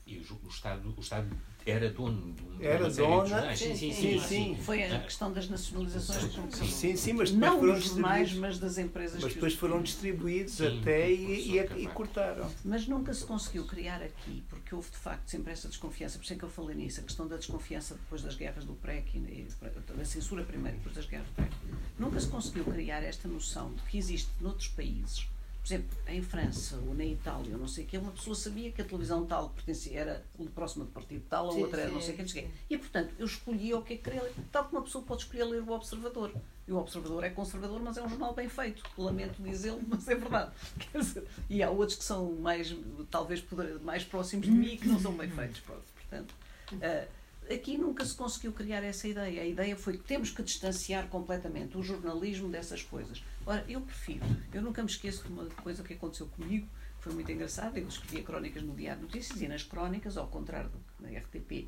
[0.09, 1.29] E o, o Estado, o Estado
[1.65, 3.59] era dono de uma Era série de dona, jornais.
[3.59, 4.19] Sim, sim, sim.
[4.19, 6.33] sim, Foi a Ah, questão das nacionalizações.
[6.55, 9.81] Sim, Sim, sim, mas Não foram dos jornais, mas das empresas Mas que depois foram
[9.83, 11.93] distribuídos Sim, até e, e, e Cavaco.
[11.93, 12.51] cortaram.
[12.65, 16.33] Mas nunca se conseguiu criar aqui, porque houve de facto sempre essa desconfiança, por isso
[16.33, 19.47] é que eu falei nisso, a questão da desconfiança depois das guerras do PREC, e,
[19.95, 21.51] da censura primeiro e depois das guerras do PREC.
[21.99, 25.27] Nunca se conseguiu criar esta noção de que existe noutros países,
[25.61, 28.71] por exemplo, em França ou na Itália, ou não sei o que, uma pessoa sabia
[28.71, 30.25] que a televisão tal pertencia, era
[30.55, 32.45] próxima do partido tal, ou Sim, outra era não sei o que, não sei o
[32.45, 32.51] quê.
[32.69, 35.23] E portanto, eu escolhia o que é que queria ler, tal como uma pessoa pode
[35.23, 36.33] escolher ler o Observador.
[36.67, 38.83] E o Observador é conservador, mas é um jornal bem feito.
[38.95, 40.51] Lamento dizê-lo, mas é verdade.
[40.93, 42.75] Dizer, e há outros que são mais,
[43.09, 43.43] talvez,
[43.81, 45.61] mais próximos de mim que não são bem feitos.
[45.61, 45.83] Pronto.
[45.95, 46.35] Portanto,
[46.79, 47.07] ah,
[47.53, 49.41] aqui nunca se conseguiu criar essa ideia.
[49.41, 53.23] A ideia foi que temos que distanciar completamente o jornalismo dessas coisas.
[53.45, 56.67] Ora, eu prefiro, eu nunca me esqueço de uma coisa que aconteceu comigo,
[56.97, 57.79] que foi muito engraçada.
[57.79, 61.19] Eu escrevia crónicas no Diário de Notícias e nas crónicas, ao contrário do que na
[61.19, 61.67] RTP,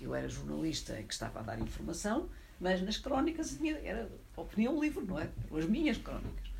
[0.00, 2.28] eu era jornalista que estava a dar informação,
[2.60, 5.30] mas nas crónicas era opinião livre, não é?
[5.46, 6.52] Eram as minhas crónicas.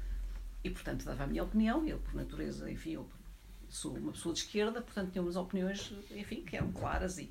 [0.63, 3.07] E, portanto, dava a minha opinião, eu, por natureza, enfim, eu
[3.69, 7.31] sou uma pessoa de esquerda, portanto, tinha umas opiniões, enfim, que eram claras e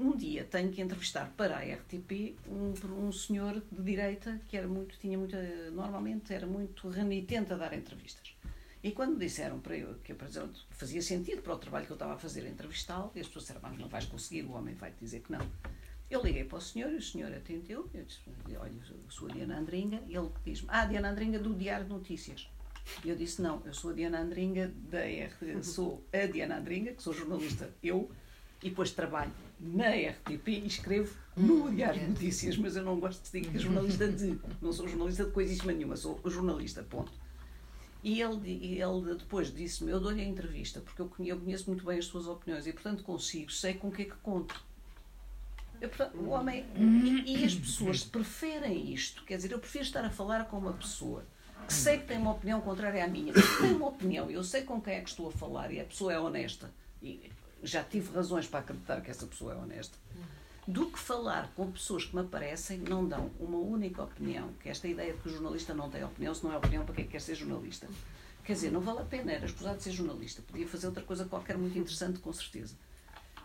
[0.00, 2.72] um dia tenho que entrevistar para a RTP um,
[3.06, 5.38] um senhor de direita que era muito, tinha muita,
[5.70, 8.34] normalmente era muito renitente a dar entrevistas.
[8.82, 11.96] E quando me disseram para eu que exemplo, fazia sentido para o trabalho que eu
[11.96, 14.90] estava a fazer entrevistá-lo, e as pessoas disseram, mas não vais conseguir, o homem vai
[14.90, 15.46] te dizer que não.
[16.10, 18.20] Eu liguei para o senhor e o senhor atendeu, eu disse,
[18.58, 22.50] olha, eu sou a Diana Andringa, ele diz-me, ah, Diana Andringa do Diário de Notícias.
[23.04, 27.02] Eu disse, não, eu sou a Diana Andringa da R, sou a Diana Andringa, que
[27.02, 28.10] sou jornalista, eu,
[28.62, 33.18] e depois trabalho na RTP e escrevo no Diário de Notícias, mas eu não gosto
[33.18, 37.12] de dizer que é jornalista de, não sou jornalista de coisíssima nenhuma, sou jornalista, ponto.
[38.02, 41.84] E ele, ele depois disse-me, eu dou-lhe a entrevista, porque eu conhe- eu conheço muito
[41.84, 44.64] bem as suas opiniões e, portanto, consigo, sei com o que é que conto.
[45.80, 50.04] Eu, portanto, o homem, e, e as pessoas preferem isto, quer dizer, eu prefiro estar
[50.04, 51.24] a falar com uma pessoa
[51.66, 54.80] que sei que tem uma opinião contrária à minha, tem uma opinião, eu sei com
[54.80, 56.70] quem é que estou a falar e a pessoa é honesta,
[57.02, 57.30] e
[57.62, 59.96] já tive razões para acreditar que essa pessoa é honesta,
[60.66, 64.86] do que falar com pessoas que me aparecem não dão uma única opinião, que esta
[64.86, 67.04] ideia de que o jornalista não tem opinião, se não é opinião, para que é
[67.04, 67.88] que quer ser jornalista?
[68.44, 71.24] Quer dizer, não vale a pena, era escusado de ser jornalista, podia fazer outra coisa
[71.24, 72.74] qualquer muito interessante, com certeza.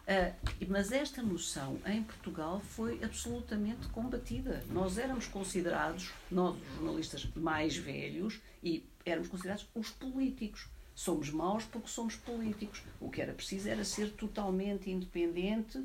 [0.07, 0.33] Ah,
[0.67, 4.63] mas esta noção em Portugal foi absolutamente combatida.
[4.69, 10.67] Nós éramos considerados, nós os jornalistas mais velhos, e éramos considerados os políticos.
[10.95, 12.81] Somos maus porque somos políticos.
[13.01, 15.77] O que era preciso era ser totalmente independente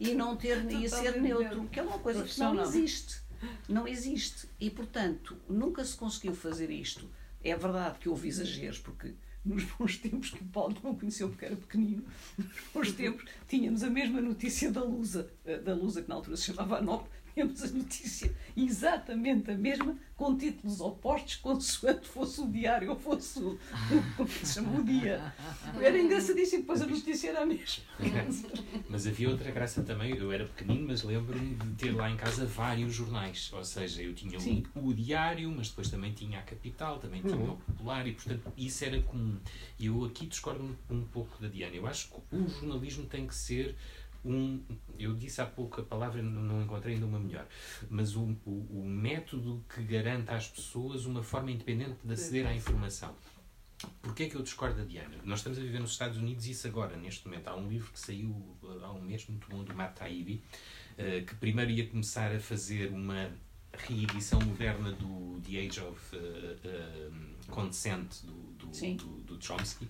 [0.00, 1.68] e não ter e ser neutro, neutro.
[1.68, 3.22] que é uma coisa que não existe.
[3.68, 4.48] Não existe.
[4.58, 7.08] E, portanto, nunca se conseguiu fazer isto.
[7.44, 9.14] É verdade que houve exageros, porque
[9.44, 12.04] nos bons tempos que o Paulo não conheceu porque era pequenino,
[12.36, 16.36] nos bons tempos tínhamos a mesma notícia da Lusa, eh, da Lusa que na altura
[16.36, 17.06] se chamava Anop,
[17.36, 23.38] tínhamos a notícia exatamente a mesma, com títulos opostos, consoante fosse o diário ou fosse
[23.40, 23.58] o,
[24.16, 25.34] como se chama, o dia.
[25.78, 27.84] Era engraçadíssimo, depois a notícia era a mesma.
[28.88, 32.46] Mas havia outra graça também, eu era pequenino, mas lembro-me de ter lá em casa
[32.46, 33.50] vários jornais.
[33.52, 34.64] Ou seja, eu tinha Sim.
[34.74, 38.50] o, o Diário, mas depois também tinha a Capital, também tinha o Popular, e portanto
[38.56, 39.36] isso era comum.
[39.78, 41.74] E eu aqui discordo um pouco da Diana.
[41.74, 43.76] Eu acho que o jornalismo tem que ser
[44.26, 44.62] um.
[44.98, 47.46] Eu disse há pouco a palavra, não encontrei ainda uma melhor,
[47.88, 52.54] mas o, o, o método que garanta às pessoas uma forma independente de aceder à
[52.54, 53.14] informação.
[54.00, 55.16] Porquê é que eu discordo da Diana?
[55.24, 57.48] Nós estamos a viver nos Estados Unidos e isso agora, neste momento.
[57.48, 60.42] Há um livro que saiu há um mês, muito bom, do Matt Taibbi,
[60.98, 63.30] uh, que primeiro ia começar a fazer uma
[63.74, 69.86] reedição moderna do The Age of uh, uh, Consent do, do, do, do Chomsky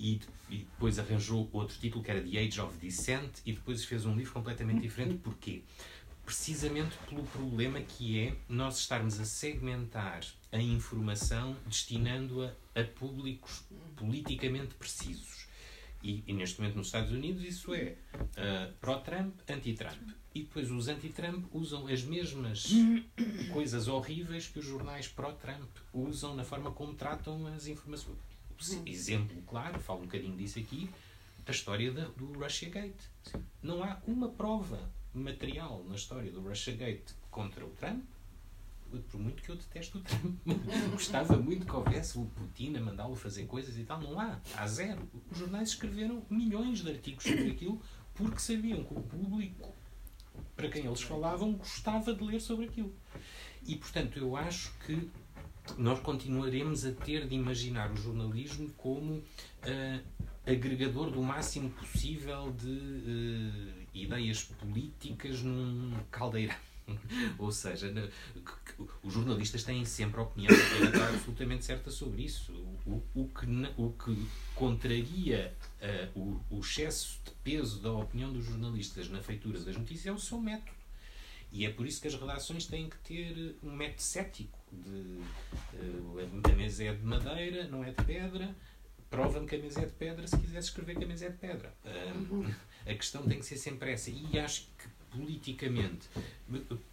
[0.00, 4.06] e, e depois arranjou outro título que era The Age of Dissent e depois fez
[4.06, 5.18] um livro completamente diferente.
[5.18, 5.62] Porquê?
[6.24, 13.62] Precisamente pelo problema que é nós estarmos a segmentar a informação destinando-a a públicos
[13.96, 15.46] politicamente precisos.
[16.02, 20.08] E, e neste momento nos Estados Unidos isso é uh, pró-Trump, anti-Trump.
[20.34, 22.68] E depois os anti-Trump usam as mesmas
[23.52, 28.29] coisas horríveis que os jornais pró-Trump usam na forma como tratam as informações.
[28.86, 30.90] Exemplo claro, falo um bocadinho disso aqui,
[31.46, 33.08] a história da, do Russiagate.
[33.62, 38.04] Não há uma prova material na história do Russiagate contra o Trump,
[39.08, 40.38] por muito que eu detesto o Trump.
[40.92, 44.00] Gostava muito que houvesse o Putin a mandá-lo fazer coisas e tal.
[44.00, 44.40] Não há.
[44.56, 45.08] Há zero.
[45.30, 47.80] Os jornais escreveram milhões de artigos sobre aquilo
[48.14, 49.74] porque sabiam que o público
[50.56, 52.94] para quem eles falavam gostava de ler sobre aquilo.
[53.66, 55.10] E, portanto, eu acho que
[55.78, 59.22] nós continuaremos a ter de imaginar o jornalismo como
[59.62, 60.00] ah,
[60.46, 66.56] agregador do máximo possível de ah, ideias políticas num caldeirão.
[67.38, 68.08] Ou seja, na-
[69.02, 70.52] os jornalistas têm sempre a opinião
[71.14, 72.52] absolutamente certa sobre isso.
[72.86, 74.26] O, o, que, o que
[74.56, 80.06] contraria eh, o, o excesso de peso da opinião dos jornalistas na feitura das notícias
[80.06, 80.72] é o seu método.
[81.52, 85.20] E é por isso que as redações têm que ter um método cético de
[85.74, 88.54] eh, a mesa é de madeira, não é de pedra.
[89.08, 91.38] Prova-me que a mesa é de pedra se quiseres escrever que a mesa é de
[91.38, 91.74] pedra.
[91.84, 94.10] Ah, a questão tem que ser sempre essa.
[94.10, 96.08] E acho que politicamente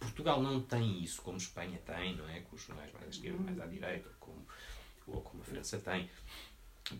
[0.00, 2.40] Portugal não tem isso como Espanha tem, não é?
[2.40, 4.44] Com os jornais mais à esquerda, mais à direita, como,
[5.06, 6.10] ou como a França tem.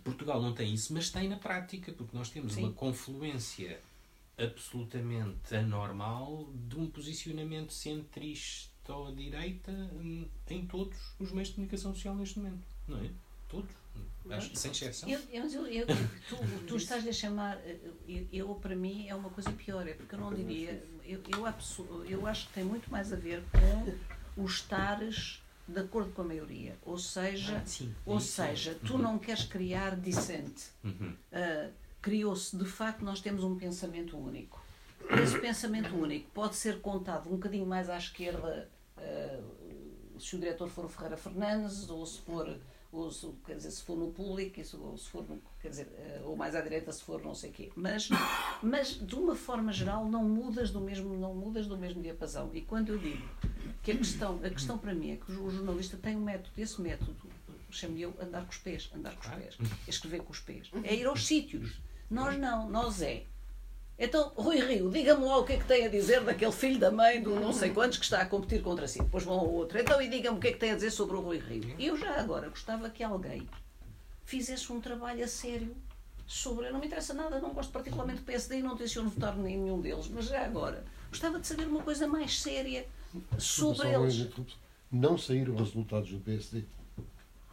[0.05, 2.65] Portugal não tem isso, mas tem na prática, porque nós temos Sim.
[2.65, 3.81] uma confluência
[4.37, 11.95] absolutamente anormal de um posicionamento centrista ou direita hum, em todos os meios de comunicação
[11.95, 13.11] social neste momento, não é?
[13.49, 13.71] Todos,
[14.31, 15.09] acho, sem exceção.
[15.09, 15.87] Eu, eu, eu-
[16.29, 16.37] tu,
[16.67, 17.59] tu estás-lhe a chamar,
[18.33, 21.45] eu, para mim é uma coisa pior, é porque eu não diria, eu, eu,
[22.09, 26.25] eu acho que tem muito mais a ver com os estares de acordo com a
[26.25, 28.29] maioria, ou seja, Ah, sim, ou isso.
[28.33, 29.03] seja, tu Uhum.
[29.03, 30.67] não queres criar dissente.
[30.85, 31.15] Uhum.
[31.33, 34.63] Uh, criou-se, de facto, nós temos um pensamento único.
[35.23, 38.69] Esse pensamento único pode ser contado um bocadinho mais à esquerda,
[39.09, 42.59] uh, se o diretor for o Ferreira Fernandes, ou se for,
[42.93, 45.25] ou se, quer dizer, se for no público, isso, ou se for,
[45.61, 47.71] quer dizer, uh, ou mais à direita se for não sei quê.
[47.77, 48.09] Mas,
[48.63, 52.51] mas de uma forma geral não mudas do mesmo, não mudas do mesmo diapasão.
[52.53, 53.29] E quando eu digo
[53.83, 56.81] que a questão, a questão para mim é que o jornalista tem um método, esse
[56.81, 57.17] método
[57.71, 60.95] chamo-lhe eu andar com os pés, andar com os pés, escrever com os pés, é
[60.95, 61.81] ir aos sítios.
[62.11, 63.25] Nós não, nós é.
[63.99, 66.91] Então, Rui Rio, diga-me lá o que é que tem a dizer daquele filho da
[66.91, 69.03] mãe do não sei quantos que está a competir contra si.
[69.03, 69.79] Depois vão ao outro.
[69.79, 71.75] Então, e diga-me o que é que tem a dizer sobre o Rui Rio.
[71.77, 73.49] E eu já agora gostava que alguém
[74.25, 75.75] fizesse um trabalho a sério
[76.29, 76.71] sobre.
[76.71, 80.09] Não me interessa nada, não gosto particularmente do PSD e não tenciono votar nenhum deles,
[80.09, 82.87] mas já agora gostava de saber uma coisa mais séria
[83.37, 84.29] sobre eles.
[84.93, 86.63] Não saíram os resultados do PSD.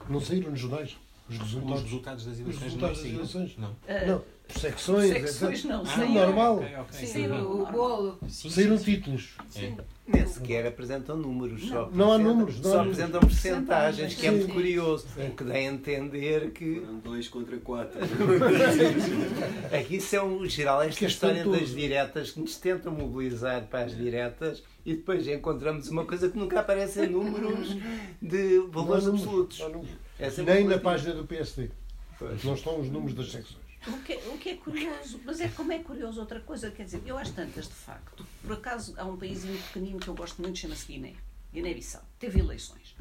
[0.07, 0.95] Não saíram nos jornais.
[1.27, 3.15] Os resultados, Os resultados das os eleições resultados não das saíram?
[3.17, 3.57] eleições.
[3.57, 3.75] Não.
[3.87, 5.09] Ah, Não, por secções.
[5.09, 6.55] secções não, Ah, normal.
[6.57, 7.07] Ok, ok.
[7.07, 8.19] Sim, o, bolo.
[8.29, 8.91] Sim, Saíram sim, sim.
[8.95, 9.29] títulos.
[9.55, 9.73] É.
[10.07, 12.99] Nem sequer apresentam números, só Não há números, não só há números.
[12.99, 14.37] apresentam percentagens, que é Sim.
[14.37, 15.07] muito curioso.
[15.17, 17.99] O que dá a entender que Foram dois contra quatro.
[19.71, 22.91] é que isso é um geral, esta Que é história das diretas que nos tentam
[22.91, 27.75] mobilizar para as diretas e depois encontramos uma coisa que nunca aparece em números
[28.21, 29.59] de Não valores absolutos.
[30.19, 31.69] É Nem na página do PSD.
[32.17, 32.43] Pois.
[32.43, 33.65] Não estão os números das secções.
[33.87, 37.03] O que, o que é curioso, mas é como é curioso outra coisa, quer dizer,
[37.05, 40.57] eu às tantas, de facto, por acaso há um paísinho pequenino que eu gosto muito,
[40.57, 41.13] chama-se Guiné,
[41.53, 42.95] Guiné-Bissau, teve eleições.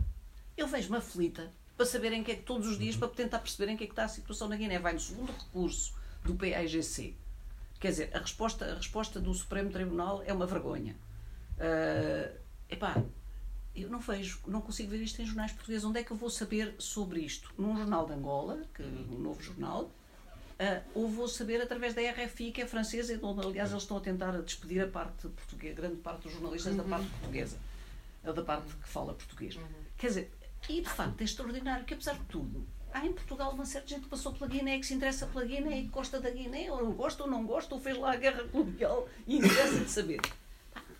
[0.57, 3.85] Eu vejo-me aflita para saberem que é que todos os dias, para tentar perceberem que
[3.85, 4.79] é que está a situação na Guiné.
[4.79, 7.17] Vai no segundo recurso do PAIGC.
[7.81, 10.97] Quer dizer, a resposta, a resposta do Supremo Tribunal é uma vergonha.
[11.59, 12.31] Ah,
[12.69, 13.03] epá,
[13.75, 15.85] eu não vejo, não consigo ver isto em jornais portugueses.
[15.85, 17.53] Onde é que eu vou saber sobre isto?
[17.59, 19.91] Num jornal de Angola, que um novo jornal,
[20.59, 23.83] ah, ou vou saber através da RFI, que é francesa, e de onde, aliás, eles
[23.83, 27.59] estão a tentar despedir a parte portuguesa, grande parte dos jornalistas da parte portuguesa,
[28.23, 29.59] da parte que fala português.
[29.99, 30.33] Quer dizer,
[30.69, 34.03] e de facto é extraordinário que, apesar de tudo, há em Portugal uma certa gente
[34.03, 36.93] que passou pela Guiné, que se interessa pela Guiné e que gosta da Guiné, ou
[36.93, 40.21] gosta ou não gosta, ou fez lá a guerra colonial e interessa de saber.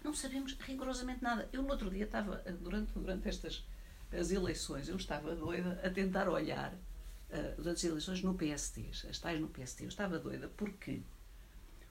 [0.05, 1.49] Não sabemos rigorosamente nada.
[1.53, 3.65] Eu no outro dia estava, durante, durante estas
[4.13, 9.41] as eleições, eu estava doida a tentar olhar uh, das eleições no PSD, as tais
[9.41, 9.85] no PSD.
[9.85, 11.01] Eu estava doida porque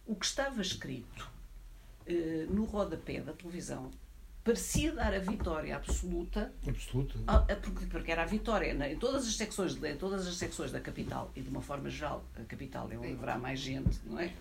[0.05, 1.29] o que estava escrito
[2.07, 3.91] uh, no rodapé da televisão
[4.43, 7.17] parecia dar a vitória absoluta Absoluta.
[7.27, 10.27] ah, ah, porque, porque era a vitória né, em todas as secções de, em todas
[10.27, 13.59] as secções da capital e de uma forma geral a capital é onde haverá mais
[13.59, 14.33] gente não é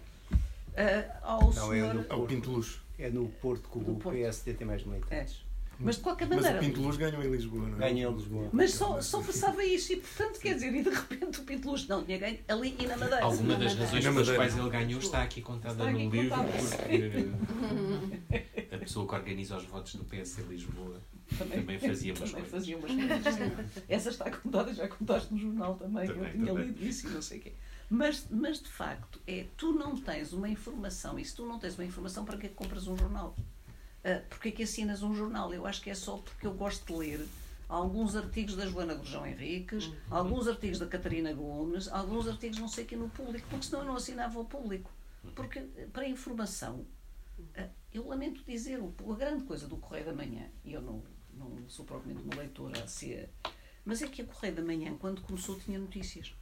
[0.77, 2.81] Ah, ao Não, é senhor no Ao Pinto Luz.
[2.99, 3.95] É no Porto que o.
[4.13, 5.45] PSD tem mais militantes.
[5.79, 7.91] mas de qualquer Mas maneira o Pinto Luz ganhou em Lisboa, não é?
[7.91, 8.49] Ganhou em Lisboa.
[8.53, 11.89] mas só, só passava isso e portanto quer dizer e de repente o Pinto Luz
[11.89, 15.23] não tinha ganho ali e na Madeira Alguma das razões pelas quais ele ganhou está
[15.23, 16.37] aqui contada Está aqui no livro,
[18.39, 21.01] porque a pessoa que organiza os votos do PS em Lisboa
[21.39, 22.51] também fazia umas também coisas.
[22.51, 23.85] fazia umas coisas.
[23.89, 26.67] Essa está contada, já contaste no jornal também, Também, eu tinha também.
[26.67, 27.53] lido isso e não sei o quê.
[27.95, 31.75] Mas, mas de facto, é, tu não tens uma informação, e se tu não tens
[31.75, 33.37] uma informação, para que é que compras um jornal?
[34.03, 35.53] Ah, porque é que assinas um jornal?
[35.53, 37.29] Eu acho que é só porque eu gosto de ler
[37.69, 42.87] alguns artigos da Joana Gurjão Henriques, alguns artigos da Catarina Gomes, alguns artigos não sei
[42.87, 44.91] que no público, porque senão eu não assinava o público.
[45.35, 46.87] Porque eh, para informação,
[47.55, 51.03] ah, eu lamento dizer, a grande coisa do Correio da Manhã, e eu não,
[51.35, 53.29] não sou propriamente uma leitora a ser,
[53.85, 56.33] mas é que a Correio da Manhã, quando começou, tinha notícias.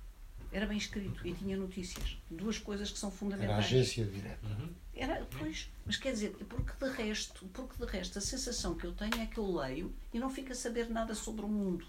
[0.52, 2.16] Era bem escrito e tinha notícias.
[2.30, 3.64] Duas coisas que são Era a fundamentais.
[3.66, 4.46] agência direta.
[4.94, 8.92] Era, pois, mas quer dizer, porque de resto, porque de resto a sensação que eu
[8.92, 11.86] tenho é que eu leio e não fico a saber nada sobre o mundo.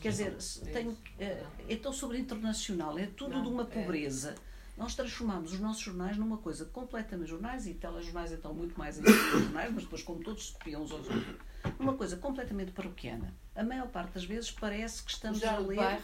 [0.00, 3.66] Quer dizer, se tenho, eh, é tão sobre internacional, é tudo Não, de uma é.
[3.66, 4.34] pobreza.
[4.76, 9.02] Nós transformamos os nossos jornais numa coisa completamente jornais e telejornais então muito mais em
[9.04, 11.36] jornais, mas depois como todos se copiam uns aos outros,
[11.78, 13.32] numa coisa completamente paroquiana.
[13.54, 16.02] A maior parte das vezes parece que estamos a jornal de ler bairro.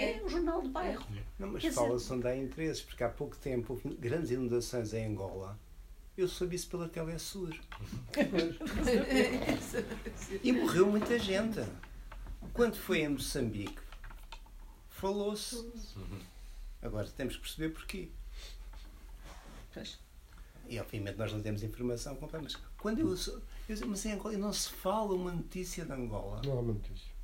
[0.00, 1.04] É um jornal de bairro.
[1.38, 5.58] Não, mas fala-se onde há interesses, porque há pouco tempo houve grandes inundações em Angola.
[6.16, 7.54] Eu soube isso pela Telesur.
[10.42, 11.60] E morreu muita gente.
[12.54, 13.78] Quando foi em Moçambique,
[14.88, 15.70] falou-se.
[16.80, 18.08] Agora temos que perceber porquê.
[19.74, 19.98] Pois.
[20.68, 23.40] E obviamente nós não temos informação completa, mas quando eu sou.
[23.68, 26.40] Eu mas em Angola não se fala uma notícia de Angola.
[26.44, 27.15] Não há uma notícia.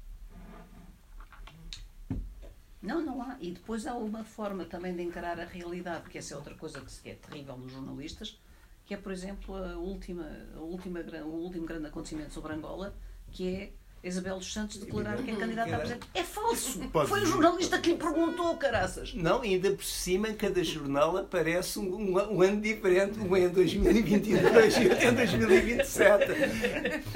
[2.82, 3.36] Não, não há.
[3.40, 6.80] E depois há uma forma também de encarar a realidade, que essa é outra coisa
[6.80, 8.40] que é terrível nos jornalistas,
[8.84, 12.94] que é, por exemplo, a última, a última, o último grande acontecimento sobre Angola,
[13.30, 13.72] que é
[14.05, 16.07] Isabel dos Santos declarar que é candidata a presidente.
[16.12, 16.81] É falso!
[16.93, 19.15] Pode Foi o jornalista que lhe perguntou, caraças!
[19.15, 23.19] Não, ainda por cima, em cada jornal aparece um, um- um ano diferente.
[23.20, 26.24] Um é em 2022 e outro em 2027.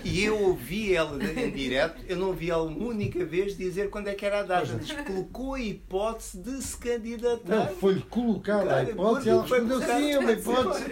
[0.05, 4.07] E eu ouvi ela em direto, eu não ouvi ela uma única vez dizer quando
[4.09, 4.75] é que era a data.
[4.77, 7.57] Diz que colocou a hipótese de se candidatar.
[7.57, 10.85] Não, foi-lhe colocada a hipótese e ela foi respondeu sim, é uma hipótese.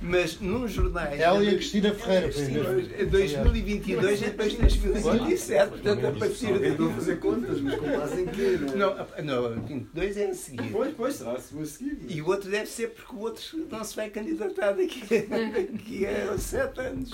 [0.00, 1.06] Mas num jornal.
[1.06, 3.02] Ela e a Cristina Ferreira, mesmo.
[3.02, 4.52] Em 2022 e depois
[4.92, 5.68] 2027.
[5.68, 6.78] Portanto, a partir de.
[6.78, 8.58] não fazer contas, mas com base em quê?
[8.76, 9.22] Não, é?
[9.22, 10.68] Não, não, 22 é em seguida.
[10.72, 11.98] Pois, pois, será-se a seguir.
[12.08, 16.38] E o outro deve ser porque o outro não se vai candidatar daqui, daqui a
[16.38, 17.12] sete anos.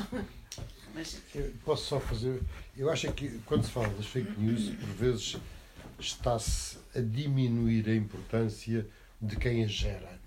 [0.95, 2.41] Mas Eu posso só fazer.
[2.77, 5.37] Eu acho é que quando se fala das fake news, por vezes
[5.99, 8.87] está-se a diminuir a importância
[9.21, 10.21] de quem as gera,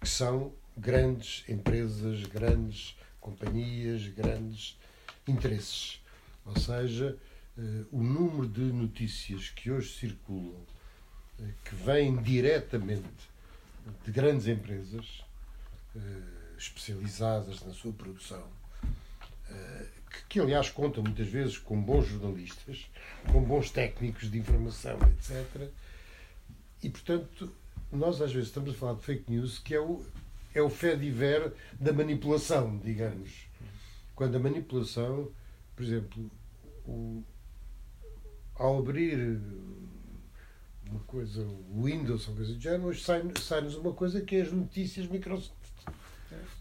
[0.00, 4.78] que são grandes empresas, grandes companhias, grandes
[5.26, 6.00] interesses.
[6.46, 7.16] Ou seja,
[7.56, 10.60] eh, o número de notícias que hoje circulam,
[11.40, 13.30] eh, que vêm diretamente
[14.04, 15.24] de grandes empresas
[15.96, 16.00] eh,
[16.58, 18.44] especializadas na sua produção,
[20.10, 22.90] que, que aliás contam muitas vezes com bons jornalistas,
[23.30, 25.68] com bons técnicos de informação, etc.
[26.82, 27.52] E portanto,
[27.92, 30.04] nós às vezes estamos a falar de fake news, que é o,
[30.54, 33.46] é o fé diver da manipulação, digamos.
[34.14, 35.30] Quando a manipulação,
[35.74, 36.30] por exemplo,
[36.86, 37.22] o,
[38.54, 39.40] ao abrir
[40.90, 44.42] uma coisa, o Windows ou coisa do género, hoje sai- sai-nos uma coisa que é
[44.42, 45.52] as notícias Microsoft.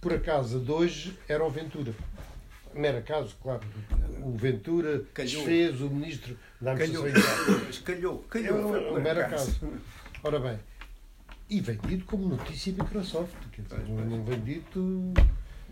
[0.01, 1.93] Por acaso, de hoje era o Ventura.
[2.73, 3.61] Mero acaso, claro.
[4.23, 5.31] O Ventura Calhou.
[5.31, 8.97] desfez o ministro da Calhou, Administração calhou, É calhou.
[8.99, 9.21] é acaso.
[9.21, 9.73] acaso.
[10.23, 10.59] Ora bem,
[11.49, 15.13] e vem dito como notícia Microsoft, quer dizer, não, não vem dito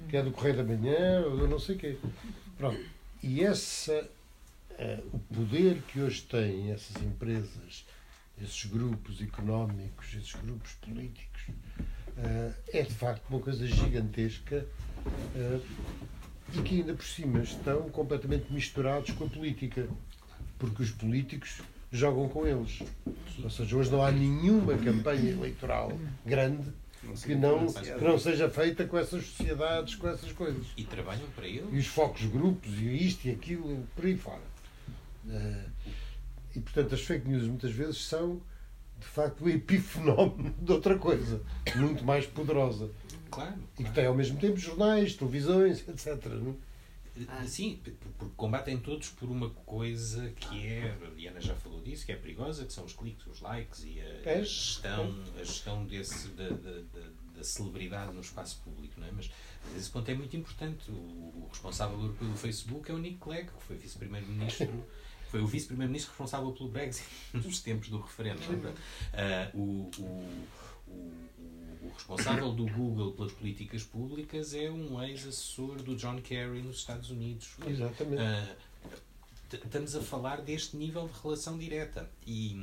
[0.09, 1.97] que é do Correio da Manhã ou não sei o quê.
[2.57, 2.79] Pronto.
[3.23, 4.09] E essa,
[4.79, 7.85] eh, o poder que hoje têm essas empresas,
[8.41, 11.41] esses grupos económicos, esses grupos políticos,
[12.17, 14.65] eh, é de facto uma coisa gigantesca
[15.35, 15.59] eh,
[16.55, 19.87] e que ainda por cima estão completamente misturados com a política,
[20.57, 21.61] porque os políticos
[21.91, 22.81] jogam com eles.
[23.43, 25.91] Ou seja, hoje não há nenhuma campanha eleitoral
[26.25, 26.73] grande
[27.23, 30.67] que não, que não seja feita com essas sociedades, com essas coisas.
[30.77, 31.67] E trabalham para ele.
[31.71, 34.41] E os focos grupos, e isto e aquilo, por aí fora.
[35.29, 35.65] Eh,
[36.55, 38.41] E portanto, as fake news muitas vezes são,
[38.99, 41.41] de facto, o epifenómeno de outra coisa,
[41.75, 42.89] muito mais poderosa.
[43.29, 43.55] Claro.
[43.79, 46.25] E que tem ao mesmo tempo jornais, televisões, etc.
[46.25, 46.70] não é?
[47.27, 51.53] Ah, Sim, p- p- porque combatem todos por uma coisa que é, a Diana já
[51.55, 55.15] falou disso, que é perigosa, que são os cliques, os likes e a, a gestão,
[55.39, 58.99] a gestão desse, da, da, da- da celebridade no espaço público.
[58.99, 59.11] Não é?
[59.11, 59.29] mas,
[59.77, 60.89] esse ponto é muito importante.
[60.91, 64.67] O, o responsável pelo Facebook é o Nick Clegg, que foi vice-primeiro-ministro.
[65.31, 68.41] Foi o vice-primeiro-ministro responsável pelo Brexit nos tempos do referendo.
[69.53, 70.51] o, o, o-
[70.89, 71.30] o
[71.93, 77.49] responsável do Google pelas políticas públicas é um ex-assessor do John Kerry nos Estados Unidos.
[77.65, 78.49] Exatamente.
[79.49, 82.53] T- estamos a falar deste nível de relação direta e,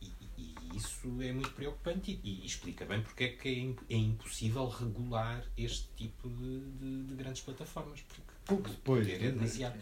[0.00, 3.96] e- e isso é muito preocupante e, e explica bem porque é que é, é
[3.96, 9.78] impossível regular este tipo de, de- de grandes plataformas porque Pouco depois, é de- demasiado.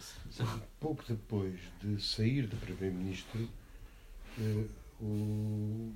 [0.79, 3.49] pouco depois de sair de Primeiro-Ministro,
[4.39, 4.65] eh,
[5.01, 5.91] o.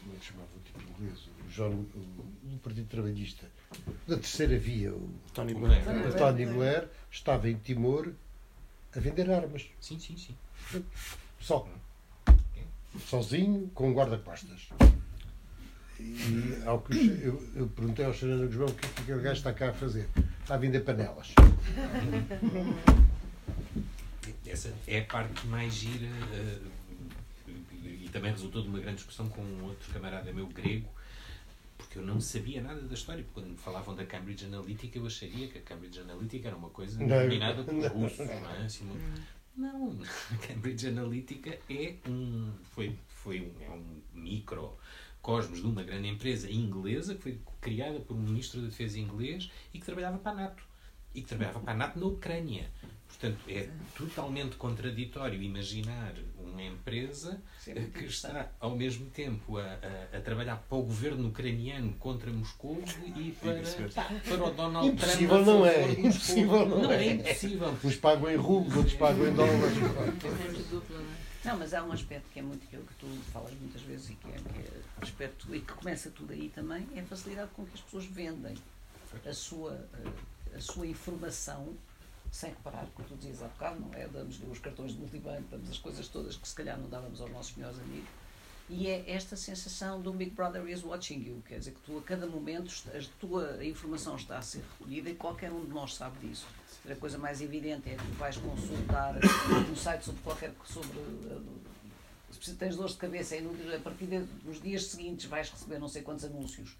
[0.00, 1.28] Como é que chamava o tipo inglês?
[1.48, 3.46] O John, o, do Partido Trabalhista,
[4.06, 5.82] da terceira via, o, Tony O Blair.
[5.82, 6.08] Blair.
[6.08, 8.12] o Tony Blair, estava em Timor
[8.94, 9.66] a vender armas.
[9.80, 10.36] Sim, sim, sim.
[11.40, 11.66] Só.
[13.06, 14.68] Sozinho, com um guarda-costas.
[16.00, 19.38] E ao que eu, eu perguntei ao Xanana Guzmão o que é que aquele gajo
[19.38, 20.08] está cá a fazer.
[20.42, 21.34] Está a vender panelas.
[24.46, 26.58] Essa é a parte mais gira eh,
[28.02, 30.88] e também resultou de uma grande discussão com um outro camarada meu grego,
[31.88, 33.24] porque eu não sabia nada da história.
[33.24, 36.68] Porque quando me falavam da Cambridge Analytica, eu acharia que a Cambridge Analytica era uma
[36.68, 37.06] coisa Não.
[37.22, 38.64] dominada pelos russos, não é?
[38.66, 39.22] Assim, muito-
[39.56, 39.98] Não,
[40.30, 46.50] a Cambridge Analytica é um, foi, foi um, é um microcosmos de uma grande empresa
[46.50, 50.34] inglesa que foi criada por um ministro da Defesa inglês e que trabalhava para a
[50.34, 50.62] NATO.
[51.14, 52.70] E que trabalhava para a NATO na Ucrânia.
[53.20, 59.64] Portanto, é totalmente contraditório imaginar uma empresa Sim, eh, que está ao mesmo tempo a,
[59.64, 62.80] a- a trabalhar para o governo ucraniano contra Moscou
[63.16, 63.60] e para,
[64.28, 65.48] para o Donald Impossível Trump.
[65.48, 67.06] a não é, impossível não não é.
[67.08, 67.76] é impossível.
[67.82, 69.78] Uns pagam em rublos, outros pagam em dólares.
[71.44, 74.10] Não, mas há um aspecto que é muito que, eu- que tu falas muitas vezes
[74.10, 77.50] e que é, que é aspecto e que começa tudo aí também, é a facilidade
[77.54, 78.54] com que as pessoas vendem
[79.26, 79.72] a sua,
[80.04, 81.74] eh, a sua informação
[82.30, 84.06] sem reparar, como tu dizias há bocado, não é?
[84.08, 87.30] Damos-lhe os cartões de multibanco, damos as coisas todas que se calhar não dávamos aos
[87.30, 88.08] nossos melhores amigos.
[88.70, 92.02] E é esta sensação do Big Brother is watching you, quer dizer que tu a
[92.02, 96.18] cada momento a tua informação está a ser recolhida e qualquer um de nós sabe
[96.28, 96.46] disso.
[96.86, 99.14] A coisa mais evidente é que vais consultar
[99.70, 101.42] um site sobre qualquer sobre uh,
[102.30, 104.06] se tens dores de cabeça no- a partir
[104.44, 106.76] dos dias seguintes vais receber não sei quantos anúncios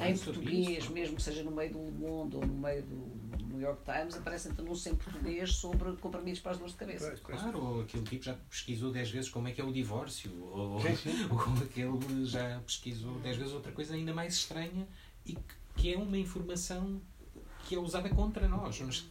[0.00, 0.92] em português, isso.
[0.92, 4.16] mesmo que seja no meio do Le Monde ou no meio do New York Times,
[4.16, 7.10] aparecem anúncios em português sobre comprimidos para as dores de cabeça.
[7.22, 10.70] Claro, ou aquele tipo já pesquisou 10 vezes como é que é o divórcio, ou,
[10.70, 10.80] ou
[11.62, 14.86] aquele já pesquisou 10 vezes outra coisa ainda mais estranha
[15.26, 17.00] e que, que é uma informação
[17.66, 18.80] que é usada contra nós.
[18.80, 19.06] Nós,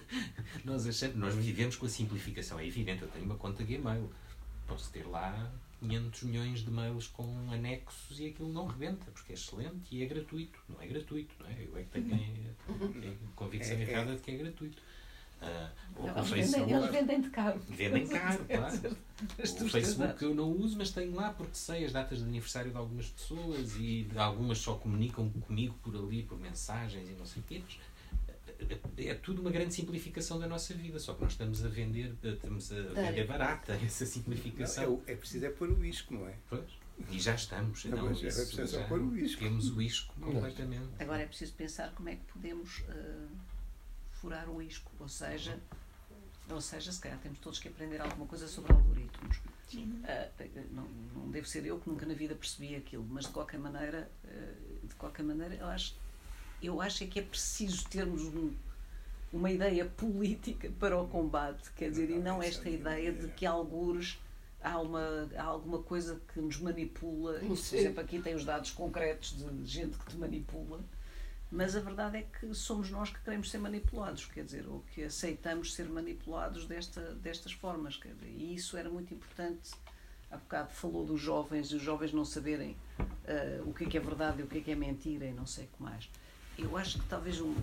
[0.64, 2.58] nós, achamos, nós vivemos com a simplificação.
[2.58, 4.10] É evidente, eu tenho uma conta Gmail.
[4.66, 9.34] Posso ter lá 500 milhões de mails com anexos e aquilo não rebenta, porque é
[9.34, 10.58] excelente e é gratuito.
[10.68, 11.64] Não é gratuito, não é?
[11.64, 13.90] Eu é que tenho a, a convicção É, é.
[13.90, 14.82] errada de que é gratuito.
[15.96, 17.58] Ou Não, o eles, vendem, eles vendem de caro.
[17.68, 18.96] Vendem caro, claro.
[19.38, 22.76] O Facebook eu não uso, mas tenho lá porque sei as datas de aniversário de
[22.76, 27.44] algumas pessoas e algumas só comunicam comigo por ali, por mensagens e não sei o
[27.46, 27.62] quê.
[27.64, 27.78] Mas
[28.68, 32.14] é é tudo uma grande simplificação da nossa vida, só que nós estamos a vender,
[32.22, 34.84] estamos a vender barata essa simplificação.
[34.84, 36.34] Não, é, é preciso é pôr o isco, não é?
[36.48, 36.80] Pois.
[37.10, 37.84] E já estamos.
[37.86, 39.40] Não, Não, mas é isso preciso só já pôr o isco.
[39.40, 40.88] Temos o isco completamente.
[40.98, 43.28] Agora é preciso pensar como é que podemos uh,
[44.12, 45.58] furar o isco, ou seja,
[46.50, 49.38] ou seja, se calhar temos todos que aprender alguma coisa sobre algoritmos.
[49.72, 50.84] Uh, não,
[51.14, 54.86] não devo ser eu que nunca na vida percebi aquilo, mas de qualquer maneira, uh,
[54.86, 55.96] de qualquer maneira, eu acho,
[56.62, 58.52] eu acho é que é preciso termos um-
[59.32, 64.18] uma ideia política para o combate, quer dizer, e não esta ideia de que algures
[64.62, 68.70] há, uma, há alguma coisa que nos manipula, e, por exemplo, aqui tem os dados
[68.72, 70.80] concretos de gente que te manipula,
[71.52, 75.04] mas a verdade é que somos nós que queremos ser manipulados, quer dizer, ou que
[75.04, 79.70] aceitamos ser manipulados desta, destas formas, quer dizer, e isso era muito importante.
[80.30, 83.96] Há bocado falou dos jovens e os jovens não saberem ah, o que é que
[83.96, 86.08] é verdade e o que é que é mentira e não sei o que mais.
[86.60, 87.54] Eu acho que talvez um-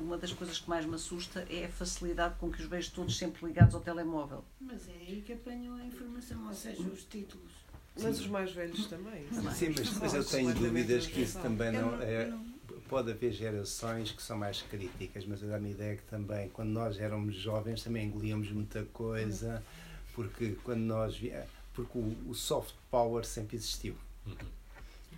[0.00, 3.16] uma das coisas que mais me assusta é a facilidade com que os vejo todos
[3.16, 4.44] sempre ligados ao telemóvel.
[4.60, 7.50] Mas é aí que apanham a informação, ou seja, os títulos.
[8.00, 9.26] Mas os mais velhos também.
[9.54, 12.32] Sim, mas, mas eu tenho dúvidas que isso também não é.
[12.88, 16.68] Pode haver gerações que são mais críticas, mas eu dá-me a ideia que também, quando
[16.70, 19.60] nós éramos jovens, também engolíamos muita coisa,
[20.14, 21.32] porque quando nós vi-
[21.74, 23.96] porque o, o soft power sempre existiu.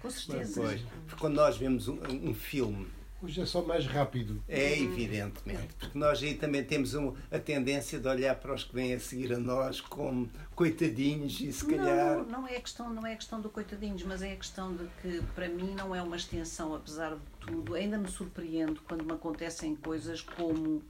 [0.01, 0.60] Com certeza.
[0.62, 2.86] Pois, porque quando nós vemos um, um filme
[3.20, 4.40] Hoje é só mais rápido.
[4.49, 5.74] É, evidentemente.
[5.78, 9.01] Porque nós aí também temos um- a tendência de olhar para os que vêm a
[9.01, 12.19] seguir a nós como coitadinhos e se calhar.
[12.19, 14.74] Não, não é a questão, não é a questão do coitadinhos, mas é a questão
[14.77, 17.74] de que para mim não é uma extensão, apesar de tudo.
[17.74, 20.81] Ainda me surpreendo quando me acontecem coisas como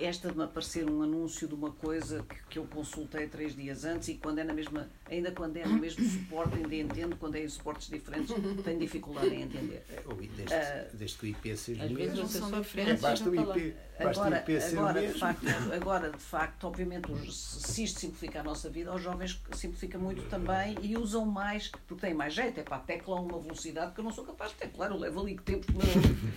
[0.00, 3.84] esta de me aparecer um anúncio de uma coisa que, que eu consultei três dias
[3.84, 7.36] antes e quando é na mesma, ainda quando é no mesmo suporte, ainda entendo, quando
[7.36, 9.84] é em suportes diferentes, tenho dificuldade em entender.
[10.04, 12.28] Ou desde, Ah, desde que o IP seja Às o vezes mesmo.
[12.28, 13.00] vocês são são diferentes.
[13.00, 15.18] Basta o IP, basta o Agora, IP ser o agora, de mesmo.
[15.20, 20.22] facto, agora, de facto, obviamente, se isto simplifica a nossa vida, aos jovens simplifica muito
[20.28, 24.04] também e usam mais, porque têm mais jeito, é para teclam uma velocidade que eu
[24.04, 25.66] não sou capaz de teclar, eu levo ali que tempo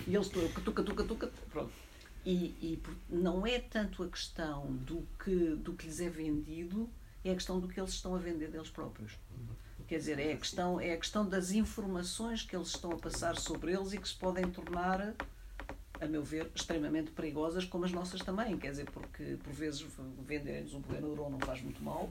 [0.06, 1.70] e eles estão, tuca, tuca, tuca, pronto.
[2.24, 6.88] E, e não é tanto a questão do que, do que lhes é vendido,
[7.24, 9.12] é a questão do que eles estão a vender deles próprios.
[9.88, 13.36] Quer dizer, é a questão, é a questão das informações que eles estão a passar
[13.36, 15.14] sobre eles e que se podem tornar
[16.00, 18.56] a meu ver, extremamente perigosas, como as nossas também.
[18.56, 19.84] Quer dizer, porque por vezes
[20.26, 22.08] venderem-nos um Benuron não faz muito mal,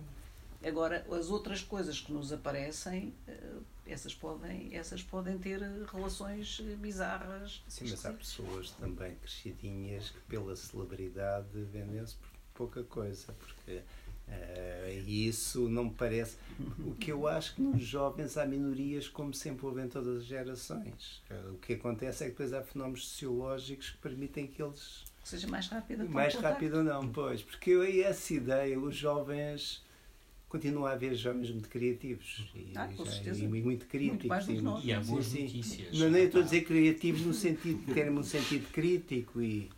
[0.63, 3.57] Agora, as outras coisas que nos aparecem, eh,
[3.87, 5.61] essas podem, essas podem ter
[5.91, 7.63] relações eh, bizarras.
[7.67, 13.81] Sim, mas há pessoas também crescidinhas que pela celebridade vendem-se por pouca coisa, porque
[14.27, 16.37] eh, isso não me parece.
[16.85, 20.25] O que eu acho que nos jovens há minorias, como sempre houve em todas as
[20.25, 21.21] gerações.
[21.29, 25.03] Eh, o que acontece é que depois há fenómenos sociológicos que permitem que eles.
[25.23, 26.07] Seja mais rápido.
[26.09, 27.41] Mais rápido não, pois.
[27.41, 29.83] Porque eu, essa ideia, os jovens.
[30.49, 33.45] Continua a haver jovens muito criativos e, Ah, já- certeza.
[33.45, 34.25] e muito críticos.
[34.25, 34.83] mais do que nós.
[34.83, 35.57] E há boas Sim, sim.
[35.57, 35.99] notícias.
[35.99, 39.69] Não, nem estou a dizer criativos no sentido de terem um sentido crítico e.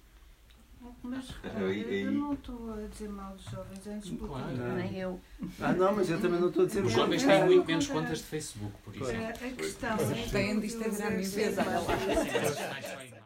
[1.03, 4.49] Mas aí- eu não estou a dizer mal dos jovens, antes pelo Claro.
[4.49, 4.76] contrário.
[4.76, 5.19] Nem eu.
[5.60, 8.18] Ah, não, mas eu também não estou a dizer Os jovens têm muito menos contas
[8.19, 9.26] de Facebook, por exemplo.
[9.26, 13.20] A a questão é que Têm de eu- Instagram eu- e a eu-